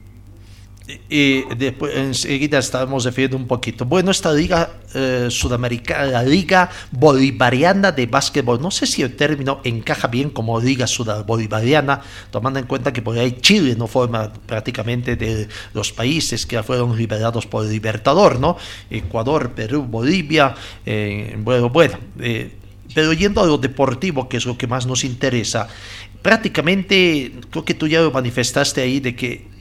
Y 1.10 1.44
después 1.56 1.96
enseguida 1.96 2.60
estamos 2.60 3.06
definiendo 3.06 3.38
un 3.38 3.48
poquito. 3.48 3.86
Bueno, 3.86 4.12
esta 4.12 4.34
liga 4.34 4.70
eh, 4.94 5.28
sudamericana, 5.30 6.06
la 6.06 6.24
liga 6.24 6.70
bolivariana 6.92 7.94
de 7.94 8.06
básquetbol, 8.06 8.62
no 8.62 8.70
sé 8.70 8.86
si 8.86 9.02
el 9.02 9.16
término 9.16 9.62
encaja 9.64 10.08
bien 10.08 10.30
como 10.30 10.60
liga 10.60 10.86
bolivariana, 11.26 12.02
tomando 12.32 12.60
en 12.60 12.66
cuenta 12.66 12.92
que 12.92 13.02
por 13.02 13.18
ahí 13.18 13.38
Chile 13.40 13.76
no 13.78 13.88
forma 13.88 14.34
prácticamente 14.34 15.16
de 15.16 15.48
los 15.74 15.94
países 15.94 16.46
que 16.46 16.62
fueron 16.64 16.98
liberados 16.98 17.46
por 17.46 17.66
el 17.66 17.72
Libertador, 17.72 18.40
¿no? 18.40 18.58
Ecuador, 18.90 19.52
Perú, 19.52 19.84
Bolivia, 19.84 20.54
eh, 20.86 21.36
bueno, 21.40 21.70
bueno. 21.70 21.98
Eh, 22.20 22.58
pero 22.94 23.14
yendo 23.14 23.42
a 23.42 23.46
lo 23.46 23.58
deportivo, 23.58 24.28
que 24.28 24.38
es 24.38 24.46
lo 24.46 24.58
que 24.58 24.68
más 24.68 24.86
nos 24.86 25.04
interesa, 25.04 25.68
prácticamente 26.22 27.32
creo 27.50 27.66
que 27.66 27.74
tú 27.74 27.88
ya 27.88 28.02
lo 28.02 28.12
manifestaste 28.12 28.82
ahí 28.82 29.00
de 29.00 29.16
que 29.16 29.53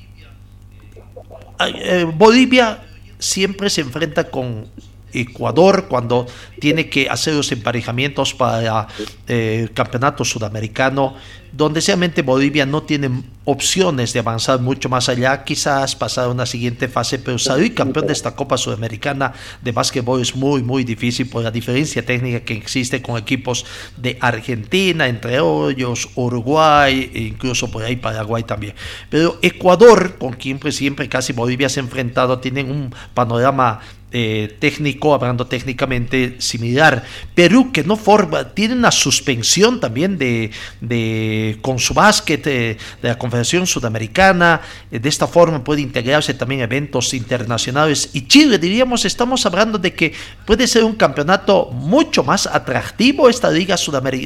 eh, 1.68 2.04
Bolivia 2.04 2.82
siempre 3.18 3.70
se 3.70 3.82
enfrenta 3.82 4.30
con 4.30 4.66
Ecuador 5.12 5.86
cuando 5.88 6.26
tiene 6.58 6.88
que 6.88 7.08
hacer 7.08 7.34
los 7.34 7.52
emparejamientos 7.52 8.34
para 8.34 8.88
eh, 9.26 9.60
el 9.62 9.72
campeonato 9.72 10.24
sudamericano, 10.24 11.14
donde 11.52 11.80
realmente 11.80 12.22
Bolivia 12.22 12.66
no 12.66 12.82
tiene 12.82 13.10
opciones 13.44 14.12
de 14.12 14.20
avanzar 14.20 14.60
mucho 14.60 14.88
más 14.88 15.08
allá, 15.08 15.44
quizás 15.44 15.96
pasar 15.96 16.26
a 16.26 16.28
una 16.28 16.46
siguiente 16.46 16.88
fase, 16.88 17.18
pero 17.18 17.38
salir 17.38 17.74
campeón 17.74 18.06
de 18.06 18.12
esta 18.12 18.34
Copa 18.34 18.56
Sudamericana 18.56 19.32
de 19.60 19.72
básquetbol 19.72 20.20
es 20.20 20.34
muy, 20.34 20.62
muy 20.62 20.84
difícil 20.84 21.28
por 21.28 21.42
la 21.42 21.50
diferencia 21.50 22.04
técnica 22.04 22.40
que 22.40 22.54
existe 22.54 23.02
con 23.02 23.18
equipos 23.18 23.66
de 23.96 24.16
Argentina, 24.20 25.08
entre 25.08 25.36
ellos 25.36 26.08
Uruguay, 26.14 27.10
e 27.12 27.20
incluso 27.22 27.70
por 27.70 27.82
ahí 27.82 27.96
Paraguay 27.96 28.44
también. 28.44 28.74
Pero 29.10 29.38
Ecuador, 29.42 30.16
con 30.18 30.32
quien 30.34 30.58
pues 30.58 30.76
siempre 30.76 31.08
casi 31.08 31.32
Bolivia 31.32 31.68
se 31.68 31.80
ha 31.80 31.82
enfrentado, 31.82 32.38
tienen 32.38 32.70
un 32.70 32.94
panorama 33.14 33.80
eh, 34.14 34.56
técnico, 34.58 35.14
hablando 35.14 35.46
técnicamente 35.46 36.36
similar. 36.38 37.02
Perú, 37.34 37.72
que 37.72 37.82
no 37.82 37.96
forma, 37.96 38.50
tiene 38.50 38.74
una 38.74 38.90
suspensión 38.90 39.80
también 39.80 40.18
de, 40.18 40.50
de 40.82 41.41
con 41.60 41.78
su 41.78 41.94
básquet 41.94 42.46
eh, 42.46 42.76
de 43.00 43.08
la 43.08 43.18
Confederación 43.18 43.66
Sudamericana. 43.66 44.60
Eh, 44.90 44.98
de 44.98 45.08
esta 45.08 45.26
forma 45.26 45.62
puede 45.62 45.80
integrarse 45.80 46.34
también 46.34 46.60
eventos 46.60 47.14
internacionales. 47.14 48.10
Y 48.12 48.26
Chile, 48.26 48.58
diríamos, 48.58 49.04
estamos 49.04 49.44
hablando 49.46 49.78
de 49.78 49.94
que 49.94 50.12
puede 50.46 50.66
ser 50.66 50.84
un 50.84 50.94
campeonato 50.94 51.70
mucho 51.72 52.24
más 52.24 52.46
atractivo 52.46 53.28
esta 53.28 53.50
Liga 53.50 53.76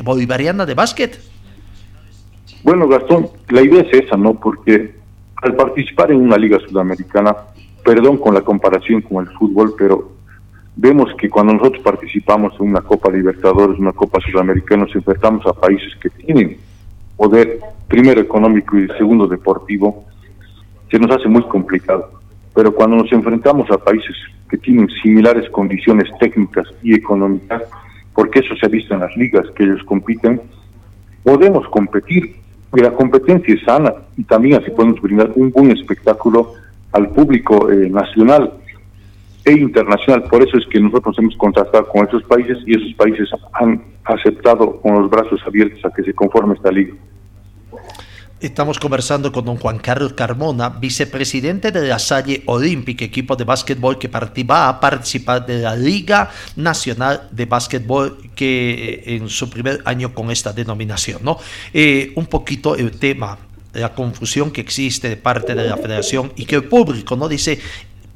Bolivariana 0.04 0.66
de 0.66 0.74
Básquet. 0.74 1.20
Bueno, 2.62 2.88
Gastón, 2.88 3.28
la 3.48 3.62
idea 3.62 3.82
es 3.82 4.04
esa, 4.04 4.16
¿no? 4.16 4.34
Porque 4.34 4.96
al 5.42 5.54
participar 5.54 6.10
en 6.10 6.20
una 6.20 6.36
liga 6.36 6.58
sudamericana, 6.68 7.36
perdón 7.84 8.18
con 8.18 8.34
la 8.34 8.40
comparación 8.40 9.02
con 9.02 9.26
el 9.26 9.32
fútbol, 9.34 9.74
pero 9.78 10.16
vemos 10.76 11.08
que 11.18 11.30
cuando 11.30 11.54
nosotros 11.54 11.82
participamos 11.82 12.52
en 12.60 12.68
una 12.68 12.82
Copa 12.82 13.10
Libertadores, 13.10 13.78
una 13.78 13.92
Copa 13.92 14.18
Sudamericana, 14.20 14.84
nos 14.84 14.94
enfrentamos 14.94 15.46
a 15.46 15.52
países 15.52 15.94
que 16.00 16.10
tienen 16.10 16.58
poder, 17.16 17.60
primero 17.88 18.20
económico 18.20 18.78
y 18.78 18.88
segundo 18.98 19.26
deportivo, 19.26 20.04
se 20.90 20.98
nos 20.98 21.10
hace 21.10 21.28
muy 21.28 21.42
complicado. 21.44 22.10
Pero 22.54 22.74
cuando 22.74 22.96
nos 22.96 23.12
enfrentamos 23.12 23.70
a 23.70 23.78
países 23.78 24.16
que 24.48 24.58
tienen 24.58 24.88
similares 25.02 25.48
condiciones 25.50 26.08
técnicas 26.20 26.66
y 26.82 26.94
económicas, 26.94 27.62
porque 28.14 28.40
eso 28.40 28.54
se 28.56 28.66
ha 28.66 28.68
visto 28.68 28.94
en 28.94 29.00
las 29.00 29.14
ligas 29.16 29.44
que 29.54 29.64
ellos 29.64 29.82
compiten, 29.84 30.40
podemos 31.22 31.66
competir. 31.68 32.36
Y 32.74 32.80
la 32.80 32.90
competencia 32.92 33.54
es 33.54 33.62
sana 33.62 33.94
y 34.16 34.24
también 34.24 34.60
así 34.60 34.70
podemos 34.70 35.00
brindar 35.00 35.32
un 35.34 35.50
buen 35.50 35.70
espectáculo 35.70 36.54
al 36.92 37.08
público 37.10 37.70
eh, 37.70 37.88
nacional 37.88 38.52
e 39.46 39.52
internacional. 39.52 40.24
Por 40.24 40.42
eso 40.46 40.58
es 40.58 40.66
que 40.66 40.80
nosotros 40.80 41.16
hemos 41.18 41.36
contratado 41.36 41.86
con 41.88 42.06
esos 42.06 42.22
países 42.24 42.58
y 42.66 42.74
esos 42.74 42.92
países 42.94 43.28
han 43.52 43.82
aceptado 44.04 44.80
con 44.80 45.00
los 45.00 45.10
brazos 45.10 45.40
abiertos 45.46 45.82
a 45.84 45.90
que 45.90 46.02
se 46.02 46.12
conforme 46.12 46.54
esta 46.54 46.70
liga. 46.70 46.94
Estamos 48.40 48.78
conversando 48.78 49.32
con 49.32 49.46
don 49.46 49.56
Juan 49.56 49.78
Carlos 49.78 50.12
Carmona, 50.12 50.68
vicepresidente 50.68 51.72
de 51.72 51.88
la 51.88 51.98
Salle 51.98 52.42
Olímpica, 52.46 53.04
equipo 53.04 53.34
de 53.34 53.44
básquetbol 53.44 53.98
que 53.98 54.08
va 54.08 54.68
a 54.68 54.78
participar 54.78 55.46
de 55.46 55.60
la 55.60 55.74
Liga 55.74 56.30
Nacional 56.56 57.28
de 57.30 57.46
Básquetbol 57.46 58.18
que 58.34 59.02
eh, 59.06 59.16
en 59.16 59.30
su 59.30 59.48
primer 59.48 59.80
año 59.86 60.12
con 60.12 60.30
esta 60.30 60.52
denominación. 60.52 61.20
¿no? 61.22 61.38
Eh, 61.72 62.12
un 62.16 62.26
poquito 62.26 62.76
el 62.76 62.90
tema 62.98 63.38
la 63.80 63.94
confusión 63.94 64.50
que 64.50 64.60
existe 64.60 65.08
de 65.08 65.16
parte 65.16 65.54
de 65.54 65.68
la 65.68 65.76
federación 65.76 66.32
y 66.36 66.46
que 66.46 66.56
el 66.56 66.64
público 66.64 67.16
no 67.16 67.28
dice 67.28 67.58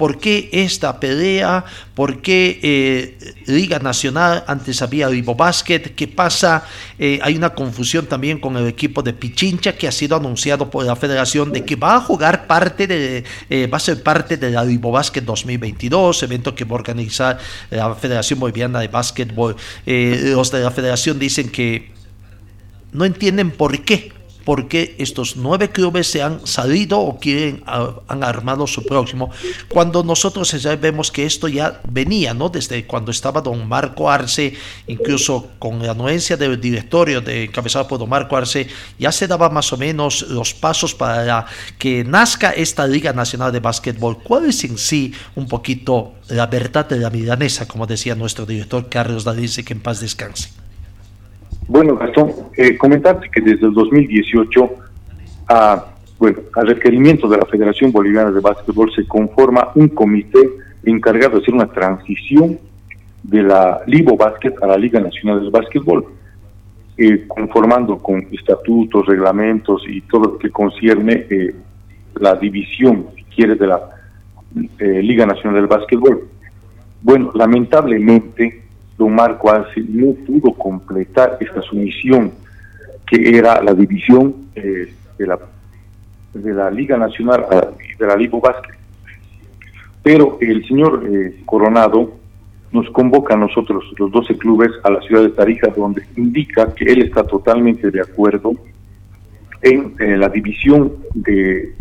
¿Por 0.01 0.17
qué 0.17 0.49
esta 0.51 0.99
pelea? 0.99 1.63
¿Por 1.95 2.23
qué 2.23 2.59
eh, 2.63 3.35
Liga 3.45 3.79
Nacional 3.81 4.45
antes 4.47 4.81
había 4.81 5.09
Vivo 5.09 5.35
Basket? 5.35 5.95
¿Qué 5.95 6.09
pasa? 6.09 6.65
Eh, 6.99 7.19
hay 7.23 7.37
una 7.37 7.51
confusión 7.51 8.07
también 8.07 8.41
con 8.41 8.57
el 8.57 8.67
equipo 8.67 9.03
de 9.03 9.13
Pichincha 9.13 9.75
que 9.75 9.87
ha 9.87 9.93
sido 9.93 10.17
anunciado 10.17 10.71
por 10.71 10.87
la 10.87 10.97
federación 10.97 11.53
de 11.53 11.67
que 11.67 11.77
va 11.77 11.97
a 11.97 12.01
jugar 12.01 12.47
parte 12.47 12.87
de, 12.87 13.25
eh, 13.51 13.67
va 13.67 13.77
a 13.77 13.81
ser 13.81 14.03
parte 14.03 14.39
de 14.39 14.53
la 14.53 14.65
Vivo 14.65 14.91
Basket 14.91 15.21
2022, 15.21 16.23
evento 16.23 16.55
que 16.55 16.65
va 16.65 16.71
a 16.71 16.75
organizar 16.77 17.39
la 17.69 17.95
Federación 17.95 18.41
Boliviana 18.41 18.81
de 18.81 18.89
Básquetbol. 18.89 19.55
los 19.85 20.51
de 20.51 20.61
la 20.61 20.71
federación 20.71 21.19
dicen 21.19 21.51
que 21.51 21.93
no 22.93 23.05
entienden 23.05 23.51
por 23.51 23.79
qué 23.85 24.13
porque 24.45 24.95
estos 24.99 25.37
nueve 25.37 25.71
clubes 25.71 26.07
se 26.11 26.23
han 26.23 26.47
salido 26.47 26.99
o 27.01 27.19
quieren, 27.19 27.63
han 27.67 28.25
armado 28.25 28.67
su 28.67 28.85
próximo, 28.85 29.31
cuando 29.69 30.03
nosotros 30.03 30.51
ya 30.51 30.77
vemos 30.77 31.11
que 31.11 31.25
esto 31.25 31.49
ya 31.49 31.81
venía, 31.89 32.35
¿no? 32.35 32.49
Desde 32.49 32.87
cuando 32.87 33.11
estaba 33.11 33.41
don 33.41 33.69
Marco 33.69 34.11
Arce, 34.11 34.55
incluso 34.87 35.51
con 35.59 35.85
la 35.85 35.93
anuencia 35.93 36.37
del 36.37 36.61
directorio 36.61 37.21
de, 37.21 37.45
encabezado 37.45 37.87
por 37.87 37.99
don 37.99 38.09
Marco 38.09 38.37
Arce, 38.37 38.69
ya 38.99 39.13
se 39.13 39.27
daba 39.27 39.51
más 39.51 39.73
o 39.73 39.77
menos 39.77 40.23
los 40.23 40.55
pasos 40.55 40.95
para 40.95 41.47
que 41.79 42.05
nazca 42.05 42.51
esta 42.51 42.87
Liga 42.87 43.13
Nacional 43.13 43.53
de 43.53 43.61
Básquetbol. 43.61 44.23
¿Cuál 44.23 44.47
es 44.47 44.65
en 44.65 44.79
sí 44.79 45.13
un 45.35 45.47
poquito 45.47 46.15
la 46.29 46.47
verdad 46.47 46.89
de 46.89 46.99
la 46.99 47.11
milanesa, 47.11 47.67
como 47.67 47.87
decía 47.87 48.15
nuestro 48.15 48.47
director 48.47 48.89
Carlos 48.89 49.25
Dalice, 49.25 49.65
que 49.65 49.73
en 49.73 49.81
paz 49.81 50.01
descanse? 50.01 50.51
Bueno, 51.71 51.95
Gastón, 51.95 52.33
eh, 52.57 52.77
comentarte 52.77 53.31
que 53.31 53.41
desde 53.41 53.65
el 53.69 53.73
2018, 53.73 54.71
a, 55.49 55.85
bueno, 56.19 56.39
a 56.57 56.63
requerimiento 56.63 57.29
de 57.29 57.37
la 57.37 57.47
Federación 57.47 57.93
Boliviana 57.93 58.33
de 58.33 58.41
Básquetbol, 58.41 58.93
se 58.93 59.07
conforma 59.07 59.69
un 59.77 59.87
comité 59.87 60.41
encargado 60.83 61.37
de 61.37 61.43
hacer 61.43 61.55
una 61.55 61.71
transición 61.71 62.59
de 63.23 63.45
la 63.45 63.83
Libo 63.87 64.17
Básquet 64.17 64.61
a 64.61 64.67
la 64.67 64.77
Liga 64.77 64.99
Nacional 64.99 65.43
del 65.43 65.53
Básquetbol, 65.53 66.07
eh, 66.99 67.27
conformando 67.29 67.99
con 67.99 68.27
estatutos, 68.33 69.07
reglamentos 69.07 69.85
y 69.87 70.01
todo 70.01 70.23
lo 70.23 70.39
que 70.39 70.51
concierne 70.51 71.25
eh, 71.31 71.55
la 72.17 72.35
división, 72.35 73.07
si 73.15 73.23
quiere, 73.33 73.55
de 73.55 73.69
la 73.69 73.81
eh, 74.81 75.01
Liga 75.05 75.25
Nacional 75.25 75.55
del 75.55 75.69
Básquetbol. 75.69 76.21
Bueno, 77.01 77.31
lamentablemente 77.33 78.70
don 79.01 79.15
Marco 79.15 79.51
Arce 79.51 79.83
no 79.89 80.13
pudo 80.27 80.53
completar 80.53 81.39
esta 81.41 81.63
sumisión 81.63 82.33
que 83.07 83.39
era 83.39 83.63
la 83.63 83.73
división 83.73 84.35
eh, 84.55 84.93
de, 85.19 85.27
la, 85.27 85.39
de 86.35 86.53
la 86.53 86.71
Liga 86.71 86.99
Nacional 86.99 87.47
de 87.99 88.07
la 88.07 88.15
Liga 88.15 88.39
Básquet. 88.39 88.75
Pero 90.03 90.37
el 90.43 90.67
señor 90.69 91.03
eh, 91.11 91.41
Coronado 91.47 92.13
nos 92.73 92.91
convoca 92.91 93.33
a 93.33 93.39
nosotros, 93.39 93.85
los 93.99 94.13
12 94.13 94.37
clubes, 94.37 94.71
a 94.85 94.91
la 94.91 95.01
ciudad 95.01 95.23
de 95.23 95.31
Tarija, 95.31 95.69
donde 95.69 96.03
indica 96.17 96.73
que 96.75 96.85
él 96.85 97.03
está 97.03 97.25
totalmente 97.25 97.91
de 97.91 98.03
acuerdo 98.03 98.53
en 99.63 99.95
eh, 99.99 100.19
la 100.19 100.29
división 100.29 100.93
de 101.15 101.75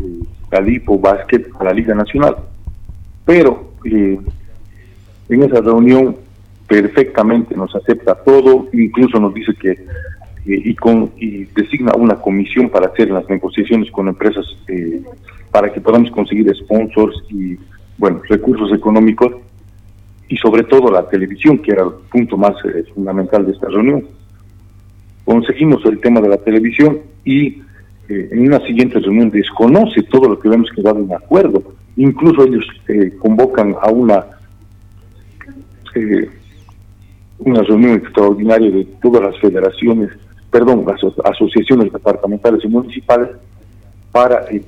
la 0.49 0.61
Lipo 0.61 0.97
Básquet 0.97 1.49
a 1.59 1.65
la 1.65 1.74
Liga 1.74 1.93
Nacional. 1.93 2.38
Pero 3.26 3.74
en 3.84 5.43
esa 5.43 5.59
reunión 5.61 6.15
perfectamente 6.70 7.55
nos 7.55 7.76
acepta 7.76 8.13
todo, 8.24 8.67
incluso 8.72 9.20
nos 9.20 9.34
dice 9.34 9.53
que 9.55 9.72
eh, 9.72 9.78
y, 10.45 10.76
con, 10.76 11.11
y 11.17 11.45
designa 11.45 11.93
una 11.97 12.15
comisión 12.15 12.70
para 12.70 12.88
hacer 12.88 13.09
las 13.09 13.28
negociaciones 13.28 13.91
con 13.91 14.07
empresas 14.07 14.45
eh, 14.67 15.01
para 15.51 15.74
que 15.74 15.82
podamos 15.82 16.11
conseguir 16.11 16.55
sponsors 16.55 17.15
y 17.32 17.57
bueno 17.97 18.22
recursos 18.30 18.72
económicos 18.72 19.34
y 20.28 20.38
sobre 20.38 20.63
todo 20.63 20.91
la 20.91 21.09
televisión 21.09 21.57
que 21.57 21.72
era 21.72 21.84
el 21.84 21.91
punto 22.11 22.38
más 22.38 22.53
eh, 22.63 22.84
fundamental 22.93 23.45
de 23.47 23.51
esta 23.53 23.67
reunión. 23.67 24.05
Conseguimos 25.26 25.84
el 25.86 25.99
tema 25.99 26.22
de 26.22 26.30
la 26.30 26.38
televisión 26.38 26.99
y 27.26 27.61
en 28.07 28.47
una 28.47 28.59
siguiente 28.65 28.99
reunión 28.99 29.30
desconoce 29.30 30.01
todo 30.03 30.30
lo 30.30 30.39
que 30.39 30.47
hemos 30.47 30.72
quedado 30.72 30.99
en 30.99 31.13
acuerdo. 31.13 31.61
Incluso 31.95 32.43
ellos 32.43 32.65
convocan 33.22 33.76
a 33.80 33.91
una 33.91 34.26
una 37.39 37.61
reunión 37.63 37.95
extraordinaria 37.95 38.69
de 38.69 38.85
todas 39.01 39.23
las 39.23 39.39
federaciones, 39.39 40.09
perdón, 40.51 40.85
las 40.85 41.01
asociaciones 41.25 41.91
departamentales 41.91 42.63
y 42.63 42.67
municipales 42.67 43.29
para 44.11 44.45
eh, 44.49 44.61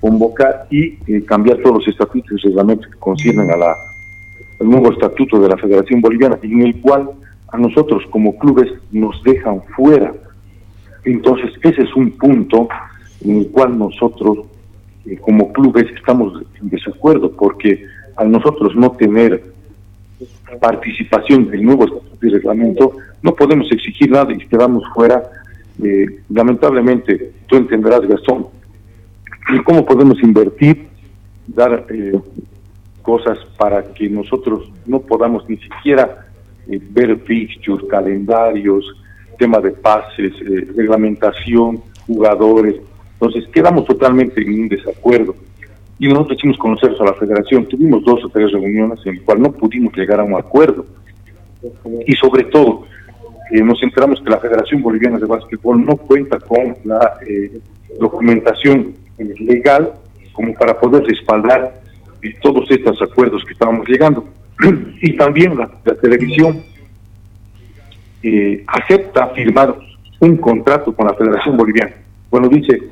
convocar 0.00 0.66
y 0.70 0.98
eh, 1.06 1.24
cambiar 1.24 1.58
todos 1.58 1.78
los 1.78 1.88
estatutos 1.88 2.32
y 2.32 2.48
reglamentos 2.48 2.86
que 2.88 2.98
conciernen 2.98 3.50
a 3.50 3.56
la, 3.56 3.76
al 4.60 4.68
nuevo 4.68 4.92
estatuto 4.92 5.40
de 5.40 5.48
la 5.48 5.56
Federación 5.56 6.00
Boliviana, 6.00 6.38
en 6.42 6.62
el 6.62 6.80
cual 6.80 7.10
a 7.48 7.56
nosotros 7.56 8.02
como 8.10 8.38
clubes 8.38 8.70
nos 8.90 9.22
dejan 9.22 9.62
fuera. 9.76 10.12
Entonces, 11.04 11.50
ese 11.62 11.82
es 11.82 11.94
un 11.94 12.10
punto 12.10 12.68
en 13.24 13.38
el 13.38 13.50
cual 13.50 13.78
nosotros 13.78 14.40
eh, 15.06 15.16
como 15.18 15.52
clubes 15.52 15.86
estamos 15.96 16.42
en 16.60 16.68
desacuerdo, 16.68 17.32
porque 17.32 17.82
al 18.16 18.30
nosotros 18.30 18.74
no 18.76 18.90
tener 18.92 19.42
participación 20.60 21.50
del 21.50 21.62
nuevo 21.62 21.84
estatuto 21.84 22.26
y 22.26 22.30
reglamento, 22.30 22.96
no 23.22 23.34
podemos 23.34 23.70
exigir 23.70 24.10
nada 24.10 24.32
y 24.32 24.38
quedamos 24.38 24.84
fuera. 24.94 25.22
Eh, 25.82 26.06
lamentablemente, 26.28 27.32
tú 27.46 27.56
entenderás, 27.56 28.00
Gastón, 28.02 28.48
cómo 29.64 29.84
podemos 29.84 30.20
invertir, 30.22 30.88
dar 31.46 31.86
eh, 31.90 32.18
cosas 33.02 33.38
para 33.56 33.82
que 33.94 34.08
nosotros 34.08 34.70
no 34.86 35.00
podamos 35.00 35.48
ni 35.48 35.56
siquiera 35.56 36.26
eh, 36.68 36.78
ver 36.90 37.18
fixtures, 37.20 37.88
calendarios, 37.88 38.84
tema 39.38 39.58
de 39.60 39.70
pases, 39.70 40.32
eh, 40.42 40.68
reglamentación, 40.76 41.80
jugadores. 42.06 42.76
Entonces 43.14 43.48
quedamos 43.52 43.86
totalmente 43.86 44.42
en 44.42 44.62
un 44.62 44.68
desacuerdo. 44.68 45.34
Y 45.98 46.08
nosotros 46.08 46.38
hicimos 46.38 46.58
conocer 46.58 46.94
a 46.98 47.04
la 47.04 47.14
federación. 47.14 47.66
Tuvimos 47.66 48.04
dos 48.04 48.24
o 48.24 48.28
tres 48.28 48.52
reuniones 48.52 49.00
en 49.04 49.16
las 49.16 49.24
cuales 49.24 49.42
no 49.42 49.52
pudimos 49.52 49.96
llegar 49.96 50.20
a 50.20 50.24
un 50.24 50.34
acuerdo. 50.34 50.86
Y 52.06 52.12
sobre 52.14 52.44
todo, 52.44 52.84
nos 53.50 53.82
enteramos 53.82 54.20
que 54.20 54.30
la 54.30 54.38
Federación 54.38 54.82
Boliviana 54.82 55.18
de 55.18 55.26
Básquetbol 55.26 55.84
no 55.84 55.96
cuenta 55.96 56.38
con 56.38 56.76
la 56.84 57.18
documentación 57.98 58.94
legal 59.18 59.92
como 60.32 60.54
para 60.54 60.78
poder 60.78 61.02
respaldar 61.04 61.80
todos 62.42 62.70
estos 62.70 63.00
acuerdos 63.02 63.44
que 63.44 63.52
estábamos 63.52 63.88
llegando. 63.88 64.24
y 65.02 65.16
también 65.16 65.56
la, 65.56 65.68
televisión 66.00 66.62
eh, 68.22 68.64
acepta 68.66 69.28
firmar 69.28 69.76
un 70.20 70.36
contrato 70.36 70.92
con 70.94 71.06
la 71.06 71.14
Federación 71.14 71.56
Boliviana. 71.56 71.92
Bueno, 72.30 72.48
dice, 72.48 72.82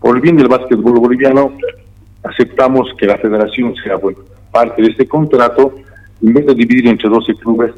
por 0.00 0.16
el 0.16 0.22
bien 0.22 0.36
básquetbol 0.36 0.98
boliviano, 0.98 1.52
aceptamos 2.22 2.88
que 2.98 3.06
la 3.06 3.18
federación 3.18 3.74
sea 3.76 3.96
bueno, 3.96 4.20
parte 4.50 4.82
de 4.82 4.88
este 4.88 5.06
contrato, 5.06 5.74
en 6.22 6.32
vez 6.32 6.46
de 6.46 6.54
dividir 6.54 6.88
entre 6.88 7.08
12 7.08 7.34
clubes, 7.34 7.72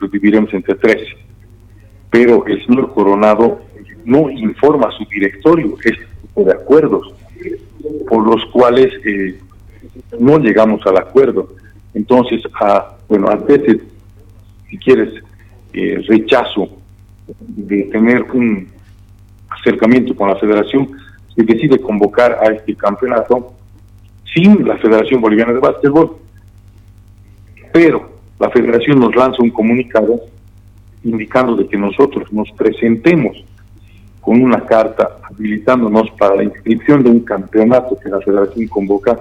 lo 0.00 0.08
dividiremos 0.08 0.52
entre 0.52 0.74
13. 0.74 1.04
Pero 2.10 2.46
el 2.46 2.64
señor 2.66 2.92
Coronado 2.92 3.60
no 4.04 4.30
informa 4.30 4.88
a 4.88 4.92
su 4.92 5.04
directorio 5.04 5.76
este 5.84 6.06
tipo 6.22 6.44
de 6.44 6.52
acuerdos 6.52 7.14
por 8.08 8.26
los 8.26 8.44
cuales 8.46 8.92
eh, 9.04 9.38
no 10.18 10.38
llegamos 10.38 10.84
al 10.86 10.98
acuerdo. 10.98 11.54
Entonces, 11.92 12.42
a, 12.60 12.96
bueno, 13.08 13.28
ante 13.28 13.54
ese, 13.54 13.80
si 14.68 14.78
quieres, 14.78 15.22
eh, 15.72 16.02
rechazo 16.08 16.68
de 17.38 17.84
tener 17.84 18.22
un 18.22 18.68
acercamiento 19.48 20.14
con 20.14 20.28
la 20.28 20.36
federación, 20.36 20.88
se 21.34 21.42
decide 21.42 21.80
convocar 21.80 22.38
a 22.42 22.52
este 22.52 22.74
campeonato 22.74 23.53
sin 24.34 24.66
la 24.66 24.76
Federación 24.78 25.20
Boliviana 25.20 25.52
de 25.52 25.60
Básquetbol. 25.60 26.16
Pero 27.72 28.10
la 28.38 28.50
federación 28.50 29.00
nos 29.00 29.14
lanza 29.14 29.42
un 29.42 29.50
comunicado 29.50 30.20
indicando 31.04 31.54
de 31.56 31.66
que 31.68 31.76
nosotros 31.76 32.32
nos 32.32 32.50
presentemos 32.52 33.44
con 34.20 34.42
una 34.42 34.64
carta 34.64 35.18
habilitándonos 35.22 36.10
para 36.12 36.36
la 36.36 36.44
inscripción 36.44 37.02
de 37.02 37.10
un 37.10 37.20
campeonato 37.20 37.98
que 38.02 38.08
la 38.08 38.20
federación 38.20 38.66
convoca, 38.68 39.20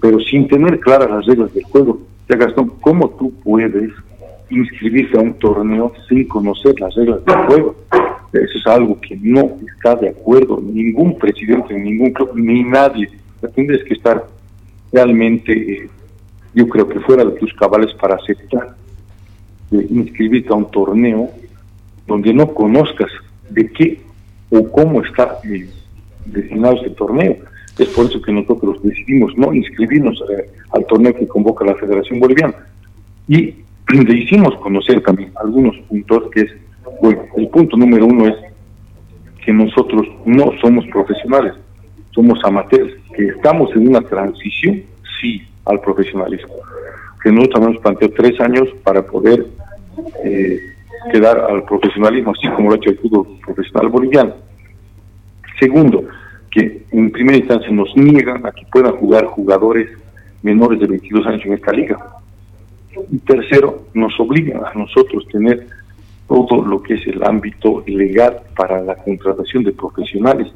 pero 0.00 0.20
sin 0.20 0.46
tener 0.46 0.78
claras 0.78 1.10
las 1.10 1.26
reglas 1.26 1.52
del 1.52 1.64
juego. 1.64 2.00
Ya 2.28 2.36
Gastón, 2.36 2.72
¿cómo 2.80 3.10
tú 3.10 3.32
puedes 3.42 3.92
inscribirte 4.50 5.18
a 5.18 5.22
un 5.22 5.34
torneo 5.34 5.92
sin 6.08 6.28
conocer 6.28 6.78
las 6.80 6.94
reglas 6.94 7.24
del 7.24 7.36
juego? 7.46 7.76
Eso 8.32 8.58
es 8.58 8.66
algo 8.66 9.00
que 9.00 9.16
no 9.20 9.52
está 9.74 9.96
de 9.96 10.10
acuerdo 10.10 10.60
ningún 10.62 11.18
presidente, 11.18 11.76
ningún 11.76 12.12
club, 12.12 12.32
ni 12.34 12.62
nadie. 12.62 13.08
Tienes 13.54 13.82
que 13.84 13.94
estar 13.94 14.24
realmente, 14.96 15.52
eh, 15.52 15.90
yo 16.54 16.66
creo 16.68 16.88
que 16.88 17.00
fuera 17.00 17.22
de 17.22 17.32
tus 17.32 17.52
cabales 17.52 17.92
para 18.00 18.14
aceptar 18.14 18.74
de 19.70 19.86
inscribirte 19.90 20.48
a 20.48 20.56
un 20.56 20.70
torneo 20.70 21.28
donde 22.06 22.32
no 22.32 22.54
conozcas 22.54 23.10
de 23.50 23.70
qué 23.72 24.00
o 24.48 24.70
cómo 24.70 25.02
está 25.02 25.38
eh, 25.44 25.68
destinado 26.24 26.76
este 26.76 26.90
torneo. 26.90 27.36
Es 27.78 27.88
por 27.88 28.06
eso 28.06 28.22
que 28.22 28.32
nosotros 28.32 28.82
decidimos 28.82 29.36
no 29.36 29.52
inscribirnos 29.52 30.18
eh, 30.30 30.50
al 30.72 30.86
torneo 30.86 31.14
que 31.14 31.28
convoca 31.28 31.66
la 31.66 31.74
Federación 31.74 32.18
Boliviana. 32.18 32.54
Y 33.28 33.54
le 33.92 34.14
hicimos 34.14 34.56
conocer 34.56 35.02
también 35.02 35.30
algunos 35.34 35.76
puntos 35.88 36.30
que 36.32 36.40
es, 36.40 36.50
bueno, 37.02 37.22
el 37.36 37.48
punto 37.48 37.76
número 37.76 38.06
uno 38.06 38.28
es 38.28 38.36
que 39.44 39.52
nosotros 39.52 40.06
no 40.24 40.52
somos 40.62 40.86
profesionales, 40.86 41.52
somos 42.16 42.42
amateurs, 42.44 42.94
que 43.14 43.26
estamos 43.28 43.70
en 43.76 43.88
una 43.88 44.00
transición, 44.00 44.82
sí, 45.20 45.42
al 45.66 45.80
profesionalismo. 45.80 46.54
Que 47.22 47.30
nosotros 47.30 47.66
hemos 47.66 47.78
planteado 47.82 48.14
tres 48.16 48.40
años 48.40 48.68
para 48.82 49.06
poder 49.06 49.46
eh, 50.24 50.58
quedar 51.12 51.38
al 51.38 51.62
profesionalismo, 51.64 52.32
así 52.32 52.48
como 52.48 52.70
lo 52.70 52.74
ha 52.74 52.78
hecho 52.78 52.90
el 52.90 52.98
fútbol 52.98 53.38
profesional 53.44 53.88
boliviano. 53.90 54.34
Segundo, 55.60 56.04
que 56.50 56.84
en 56.90 57.10
primera 57.10 57.36
instancia 57.36 57.70
nos 57.70 57.94
niegan 57.94 58.46
a 58.46 58.52
que 58.52 58.64
puedan 58.72 58.96
jugar 58.96 59.26
jugadores 59.26 59.88
menores 60.42 60.80
de 60.80 60.86
22 60.86 61.26
años 61.26 61.42
en 61.44 61.52
esta 61.52 61.72
liga. 61.72 61.98
Y 63.10 63.18
tercero, 63.18 63.88
nos 63.92 64.18
obligan 64.18 64.64
a 64.64 64.72
nosotros 64.74 65.26
tener 65.30 65.66
todo 66.26 66.64
lo 66.64 66.82
que 66.82 66.94
es 66.94 67.06
el 67.06 67.22
ámbito 67.22 67.84
legal 67.86 68.40
para 68.56 68.80
la 68.80 68.96
contratación 68.96 69.64
de 69.64 69.72
profesionales. 69.72 70.48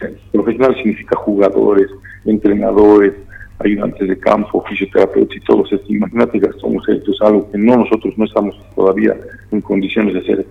O 0.00 0.06
sea, 0.06 0.10
profesional 0.32 0.74
significa 0.76 1.16
jugadores, 1.16 1.88
entrenadores, 2.24 3.12
ayudantes 3.58 4.08
de 4.08 4.18
campo, 4.18 4.64
fisioterapeutas 4.68 5.36
y 5.36 5.40
todos 5.40 5.70
estos. 5.72 5.90
Imagínate, 5.90 6.38
Gastón, 6.38 6.76
esto 6.88 7.12
es 7.12 7.20
algo 7.20 7.50
que 7.50 7.58
no 7.58 7.76
nosotros 7.76 8.14
no 8.16 8.24
estamos 8.24 8.56
todavía 8.74 9.14
en 9.50 9.60
condiciones 9.60 10.14
de 10.14 10.20
hacer. 10.20 10.46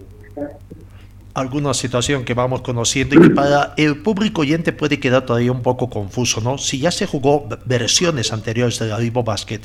Alguna 1.34 1.74
situación 1.74 2.26
que 2.26 2.34
vamos 2.34 2.62
conociendo 2.62 3.16
y 3.16 3.22
que 3.22 3.30
para 3.30 3.74
el 3.78 3.98
público 3.98 4.42
oyente 4.42 4.74
puede 4.74 5.00
quedar 5.00 5.26
todavía 5.26 5.52
un 5.52 5.62
poco 5.62 5.90
confuso, 5.90 6.42
¿no? 6.42 6.58
Si 6.58 6.80
ya 6.80 6.92
se 6.92 7.06
jugó 7.06 7.48
versiones 7.66 8.34
anteriores 8.34 8.80
de 8.80 8.88
la 8.88 8.98
Vivo 8.98 9.24
Basket, 9.24 9.62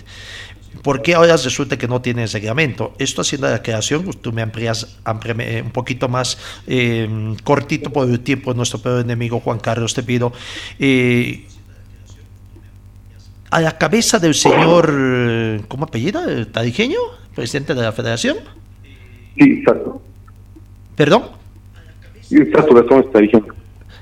¿por 0.83 1.03
qué 1.03 1.15
ahora 1.15 1.37
resulta 1.37 1.77
que 1.79 1.89
no 1.89 2.01
tiene 2.01 2.27
reglamento? 2.27 2.95
Esto 2.99 3.23
haciendo 3.23 3.49
la 3.49 3.63
creación, 3.63 4.11
tú 4.21 4.33
me 4.33 4.43
amplias, 4.43 4.99
un 5.07 5.71
poquito 5.71 6.09
más 6.09 6.39
eh, 6.67 7.35
cortito 7.43 7.91
por 7.91 8.09
el 8.09 8.21
tiempo 8.21 8.53
de 8.53 8.57
nuestro 8.57 8.79
peor 8.81 9.01
enemigo 9.01 9.41
Juan 9.41 9.59
Carlos, 9.59 9.95
te 9.95 10.03
pido. 10.03 10.33
Eh, 10.79 11.47
a 13.51 13.61
la 13.61 13.79
cabeza 13.79 14.19
del 14.19 14.35
señor, 14.35 14.93
¿cómo 15.69 15.85
apellida? 15.85 16.45
¿Tarijeño? 16.51 16.99
¿Presidente 17.35 17.75
de 17.75 17.83
la 17.83 17.93
federación? 17.93 18.39
Sí, 19.39 19.45
exacto. 19.45 20.03
¿Perdón? 20.97 21.25
Sí, 22.23 22.37
exacto, 22.39 22.79
es 22.79 23.13
Tarijeño. 23.13 23.55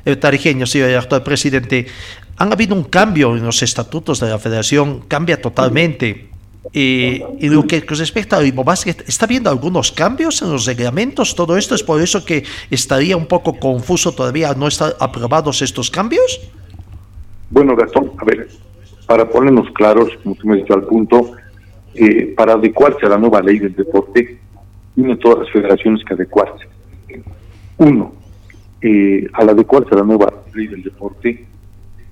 El 0.04 0.18
Tarijeño, 0.18 0.66
sí, 0.66 0.80
el 0.80 0.96
actual 0.96 1.22
presidente. 1.22 1.86
Han 2.36 2.52
habido 2.52 2.74
un 2.74 2.84
cambio 2.84 3.36
en 3.36 3.44
los 3.44 3.62
estatutos 3.62 4.20
de 4.20 4.28
la 4.28 4.38
federación, 4.38 5.02
cambia 5.06 5.40
totalmente. 5.40 6.31
Eh, 6.72 7.24
y 7.40 7.48
lo 7.48 7.66
que 7.66 7.80
respecta 7.80 8.36
a 8.36 8.40
Vivo 8.40 8.62
Basket, 8.62 8.96
¿está 9.06 9.26
viendo 9.26 9.50
algunos 9.50 9.90
cambios 9.90 10.40
en 10.42 10.52
los 10.52 10.64
reglamentos? 10.66 11.34
Todo 11.34 11.56
esto 11.56 11.74
es 11.74 11.82
por 11.82 12.00
eso 12.00 12.24
que 12.24 12.44
estaría 12.70 13.16
un 13.16 13.26
poco 13.26 13.58
confuso 13.58 14.12
todavía, 14.12 14.54
¿no 14.54 14.68
están 14.68 14.92
aprobados 15.00 15.60
estos 15.60 15.90
cambios? 15.90 16.40
Bueno, 17.50 17.74
Gastón, 17.74 18.12
a 18.16 18.24
ver, 18.24 18.48
para 19.06 19.28
ponernos 19.28 19.70
claros, 19.72 20.08
como 20.22 20.34
tú 20.36 20.46
me 20.46 20.54
has 20.54 20.60
dicho 20.60 20.74
al 20.74 20.84
punto, 20.84 21.32
eh, 21.94 22.32
para 22.36 22.54
adecuarse 22.54 23.04
a 23.06 23.10
la 23.10 23.18
nueva 23.18 23.42
ley 23.42 23.58
del 23.58 23.74
deporte, 23.74 24.38
tienen 24.94 25.18
todas 25.18 25.40
las 25.40 25.50
federaciones 25.50 26.02
que 26.04 26.14
adecuarse. 26.14 26.66
Uno, 27.78 28.14
eh, 28.80 29.26
al 29.32 29.50
adecuarse 29.50 29.90
a 29.94 29.98
la 29.98 30.04
nueva 30.04 30.32
ley 30.54 30.68
del 30.68 30.82
deporte, 30.82 31.46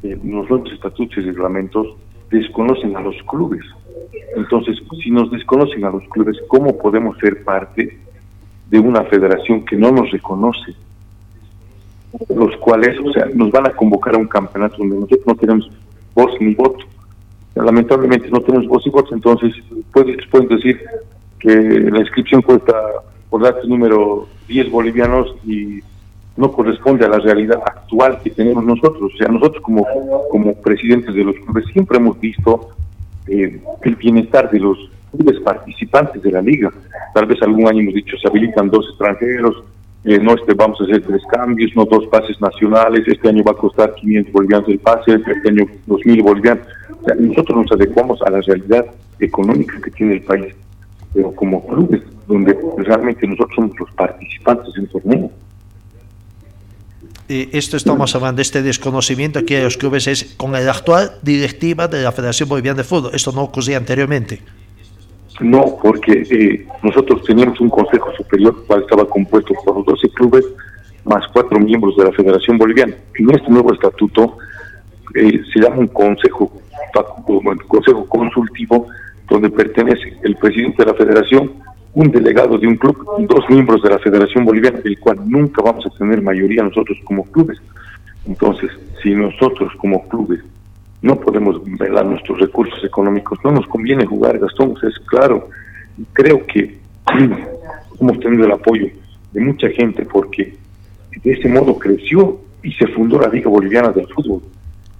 eh, 0.03 0.19
los 0.23 0.49
nuevos 0.49 0.73
estatutos 0.73 1.19
y 1.19 1.23
reglamentos 1.23 1.87
desconocen 2.31 2.97
a 2.97 3.01
los 3.01 3.17
clubes. 3.25 3.63
Entonces, 4.37 4.79
si 5.03 5.11
nos 5.11 5.31
desconocen 5.31 5.85
a 5.85 5.91
los 5.91 6.03
clubes, 6.09 6.37
¿cómo 6.49 6.79
podemos 6.79 7.19
ser 7.19 7.43
parte 7.45 7.99
de 8.71 8.79
una 8.79 9.03
federación 9.05 9.65
que 9.65 9.77
no 9.77 9.91
nos 9.91 10.11
reconoce? 10.11 10.75
Los 12.35 12.57
cuales, 12.57 12.99
o 13.05 13.13
sea, 13.13 13.27
nos 13.35 13.51
van 13.51 13.67
a 13.67 13.71
convocar 13.71 14.15
a 14.15 14.19
un 14.19 14.29
campeonato 14.29 14.77
donde 14.79 14.97
nosotros 14.97 15.27
no 15.27 15.35
tenemos 15.37 15.71
voz 16.15 16.33
ni 16.41 16.55
voto. 16.55 16.85
Lamentablemente 17.55 18.31
no 18.31 18.41
tenemos 18.41 18.69
voz 18.69 18.87
y 18.87 18.91
voto, 18.91 19.15
entonces 19.15 19.53
pueden, 19.93 20.17
pueden 20.31 20.49
decir 20.49 20.81
que 21.39 21.51
la 21.51 22.01
inscripción 22.01 22.43
cuesta 22.43 22.73
por 23.29 23.43
datos 23.43 23.69
número 23.69 24.29
10 24.49 24.71
bolivianos 24.71 25.35
y 25.45 25.81
no 26.41 26.51
corresponde 26.51 27.05
a 27.05 27.09
la 27.09 27.19
realidad 27.19 27.61
actual 27.65 28.19
que 28.23 28.31
tenemos 28.31 28.65
nosotros. 28.65 29.13
O 29.15 29.17
sea, 29.17 29.29
nosotros 29.29 29.63
como, 29.63 29.87
como 30.31 30.55
presidentes 30.55 31.15
de 31.15 31.23
los 31.23 31.37
clubes 31.37 31.67
siempre 31.73 31.99
hemos 31.99 32.19
visto 32.19 32.71
eh, 33.27 33.61
el 33.83 33.97
bienestar 33.97 34.51
de 34.51 34.59
los 34.59 34.79
clubes 35.13 35.39
participantes 35.41 36.23
de 36.23 36.33
la 36.33 36.41
liga. 36.41 36.73
Tal 37.15 37.27
vez 37.27 37.43
algún 37.43 37.69
año 37.69 37.81
hemos 37.81 37.95
dicho, 37.95 38.17
se 38.17 38.27
habilitan 38.27 38.71
dos 38.71 38.89
extranjeros, 38.89 39.63
eh, 40.05 40.19
no 40.19 40.35
este, 40.35 40.55
vamos 40.55 40.81
a 40.81 40.85
hacer 40.85 41.03
tres 41.03 41.23
cambios, 41.31 41.73
no 41.77 41.85
dos 41.85 42.07
pases 42.07 42.41
nacionales, 42.41 43.07
este 43.07 43.29
año 43.29 43.45
va 43.45 43.53
a 43.53 43.57
costar 43.57 43.95
500 43.95 44.33
bolivianos 44.33 44.69
el 44.71 44.79
pase, 44.79 45.13
este 45.15 45.49
año 45.49 45.67
2.000 45.87 46.23
bolivianos. 46.23 46.67
O 47.03 47.05
sea, 47.05 47.15
nosotros 47.17 47.59
nos 47.59 47.73
adecuamos 47.73 48.23
a 48.23 48.31
la 48.31 48.41
realidad 48.41 48.87
económica 49.19 49.79
que 49.85 49.91
tiene 49.91 50.15
el 50.15 50.23
país, 50.23 50.55
pero 51.13 51.35
como 51.35 51.67
clubes, 51.67 52.01
donde 52.27 52.57
realmente 52.79 53.27
nosotros 53.27 53.55
somos 53.55 53.79
los 53.79 53.91
participantes 53.91 54.73
del 54.73 54.89
torneo. 54.89 55.31
Eh, 57.33 57.49
esto 57.53 57.77
estamos 57.77 58.13
hablando 58.17 58.43
este 58.43 58.61
desconocimiento 58.61 59.47
que 59.47 59.63
los 59.63 59.77
clubes 59.77 60.09
es 60.09 60.35
con 60.37 60.51
la 60.51 60.59
actual 60.69 61.13
directiva 61.23 61.87
de 61.87 62.03
la 62.03 62.11
Federación 62.11 62.49
Boliviana 62.49 62.79
de 62.79 62.83
Fútbol. 62.83 63.13
Esto 63.15 63.31
no 63.31 63.43
ocurría 63.43 63.77
anteriormente. 63.77 64.41
No, 65.39 65.79
porque 65.81 66.25
eh, 66.29 66.67
nosotros 66.83 67.23
teníamos 67.23 67.61
un 67.61 67.71
consejo 67.71 68.11
superior, 68.17 68.67
cual 68.67 68.81
estaba 68.83 69.07
compuesto 69.07 69.55
por 69.65 69.85
12 69.85 70.09
clubes 70.09 70.45
más 71.05 71.25
cuatro 71.33 71.61
miembros 71.61 71.97
de 71.97 72.07
la 72.07 72.11
Federación 72.11 72.59
Boliviana. 72.59 72.97
En 73.15 73.31
este 73.31 73.49
nuevo 73.49 73.73
estatuto 73.73 74.37
eh, 75.15 75.41
se 75.55 75.61
llama 75.61 75.77
un 75.77 75.87
consejo, 75.87 76.51
consejo 77.69 78.09
consultivo, 78.09 78.89
donde 79.29 79.51
pertenece 79.51 80.17
el 80.25 80.35
presidente 80.35 80.83
de 80.85 80.91
la 80.91 80.99
Federación, 80.99 81.53
un 81.95 82.11
delegado 82.11 82.59
de 82.59 82.67
un 82.67 82.77
club, 82.77 83.27
dos 83.29 83.45
miembros 83.49 83.83
de 83.83 83.91
la 83.91 83.99
Federación 83.99 84.45
Boliviana, 84.45 84.81
el 84.85 84.99
cual 84.99 85.19
nunca 85.29 85.63
vamos 85.63 85.87
a 85.87 85.91
tener 85.91 86.23
mayoría 86.23 86.63
nosotros 86.63 86.99
como 87.05 87.25
clubes. 87.25 87.59
Entonces, 88.27 88.71
si 89.03 89.15
nosotros 89.15 89.73
como 89.79 90.07
clubes 90.09 90.41
no 91.03 91.19
podemos 91.19 91.61
velar 91.79 92.05
nuestros 92.05 92.41
recursos 92.41 92.85
económicos, 92.85 93.39
no 93.43 93.53
nos 93.53 93.67
conviene 93.67 94.05
jugar, 94.05 94.39
Gastón, 94.39 94.75
es 94.83 94.99
claro. 95.07 95.49
Creo 96.13 96.47
que 96.47 96.79
hemos 98.01 98.21
tenido 98.21 98.45
el 98.45 98.53
apoyo 98.53 98.87
de 99.33 99.41
mucha 99.41 99.69
gente 99.71 100.05
porque 100.05 100.55
de 101.23 101.33
ese 101.33 101.49
modo 101.49 101.79
creció 101.79 102.39
y 102.63 102.73
se 102.73 102.87
fundó 102.89 103.19
la 103.19 103.29
Liga 103.29 103.49
Boliviana 103.49 103.89
del 103.89 104.07
Fútbol. 104.09 104.43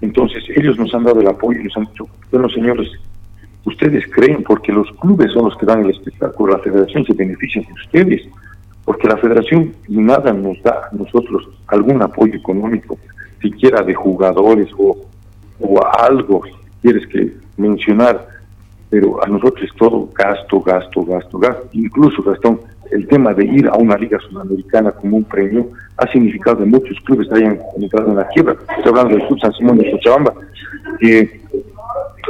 Entonces 0.01 0.43
ellos 0.55 0.77
nos 0.77 0.93
han 0.93 1.03
dado 1.03 1.21
el 1.21 1.27
apoyo 1.27 1.59
y 1.59 1.65
nos 1.65 1.77
han 1.77 1.85
dicho, 1.85 2.07
bueno 2.31 2.49
señores, 2.49 2.89
ustedes 3.65 4.05
creen 4.11 4.43
porque 4.43 4.71
los 4.71 4.91
clubes 4.99 5.31
son 5.31 5.45
los 5.45 5.57
que 5.57 5.65
dan 5.65 5.83
el 5.83 5.91
espectáculo, 5.91 6.53
la 6.53 6.63
federación 6.63 7.05
se 7.05 7.13
beneficia 7.13 7.61
de 7.61 7.73
ustedes, 7.73 8.21
porque 8.85 9.07
la 9.07 9.17
federación 9.17 9.73
nada 9.87 10.33
nos 10.33 10.61
da 10.63 10.89
a 10.91 10.95
nosotros 10.95 11.47
algún 11.67 12.01
apoyo 12.01 12.35
económico, 12.35 12.97
siquiera 13.41 13.81
de 13.83 13.93
jugadores 13.93 14.69
o 14.77 14.97
o 15.61 15.79
algo 15.85 16.41
quieres 16.81 17.05
que 17.07 17.33
mencionar, 17.57 18.27
pero 18.89 19.23
a 19.23 19.27
nosotros 19.27 19.63
es 19.63 19.75
todo 19.77 20.09
gasto, 20.13 20.59
gasto, 20.61 21.05
gasto, 21.05 21.39
gasto. 21.39 21.69
Incluso, 21.73 22.23
Gastón, 22.23 22.59
el 22.91 23.07
tema 23.07 23.33
de 23.33 23.45
ir 23.45 23.67
a 23.67 23.75
una 23.75 23.95
liga 23.95 24.19
sudamericana 24.19 24.91
como 24.91 25.17
un 25.17 25.23
premio 25.23 25.69
ha 25.97 26.11
significado 26.11 26.57
que 26.57 26.65
muchos 26.65 26.99
clubes 27.01 27.31
hayan 27.31 27.59
entrado 27.77 28.09
en 28.09 28.17
la 28.17 28.27
quiebra. 28.29 28.55
Estoy 28.77 28.89
hablando 28.89 29.15
del 29.15 29.27
Club 29.27 29.39
San 29.39 29.53
Simón 29.53 29.77
de 29.77 29.91
Cochabamba, 29.91 30.33
que 30.99 31.41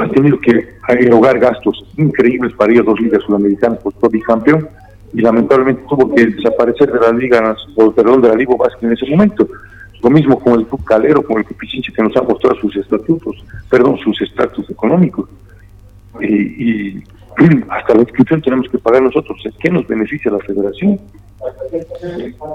ha 0.00 0.08
tenido 0.08 0.40
que 0.40 0.76
erogar 0.88 1.38
gastos 1.38 1.84
increíbles 1.96 2.52
para 2.54 2.72
ir 2.72 2.80
a 2.80 2.82
dos 2.82 3.00
ligas 3.00 3.22
sudamericanas 3.24 3.78
por 3.78 3.92
todo 3.94 4.10
campeón 4.26 4.68
y 5.12 5.20
lamentablemente 5.20 5.82
tuvo 5.88 6.14
que 6.14 6.26
desaparecer 6.26 6.90
de 6.90 7.00
la 7.00 7.12
liga, 7.12 7.56
o 7.76 7.92
perdón, 7.92 8.22
de 8.22 8.28
la 8.28 8.34
Liga 8.34 8.54
Vasca 8.58 8.78
en 8.86 8.92
ese 8.92 9.06
momento. 9.10 9.46
Lo 10.02 10.10
mismo 10.10 10.40
con 10.40 10.58
el 10.58 10.66
Club 10.66 10.84
Calero, 10.84 11.22
con 11.22 11.38
el 11.38 11.44
Club 11.44 11.58
que 11.94 12.02
nos 12.02 12.16
ha 12.16 12.22
mostrado 12.22 12.58
sus 12.60 12.74
estatutos, 12.76 13.44
perdón, 13.70 13.98
sus 13.98 14.20
estatus 14.22 14.68
económicos. 14.70 15.28
Y, 16.20 17.02
hasta 17.68 17.94
la 17.94 18.00
inscripción 18.00 18.42
tenemos 18.42 18.68
que 18.68 18.78
pagar 18.78 19.02
nosotros. 19.02 19.42
¿Qué 19.60 19.70
nos 19.70 19.86
beneficia 19.86 20.30
la 20.30 20.38
federación? 20.38 20.98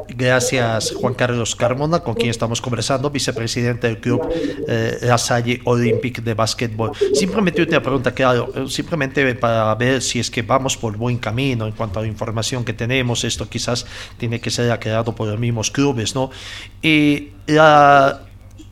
Gracias, 0.10 0.94
Juan 0.94 1.14
Carlos 1.14 1.56
Carmona, 1.56 2.00
con 2.00 2.14
quien 2.14 2.30
estamos 2.30 2.62
conversando, 2.62 3.10
vicepresidente 3.10 3.88
del 3.88 4.00
club 4.00 4.28
eh, 4.68 5.00
La 5.02 5.18
Salle 5.18 5.62
Olympic 5.66 6.22
de 6.22 6.34
básquetbol. 6.34 6.92
Simplemente 7.14 7.62
una 7.64 7.82
pregunta, 7.82 8.14
claro, 8.14 8.50
eh, 8.56 8.70
simplemente 8.70 9.36
para 9.36 9.74
ver 9.76 10.02
si 10.02 10.20
es 10.20 10.30
que 10.30 10.42
vamos 10.42 10.78
por 10.78 10.96
buen 10.98 11.18
camino 11.18 11.66
en 11.66 11.74
cuanto 11.74 12.00
a 12.00 12.02
la 12.02 12.08
información 12.08 12.64
que 12.64 12.74
tenemos. 12.74 13.24
Esto 13.24 13.50
quizás 13.50 13.86
tiene 14.18 14.40
que 14.40 14.50
ser 14.50 14.72
aclarado 14.72 15.14
por 15.14 15.28
los 15.28 15.40
mismos 15.40 15.72
clubes, 15.72 16.16
¿no? 16.16 16.30
Y 16.82 17.30
la 17.48 18.22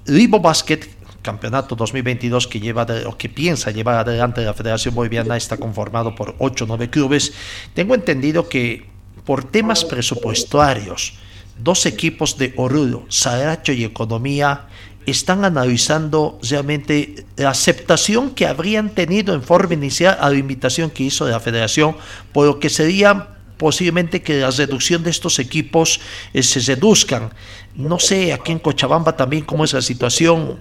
Libo 0.06 0.40
Basket 0.40 0.80
campeonato 1.22 1.76
2022 1.76 2.46
que 2.46 2.60
lleva 2.60 2.86
o 3.08 3.18
que 3.18 3.30
piensa 3.30 3.72
llevar 3.72 3.98
adelante 3.98 4.46
la 4.46 4.54
Federación 4.54 4.94
Boliviana 4.94 5.36
está 5.36 5.58
conformado 5.58 6.14
por 6.14 6.36
8 6.38 6.66
o 6.66 6.68
9 6.68 6.92
clubes. 6.92 7.34
Tengo 7.74 7.96
entendido 7.96 8.48
que 8.48 8.86
por 9.24 9.44
temas 9.44 9.86
presupuestarios, 9.86 11.14
dos 11.58 11.86
equipos 11.86 12.38
de 12.38 12.54
Oruro, 12.58 13.06
Saracho 13.10 13.72
y 13.72 13.84
Economía, 13.84 14.68
están 15.06 15.46
analizando 15.46 16.40
realmente 16.42 17.26
la 17.38 17.52
aceptación 17.52 18.32
que 18.32 18.48
habrían 18.48 18.90
tenido 18.90 19.34
en 19.34 19.44
forma 19.44 19.76
inicial 19.76 20.18
a 20.20 20.30
la 20.30 20.36
invitación 20.36 20.90
que 20.90 21.04
hizo 21.04 21.28
la 21.28 21.40
federación, 21.40 21.96
por 22.34 22.48
lo 22.48 22.60
que 22.60 22.70
sería 22.70 23.30
posiblemente 23.58 24.22
que 24.22 24.40
la 24.40 24.52
reducción 24.52 25.04
de 25.04 25.12
estos 25.12 25.40
equipos 25.40 26.00
eh, 26.34 26.44
se 26.44 26.60
reduzcan. 26.60 27.32
No 27.76 28.00
sé, 28.00 28.34
aquí 28.34 28.52
en 28.52 28.60
Cochabamba 28.60 29.16
también 29.16 29.46
cómo 29.46 29.64
es 29.64 29.74
la 29.74 29.82
situación 29.82 30.60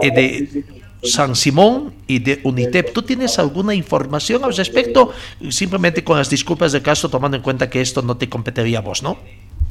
eh, 0.00 0.10
de 0.10 0.64
San 1.04 1.34
Simón 1.34 1.92
y 2.06 2.18
de 2.18 2.40
UNITEP. 2.44 2.92
¿Tú 2.92 3.02
tienes 3.02 3.38
alguna 3.38 3.74
información 3.74 4.44
al 4.44 4.54
respecto? 4.54 5.12
Simplemente 5.50 6.02
con 6.02 6.16
las 6.16 6.30
disculpas 6.30 6.72
de 6.72 6.82
caso, 6.82 7.08
tomando 7.08 7.36
en 7.36 7.42
cuenta 7.42 7.70
que 7.70 7.80
esto 7.80 8.02
no 8.02 8.16
te 8.16 8.28
competiría 8.28 8.78
a 8.78 8.82
vos, 8.82 9.02
¿no? 9.02 9.18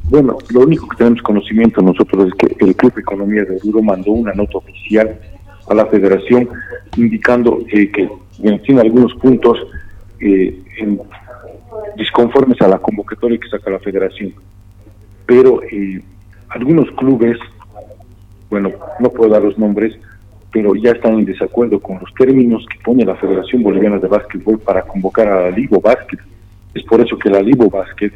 Bueno, 0.04 0.36
lo 0.50 0.60
único 0.60 0.86
que 0.88 0.96
tenemos 0.96 1.22
conocimiento 1.22 1.80
nosotros 1.80 2.28
es 2.28 2.34
que 2.34 2.64
el 2.64 2.76
Club 2.76 2.92
Economía 2.98 3.44
de 3.44 3.56
Oruro 3.56 3.82
mandó 3.82 4.12
una 4.12 4.32
nota 4.34 4.58
oficial 4.58 5.18
a 5.68 5.74
la 5.74 5.86
federación 5.86 6.48
indicando 6.96 7.60
eh, 7.72 7.90
que 7.90 8.08
tiene 8.64 8.82
algunos 8.82 9.14
puntos 9.14 9.58
eh, 10.20 10.62
disconformes 11.96 12.60
a 12.60 12.68
la 12.68 12.78
convocatoria 12.78 13.38
que 13.38 13.48
saca 13.48 13.70
la 13.70 13.78
federación. 13.78 14.34
Pero 15.26 15.62
eh, 15.62 16.02
algunos 16.50 16.90
clubes, 16.92 17.38
bueno, 18.50 18.72
no 19.00 19.08
puedo 19.10 19.30
dar 19.30 19.42
los 19.42 19.58
nombres, 19.58 19.94
pero 20.54 20.76
ya 20.76 20.92
están 20.92 21.14
en 21.14 21.24
desacuerdo 21.24 21.80
con 21.80 21.98
los 21.98 22.14
términos 22.14 22.64
que 22.72 22.78
pone 22.78 23.04
la 23.04 23.16
Federación 23.16 23.64
Boliviana 23.64 23.98
de 23.98 24.06
Básquetbol 24.06 24.60
para 24.60 24.82
convocar 24.82 25.26
a 25.26 25.40
la 25.42 25.50
Ligo 25.50 25.80
Básquet. 25.80 26.20
Es 26.72 26.84
por 26.84 27.00
eso 27.00 27.18
que 27.18 27.28
la 27.28 27.42
Ligo 27.42 27.68
Básquet, 27.68 28.14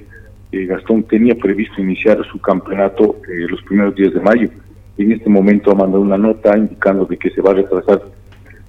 eh, 0.53 0.66
Gastón, 0.66 1.03
tenía 1.03 1.34
previsto 1.34 1.82
iniciar 1.82 2.24
su 2.30 2.41
campeonato 2.41 3.16
eh, 3.28 3.49
los 3.49 3.61
primeros 3.62 3.97
días 3.97 4.14
de 4.14 4.20
mayo. 4.20 4.49
En 4.97 5.11
este 5.11 5.28
momento 5.28 5.72
ha 5.72 5.74
mandado 5.74 6.01
una 6.01 6.16
nota 6.16 6.57
indicando 6.57 7.07
de 7.07 7.16
que 7.16 7.30
se 7.30 7.43
va 7.43 7.51
a 7.51 7.55
retrasar 7.55 8.03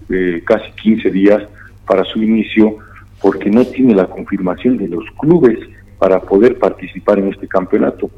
eh, 0.10 0.42
casi 0.44 0.72
15 0.72 1.12
días 1.12 1.44
para 1.86 2.04
su 2.06 2.24
inicio 2.24 2.78
porque 3.22 3.52
no 3.52 3.64
tiene 3.66 3.94
la 3.94 4.08
confirmación 4.08 4.78
de 4.80 4.88
los 4.88 5.06
clubes 5.20 5.60
para 6.00 6.20
poder 6.20 6.58
participar 6.58 7.20
en 7.20 7.28
este 7.28 7.48
campeonato. 7.48 8.10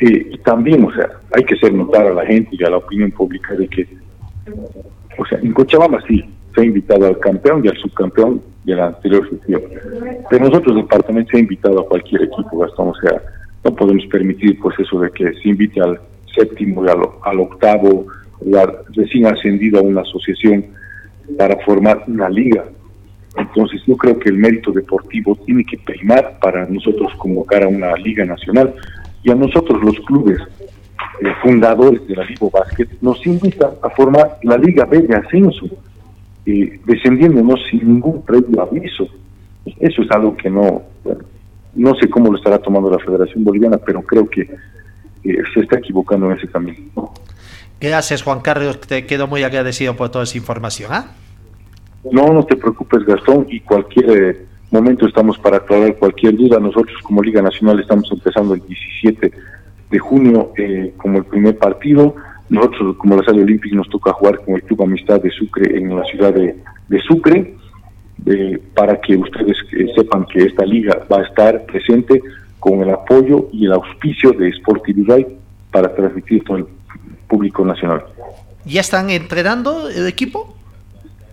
y 0.00 0.38
también, 0.38 0.82
o 0.82 0.92
sea, 0.94 1.10
hay 1.30 1.44
que 1.44 1.56
hacer 1.56 1.74
notar 1.74 2.06
a 2.06 2.14
la 2.14 2.24
gente 2.24 2.50
y 2.52 2.64
a 2.64 2.70
la 2.70 2.78
opinión 2.78 3.10
pública 3.10 3.54
de 3.54 3.68
que 3.68 4.01
o 5.18 5.26
sea, 5.26 5.38
en 5.38 5.52
Cochabamba 5.52 6.02
sí, 6.06 6.24
se 6.54 6.60
ha 6.60 6.64
invitado 6.64 7.06
al 7.06 7.18
campeón 7.18 7.64
y 7.64 7.68
al 7.68 7.76
subcampeón 7.76 8.42
de 8.64 8.74
la 8.74 8.88
anterior 8.88 9.28
gestión. 9.28 9.62
Pero 10.30 10.44
nosotros, 10.44 10.76
el 10.76 10.82
departamento, 10.82 11.30
se 11.30 11.36
ha 11.38 11.40
invitado 11.40 11.80
a 11.80 11.86
cualquier 11.86 12.22
equipo, 12.22 12.58
Gastón. 12.58 12.88
O 12.88 12.94
sea, 12.94 13.22
no 13.64 13.74
podemos 13.74 14.04
permitir 14.06 14.58
pues 14.60 14.78
eso 14.78 15.00
de 15.00 15.10
que 15.10 15.32
se 15.34 15.48
invite 15.48 15.80
al 15.80 16.00
séptimo 16.34 16.84
y 16.84 16.88
al, 16.88 17.40
octavo, 17.40 18.06
recién 18.94 19.26
ascendido 19.26 19.78
a 19.80 19.82
una 19.82 20.02
asociación 20.02 20.66
para 21.38 21.56
formar 21.64 22.04
una 22.06 22.28
liga. 22.28 22.64
Entonces 23.36 23.82
yo 23.86 23.96
creo 23.96 24.18
que 24.18 24.28
el 24.28 24.36
mérito 24.36 24.72
deportivo 24.72 25.36
tiene 25.46 25.64
que 25.64 25.78
primar 25.78 26.38
para 26.40 26.66
nosotros 26.66 27.12
convocar 27.16 27.62
a 27.62 27.68
una 27.68 27.94
liga 27.96 28.24
nacional 28.24 28.74
y 29.22 29.30
a 29.30 29.34
nosotros 29.34 29.82
los 29.82 29.98
clubes 30.00 30.38
fundadores 31.42 32.06
de 32.06 32.16
la 32.16 32.24
Liga 32.24 32.48
Básquet, 32.52 32.88
nos 33.00 33.24
invitan 33.26 33.70
a 33.82 33.90
formar 33.90 34.38
la 34.42 34.56
Liga 34.56 34.84
B 34.84 35.02
de 35.02 35.14
Ascenso, 35.14 35.66
eh, 36.46 36.80
descendiéndonos 36.84 37.60
sin 37.70 37.86
ningún 37.86 38.22
previo 38.22 38.62
aviso. 38.62 39.06
Eso 39.78 40.02
es 40.02 40.10
algo 40.10 40.36
que 40.36 40.50
no, 40.50 40.82
no 41.74 41.94
sé 41.94 42.08
cómo 42.08 42.30
lo 42.30 42.38
estará 42.38 42.58
tomando 42.58 42.90
la 42.90 42.98
Federación 42.98 43.44
Boliviana, 43.44 43.78
pero 43.78 44.02
creo 44.02 44.28
que 44.28 44.42
eh, 44.42 45.36
se 45.54 45.60
está 45.60 45.78
equivocando 45.78 46.30
en 46.30 46.38
ese 46.38 46.48
camino. 46.48 47.12
Gracias, 47.80 48.22
Juan 48.22 48.40
Carlos. 48.40 48.80
Te 48.80 49.06
quedo 49.06 49.26
muy 49.26 49.42
agradecido 49.42 49.96
por 49.96 50.08
toda 50.10 50.24
esa 50.24 50.38
información. 50.38 50.90
¿ah? 50.92 51.12
No, 52.10 52.32
no 52.32 52.44
te 52.44 52.56
preocupes, 52.56 53.04
Gastón, 53.04 53.46
y 53.48 53.60
cualquier 53.60 54.10
eh, 54.10 54.46
momento 54.70 55.06
estamos 55.06 55.38
para 55.38 55.58
aclarar 55.58 55.96
cualquier 55.96 56.36
duda. 56.36 56.58
Nosotros 56.58 56.96
como 57.02 57.22
Liga 57.22 57.42
Nacional 57.42 57.80
estamos 57.80 58.10
empezando 58.10 58.54
el 58.54 58.62
17 58.66 59.32
de 59.92 59.98
junio 59.98 60.52
eh, 60.56 60.94
como 60.96 61.18
el 61.18 61.24
primer 61.24 61.56
partido. 61.58 62.16
Nosotros, 62.48 62.96
como 62.96 63.16
la 63.16 63.22
Sala 63.22 63.42
Olímpica, 63.42 63.76
nos 63.76 63.88
toca 63.88 64.12
jugar 64.12 64.40
con 64.44 64.54
el 64.56 64.62
Club 64.62 64.82
Amistad 64.82 65.20
de 65.20 65.30
Sucre 65.30 65.78
en 65.78 65.94
la 65.94 66.04
ciudad 66.04 66.34
de, 66.34 66.56
de 66.88 67.00
Sucre, 67.02 67.54
eh, 68.26 68.58
para 68.74 69.00
que 69.00 69.16
ustedes 69.16 69.56
eh, 69.72 69.86
sepan 69.94 70.26
que 70.26 70.44
esta 70.44 70.64
liga 70.64 71.06
va 71.10 71.18
a 71.20 71.22
estar 71.22 71.64
presente 71.66 72.20
con 72.58 72.80
el 72.82 72.90
apoyo 72.90 73.48
y 73.52 73.66
el 73.66 73.72
auspicio 73.72 74.32
de 74.32 74.52
Uruguay 74.66 75.26
para 75.70 75.94
transmitir 75.94 76.42
todo 76.44 76.56
el 76.58 76.66
público 77.28 77.64
nacional. 77.64 78.04
¿Ya 78.64 78.80
están 78.80 79.10
entrenando 79.10 79.88
el 79.88 80.06
equipo? 80.06 80.54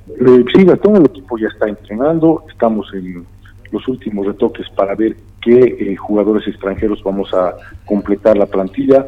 Eh, 0.08 0.46
sí, 0.54 0.66
todo 0.82 0.98
el 0.98 1.06
equipo 1.06 1.38
ya 1.38 1.48
está 1.48 1.70
entrenando, 1.70 2.44
estamos 2.50 2.92
en 2.94 3.26
los 3.72 3.88
últimos 3.88 4.26
retoques 4.26 4.68
para 4.76 4.96
ver 4.96 5.16
qué 5.42 5.78
eh, 5.80 5.96
jugadores 5.96 6.48
extranjeros 6.48 7.04
vamos 7.04 7.34
a 7.34 7.56
completar 7.86 8.38
la 8.38 8.46
plantilla. 8.46 9.06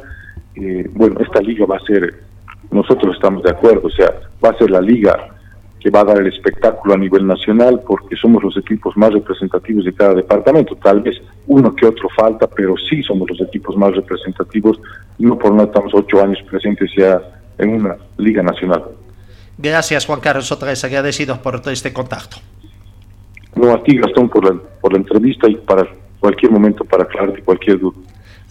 Eh, 0.56 0.90
bueno, 0.94 1.20
esta 1.20 1.42
liga 1.42 1.66
va 1.66 1.78
a 1.78 1.86
ser, 1.86 2.24
nosotros 2.72 3.16
estamos 3.16 3.44
de 3.44 3.52
acuerdo, 3.52 3.88
o 3.88 3.92
sea, 3.92 4.14
va 4.44 4.50
a 4.50 4.58
ser 4.58 4.70
la 4.70 4.82
liga 4.82 5.32
que 5.82 5.90
va 5.90 6.02
a 6.02 6.04
dar 6.04 6.20
el 6.20 6.28
espectáculo 6.28 6.94
a 6.94 6.98
nivel 6.98 7.26
nacional 7.26 7.82
porque 7.88 8.16
somos 8.16 8.44
los 8.44 8.56
equipos 8.56 8.96
más 8.96 9.12
representativos 9.14 9.84
de 9.84 9.94
cada 9.94 10.14
departamento. 10.14 10.76
Tal 10.76 11.02
vez 11.02 11.20
uno 11.48 11.76
que 11.76 11.88
otro 11.88 12.08
falta, 12.16 12.48
pero 12.48 12.76
sí 12.78 13.02
somos 13.02 13.28
los 13.30 13.42
equipos 13.42 13.76
más 13.76 13.96
representativos. 13.96 14.80
No 15.18 15.38
por 15.40 15.52
nada 15.52 15.66
estamos 15.66 15.92
ocho 15.96 16.22
años 16.22 16.38
presentes 16.50 16.92
ya 16.96 17.20
en 17.58 17.76
una 17.76 17.98
liga 18.18 18.44
nacional. 18.44 18.84
Gracias, 19.58 20.06
Juan 20.06 20.20
Carlos, 20.20 20.52
otra 20.52 20.70
vez 20.70 20.84
agradecidos 20.84 21.40
por 21.40 21.60
todo 21.60 21.72
este 21.72 21.92
contacto. 21.92 22.38
No, 23.56 23.74
a 23.74 23.84
ti, 23.84 23.98
Gastón, 23.98 24.30
por 24.30 24.46
la, 24.46 24.60
por 24.80 24.94
la 24.94 25.00
entrevista 25.00 25.50
y 25.50 25.56
para 25.56 25.88
cualquier 26.22 26.52
momento 26.52 26.86
para 26.86 27.04
aclararte 27.04 27.42
cualquier 27.42 27.80
duda. 27.80 27.98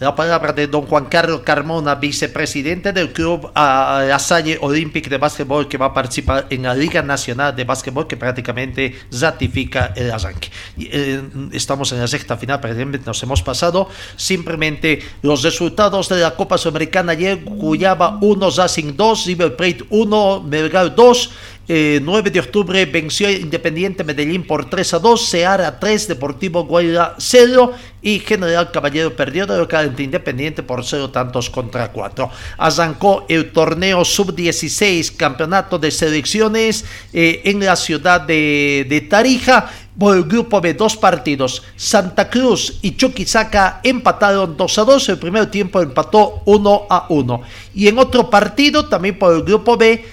La 0.01 0.15
palabra 0.15 0.51
de 0.51 0.65
don 0.65 0.87
Juan 0.87 1.05
Carlos 1.05 1.41
Carmona, 1.41 1.93
vicepresidente 1.93 2.91
del 2.91 3.13
Club 3.13 3.45
uh, 3.45 3.51
La 3.53 4.17
Salle 4.17 4.57
Olympic 4.59 5.07
de 5.07 5.19
Básquetbol, 5.19 5.67
que 5.67 5.77
va 5.77 5.85
a 5.85 5.93
participar 5.93 6.47
en 6.49 6.63
la 6.63 6.73
Liga 6.73 7.03
Nacional 7.03 7.55
de 7.55 7.65
Básquetbol, 7.65 8.07
que 8.07 8.17
prácticamente 8.17 8.95
ratifica 9.11 9.93
el 9.95 10.09
arranque. 10.09 10.49
Eh, 10.79 11.21
estamos 11.51 11.91
en 11.91 11.99
la 11.99 12.07
sexta 12.07 12.35
final, 12.35 12.59
prácticamente 12.59 13.05
nos 13.05 13.21
hemos 13.21 13.43
pasado. 13.43 13.89
Simplemente 14.15 15.03
los 15.21 15.43
resultados 15.43 16.09
de 16.09 16.21
la 16.21 16.35
Copa 16.35 16.57
Sudamericana 16.57 17.11
ayer: 17.11 17.43
Cuyaba 17.43 18.17
1, 18.21 18.49
Racing 18.57 18.97
2, 18.97 19.25
River 19.27 19.55
Plate 19.55 19.85
1, 19.87 20.41
Melgar 20.49 20.95
2. 20.95 21.31
Eh, 21.67 21.99
9 22.03 22.31
de 22.31 22.39
octubre 22.39 22.85
venció 22.85 23.29
Independiente 23.29 24.03
Medellín 24.03 24.43
por 24.43 24.69
3 24.69 24.95
a 24.95 24.99
2, 24.99 25.25
Seara 25.25 25.79
3, 25.79 26.07
Deportivo 26.07 26.65
Guaira 26.65 27.15
0 27.17 27.73
y 28.01 28.19
General 28.19 28.71
Caballero 28.71 29.15
perdió 29.15 29.45
de 29.45 29.57
local 29.57 29.89
ante 29.89 30.03
Independiente 30.03 30.63
por 30.63 30.83
0 30.83 31.11
tantos 31.11 31.49
contra 31.49 31.91
4. 31.91 32.29
Arrancó 32.57 33.25
el 33.29 33.51
torneo 33.51 34.03
sub-16, 34.03 35.15
campeonato 35.15 35.77
de 35.77 35.91
selecciones 35.91 36.83
eh, 37.13 37.41
en 37.45 37.63
la 37.63 37.75
ciudad 37.75 38.21
de, 38.21 38.85
de 38.89 39.01
Tarija. 39.01 39.69
Por 39.97 40.15
el 40.15 40.23
grupo 40.23 40.61
B, 40.61 40.73
dos 40.73 40.97
partidos. 40.97 41.61
Santa 41.75 42.29
Cruz 42.29 42.79
y 42.81 42.95
Chuquisaca 42.95 43.81
empataron 43.83 44.57
2 44.57 44.77
a 44.79 44.83
2. 44.83 45.09
El 45.09 45.17
primer 45.19 45.51
tiempo 45.51 45.81
empató 45.81 46.41
1 46.45 46.87
a 46.89 47.05
1. 47.09 47.41
Y 47.75 47.87
en 47.87 47.99
otro 47.99 48.29
partido, 48.29 48.87
también 48.87 49.19
por 49.19 49.35
el 49.35 49.43
grupo 49.43 49.77
B, 49.77 50.03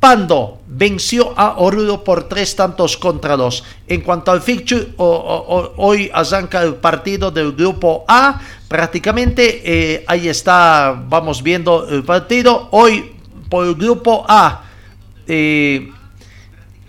Pando 0.00 0.60
venció 0.66 1.34
a 1.36 1.58
Oruro 1.58 2.02
por 2.02 2.24
tres 2.24 2.56
tantos 2.56 2.96
contra 2.96 3.36
dos. 3.36 3.62
En 3.86 4.00
cuanto 4.00 4.32
al 4.32 4.40
fixture, 4.40 4.94
hoy 4.96 6.10
arranca 6.12 6.62
el 6.62 6.76
partido 6.76 7.30
del 7.30 7.52
grupo 7.52 8.06
A. 8.08 8.40
Prácticamente 8.66 9.60
eh, 9.62 10.04
ahí 10.06 10.28
está, 10.28 10.98
vamos 11.06 11.42
viendo 11.42 11.86
el 11.86 12.02
partido. 12.02 12.68
Hoy 12.70 13.12
por 13.50 13.66
el 13.66 13.74
grupo 13.74 14.24
A. 14.26 14.64
Eh, 15.26 15.92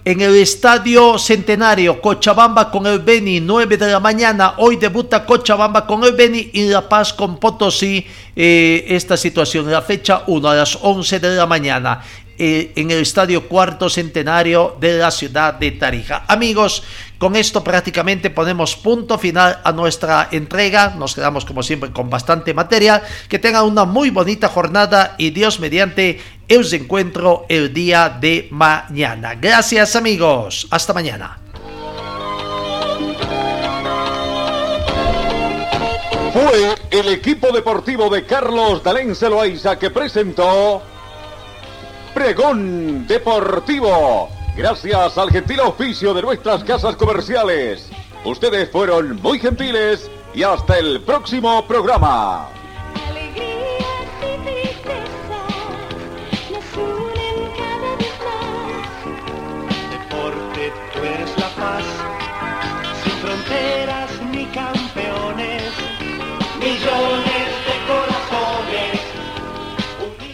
en 0.04 0.20
el 0.20 0.36
Estadio 0.38 1.20
Centenario, 1.20 2.02
Cochabamba 2.02 2.72
con 2.72 2.88
el 2.88 3.00
Beni, 3.00 3.40
9 3.40 3.78
de 3.78 3.92
la 3.92 4.00
mañana. 4.00 4.56
Hoy 4.58 4.78
debuta 4.78 5.26
Cochabamba 5.26 5.86
con 5.86 6.04
el 6.04 6.14
Beni 6.14 6.50
y 6.54 6.66
La 6.70 6.88
Paz 6.88 7.14
con 7.14 7.38
Potosí. 7.38 8.04
Eh, 8.36 8.86
esta 8.88 9.16
situación, 9.16 9.70
la 9.70 9.82
fecha 9.82 10.24
1 10.26 10.50
a 10.50 10.56
las 10.56 10.80
11 10.82 11.20
de 11.20 11.36
la 11.36 11.46
mañana. 11.46 12.02
Eh, 12.44 12.74
en 12.76 12.90
el 12.90 13.04
Estadio 13.04 13.48
Cuarto 13.48 13.88
Centenario 13.88 14.76
de 14.80 14.98
la 14.98 15.12
ciudad 15.12 15.54
de 15.54 15.70
Tarija. 15.74 16.26
Amigos, 16.28 16.82
con 17.20 17.36
esto 17.36 17.64
prácticamente 17.64 18.32
ponemos 18.32 18.76
punto 18.76 19.20
final 19.20 19.60
a 19.64 19.72
nuestra 19.72 20.28
entrega. 20.32 20.96
Nos 20.98 21.14
quedamos 21.14 21.46
como 21.46 21.62
siempre 21.62 21.92
con 21.92 22.10
bastante 22.10 22.56
material. 22.56 23.04
Que 23.30 23.38
tengan 23.38 23.66
una 23.66 23.86
muy 23.86 24.10
bonita 24.10 24.48
jornada 24.48 25.14
y 25.20 25.30
Dios 25.30 25.60
mediante 25.60 26.20
os 26.50 26.74
encuentro 26.74 27.46
el 27.48 27.72
día 27.76 28.10
de 28.10 28.48
mañana. 28.50 29.36
Gracias 29.36 29.96
amigos. 29.96 30.68
Hasta 30.72 30.94
mañana. 30.94 31.38
Fue 36.34 36.76
el 36.90 37.08
equipo 37.10 37.52
deportivo 37.52 38.10
de 38.10 38.26
Carlos 38.26 38.82
Dalén 38.82 39.16
Celoaiza 39.16 39.78
que 39.78 39.92
presentó 39.92 40.82
Pregón 42.14 43.08
Deportivo. 43.08 44.30
Gracias 44.56 45.18
al 45.18 45.32
gentil 45.32 45.60
oficio 45.62 46.14
de 46.14 46.22
nuestras 46.22 46.64
casas 46.64 46.96
comerciales. 46.96 47.90
Ustedes 48.26 48.70
fueron 48.70 49.22
muy 49.22 49.40
gentiles 49.40 50.10
y 50.34 50.44
hasta 50.44 50.78
el 50.78 51.02
próximo 51.02 51.66
programa. 51.68 52.50
millones. 66.62 67.51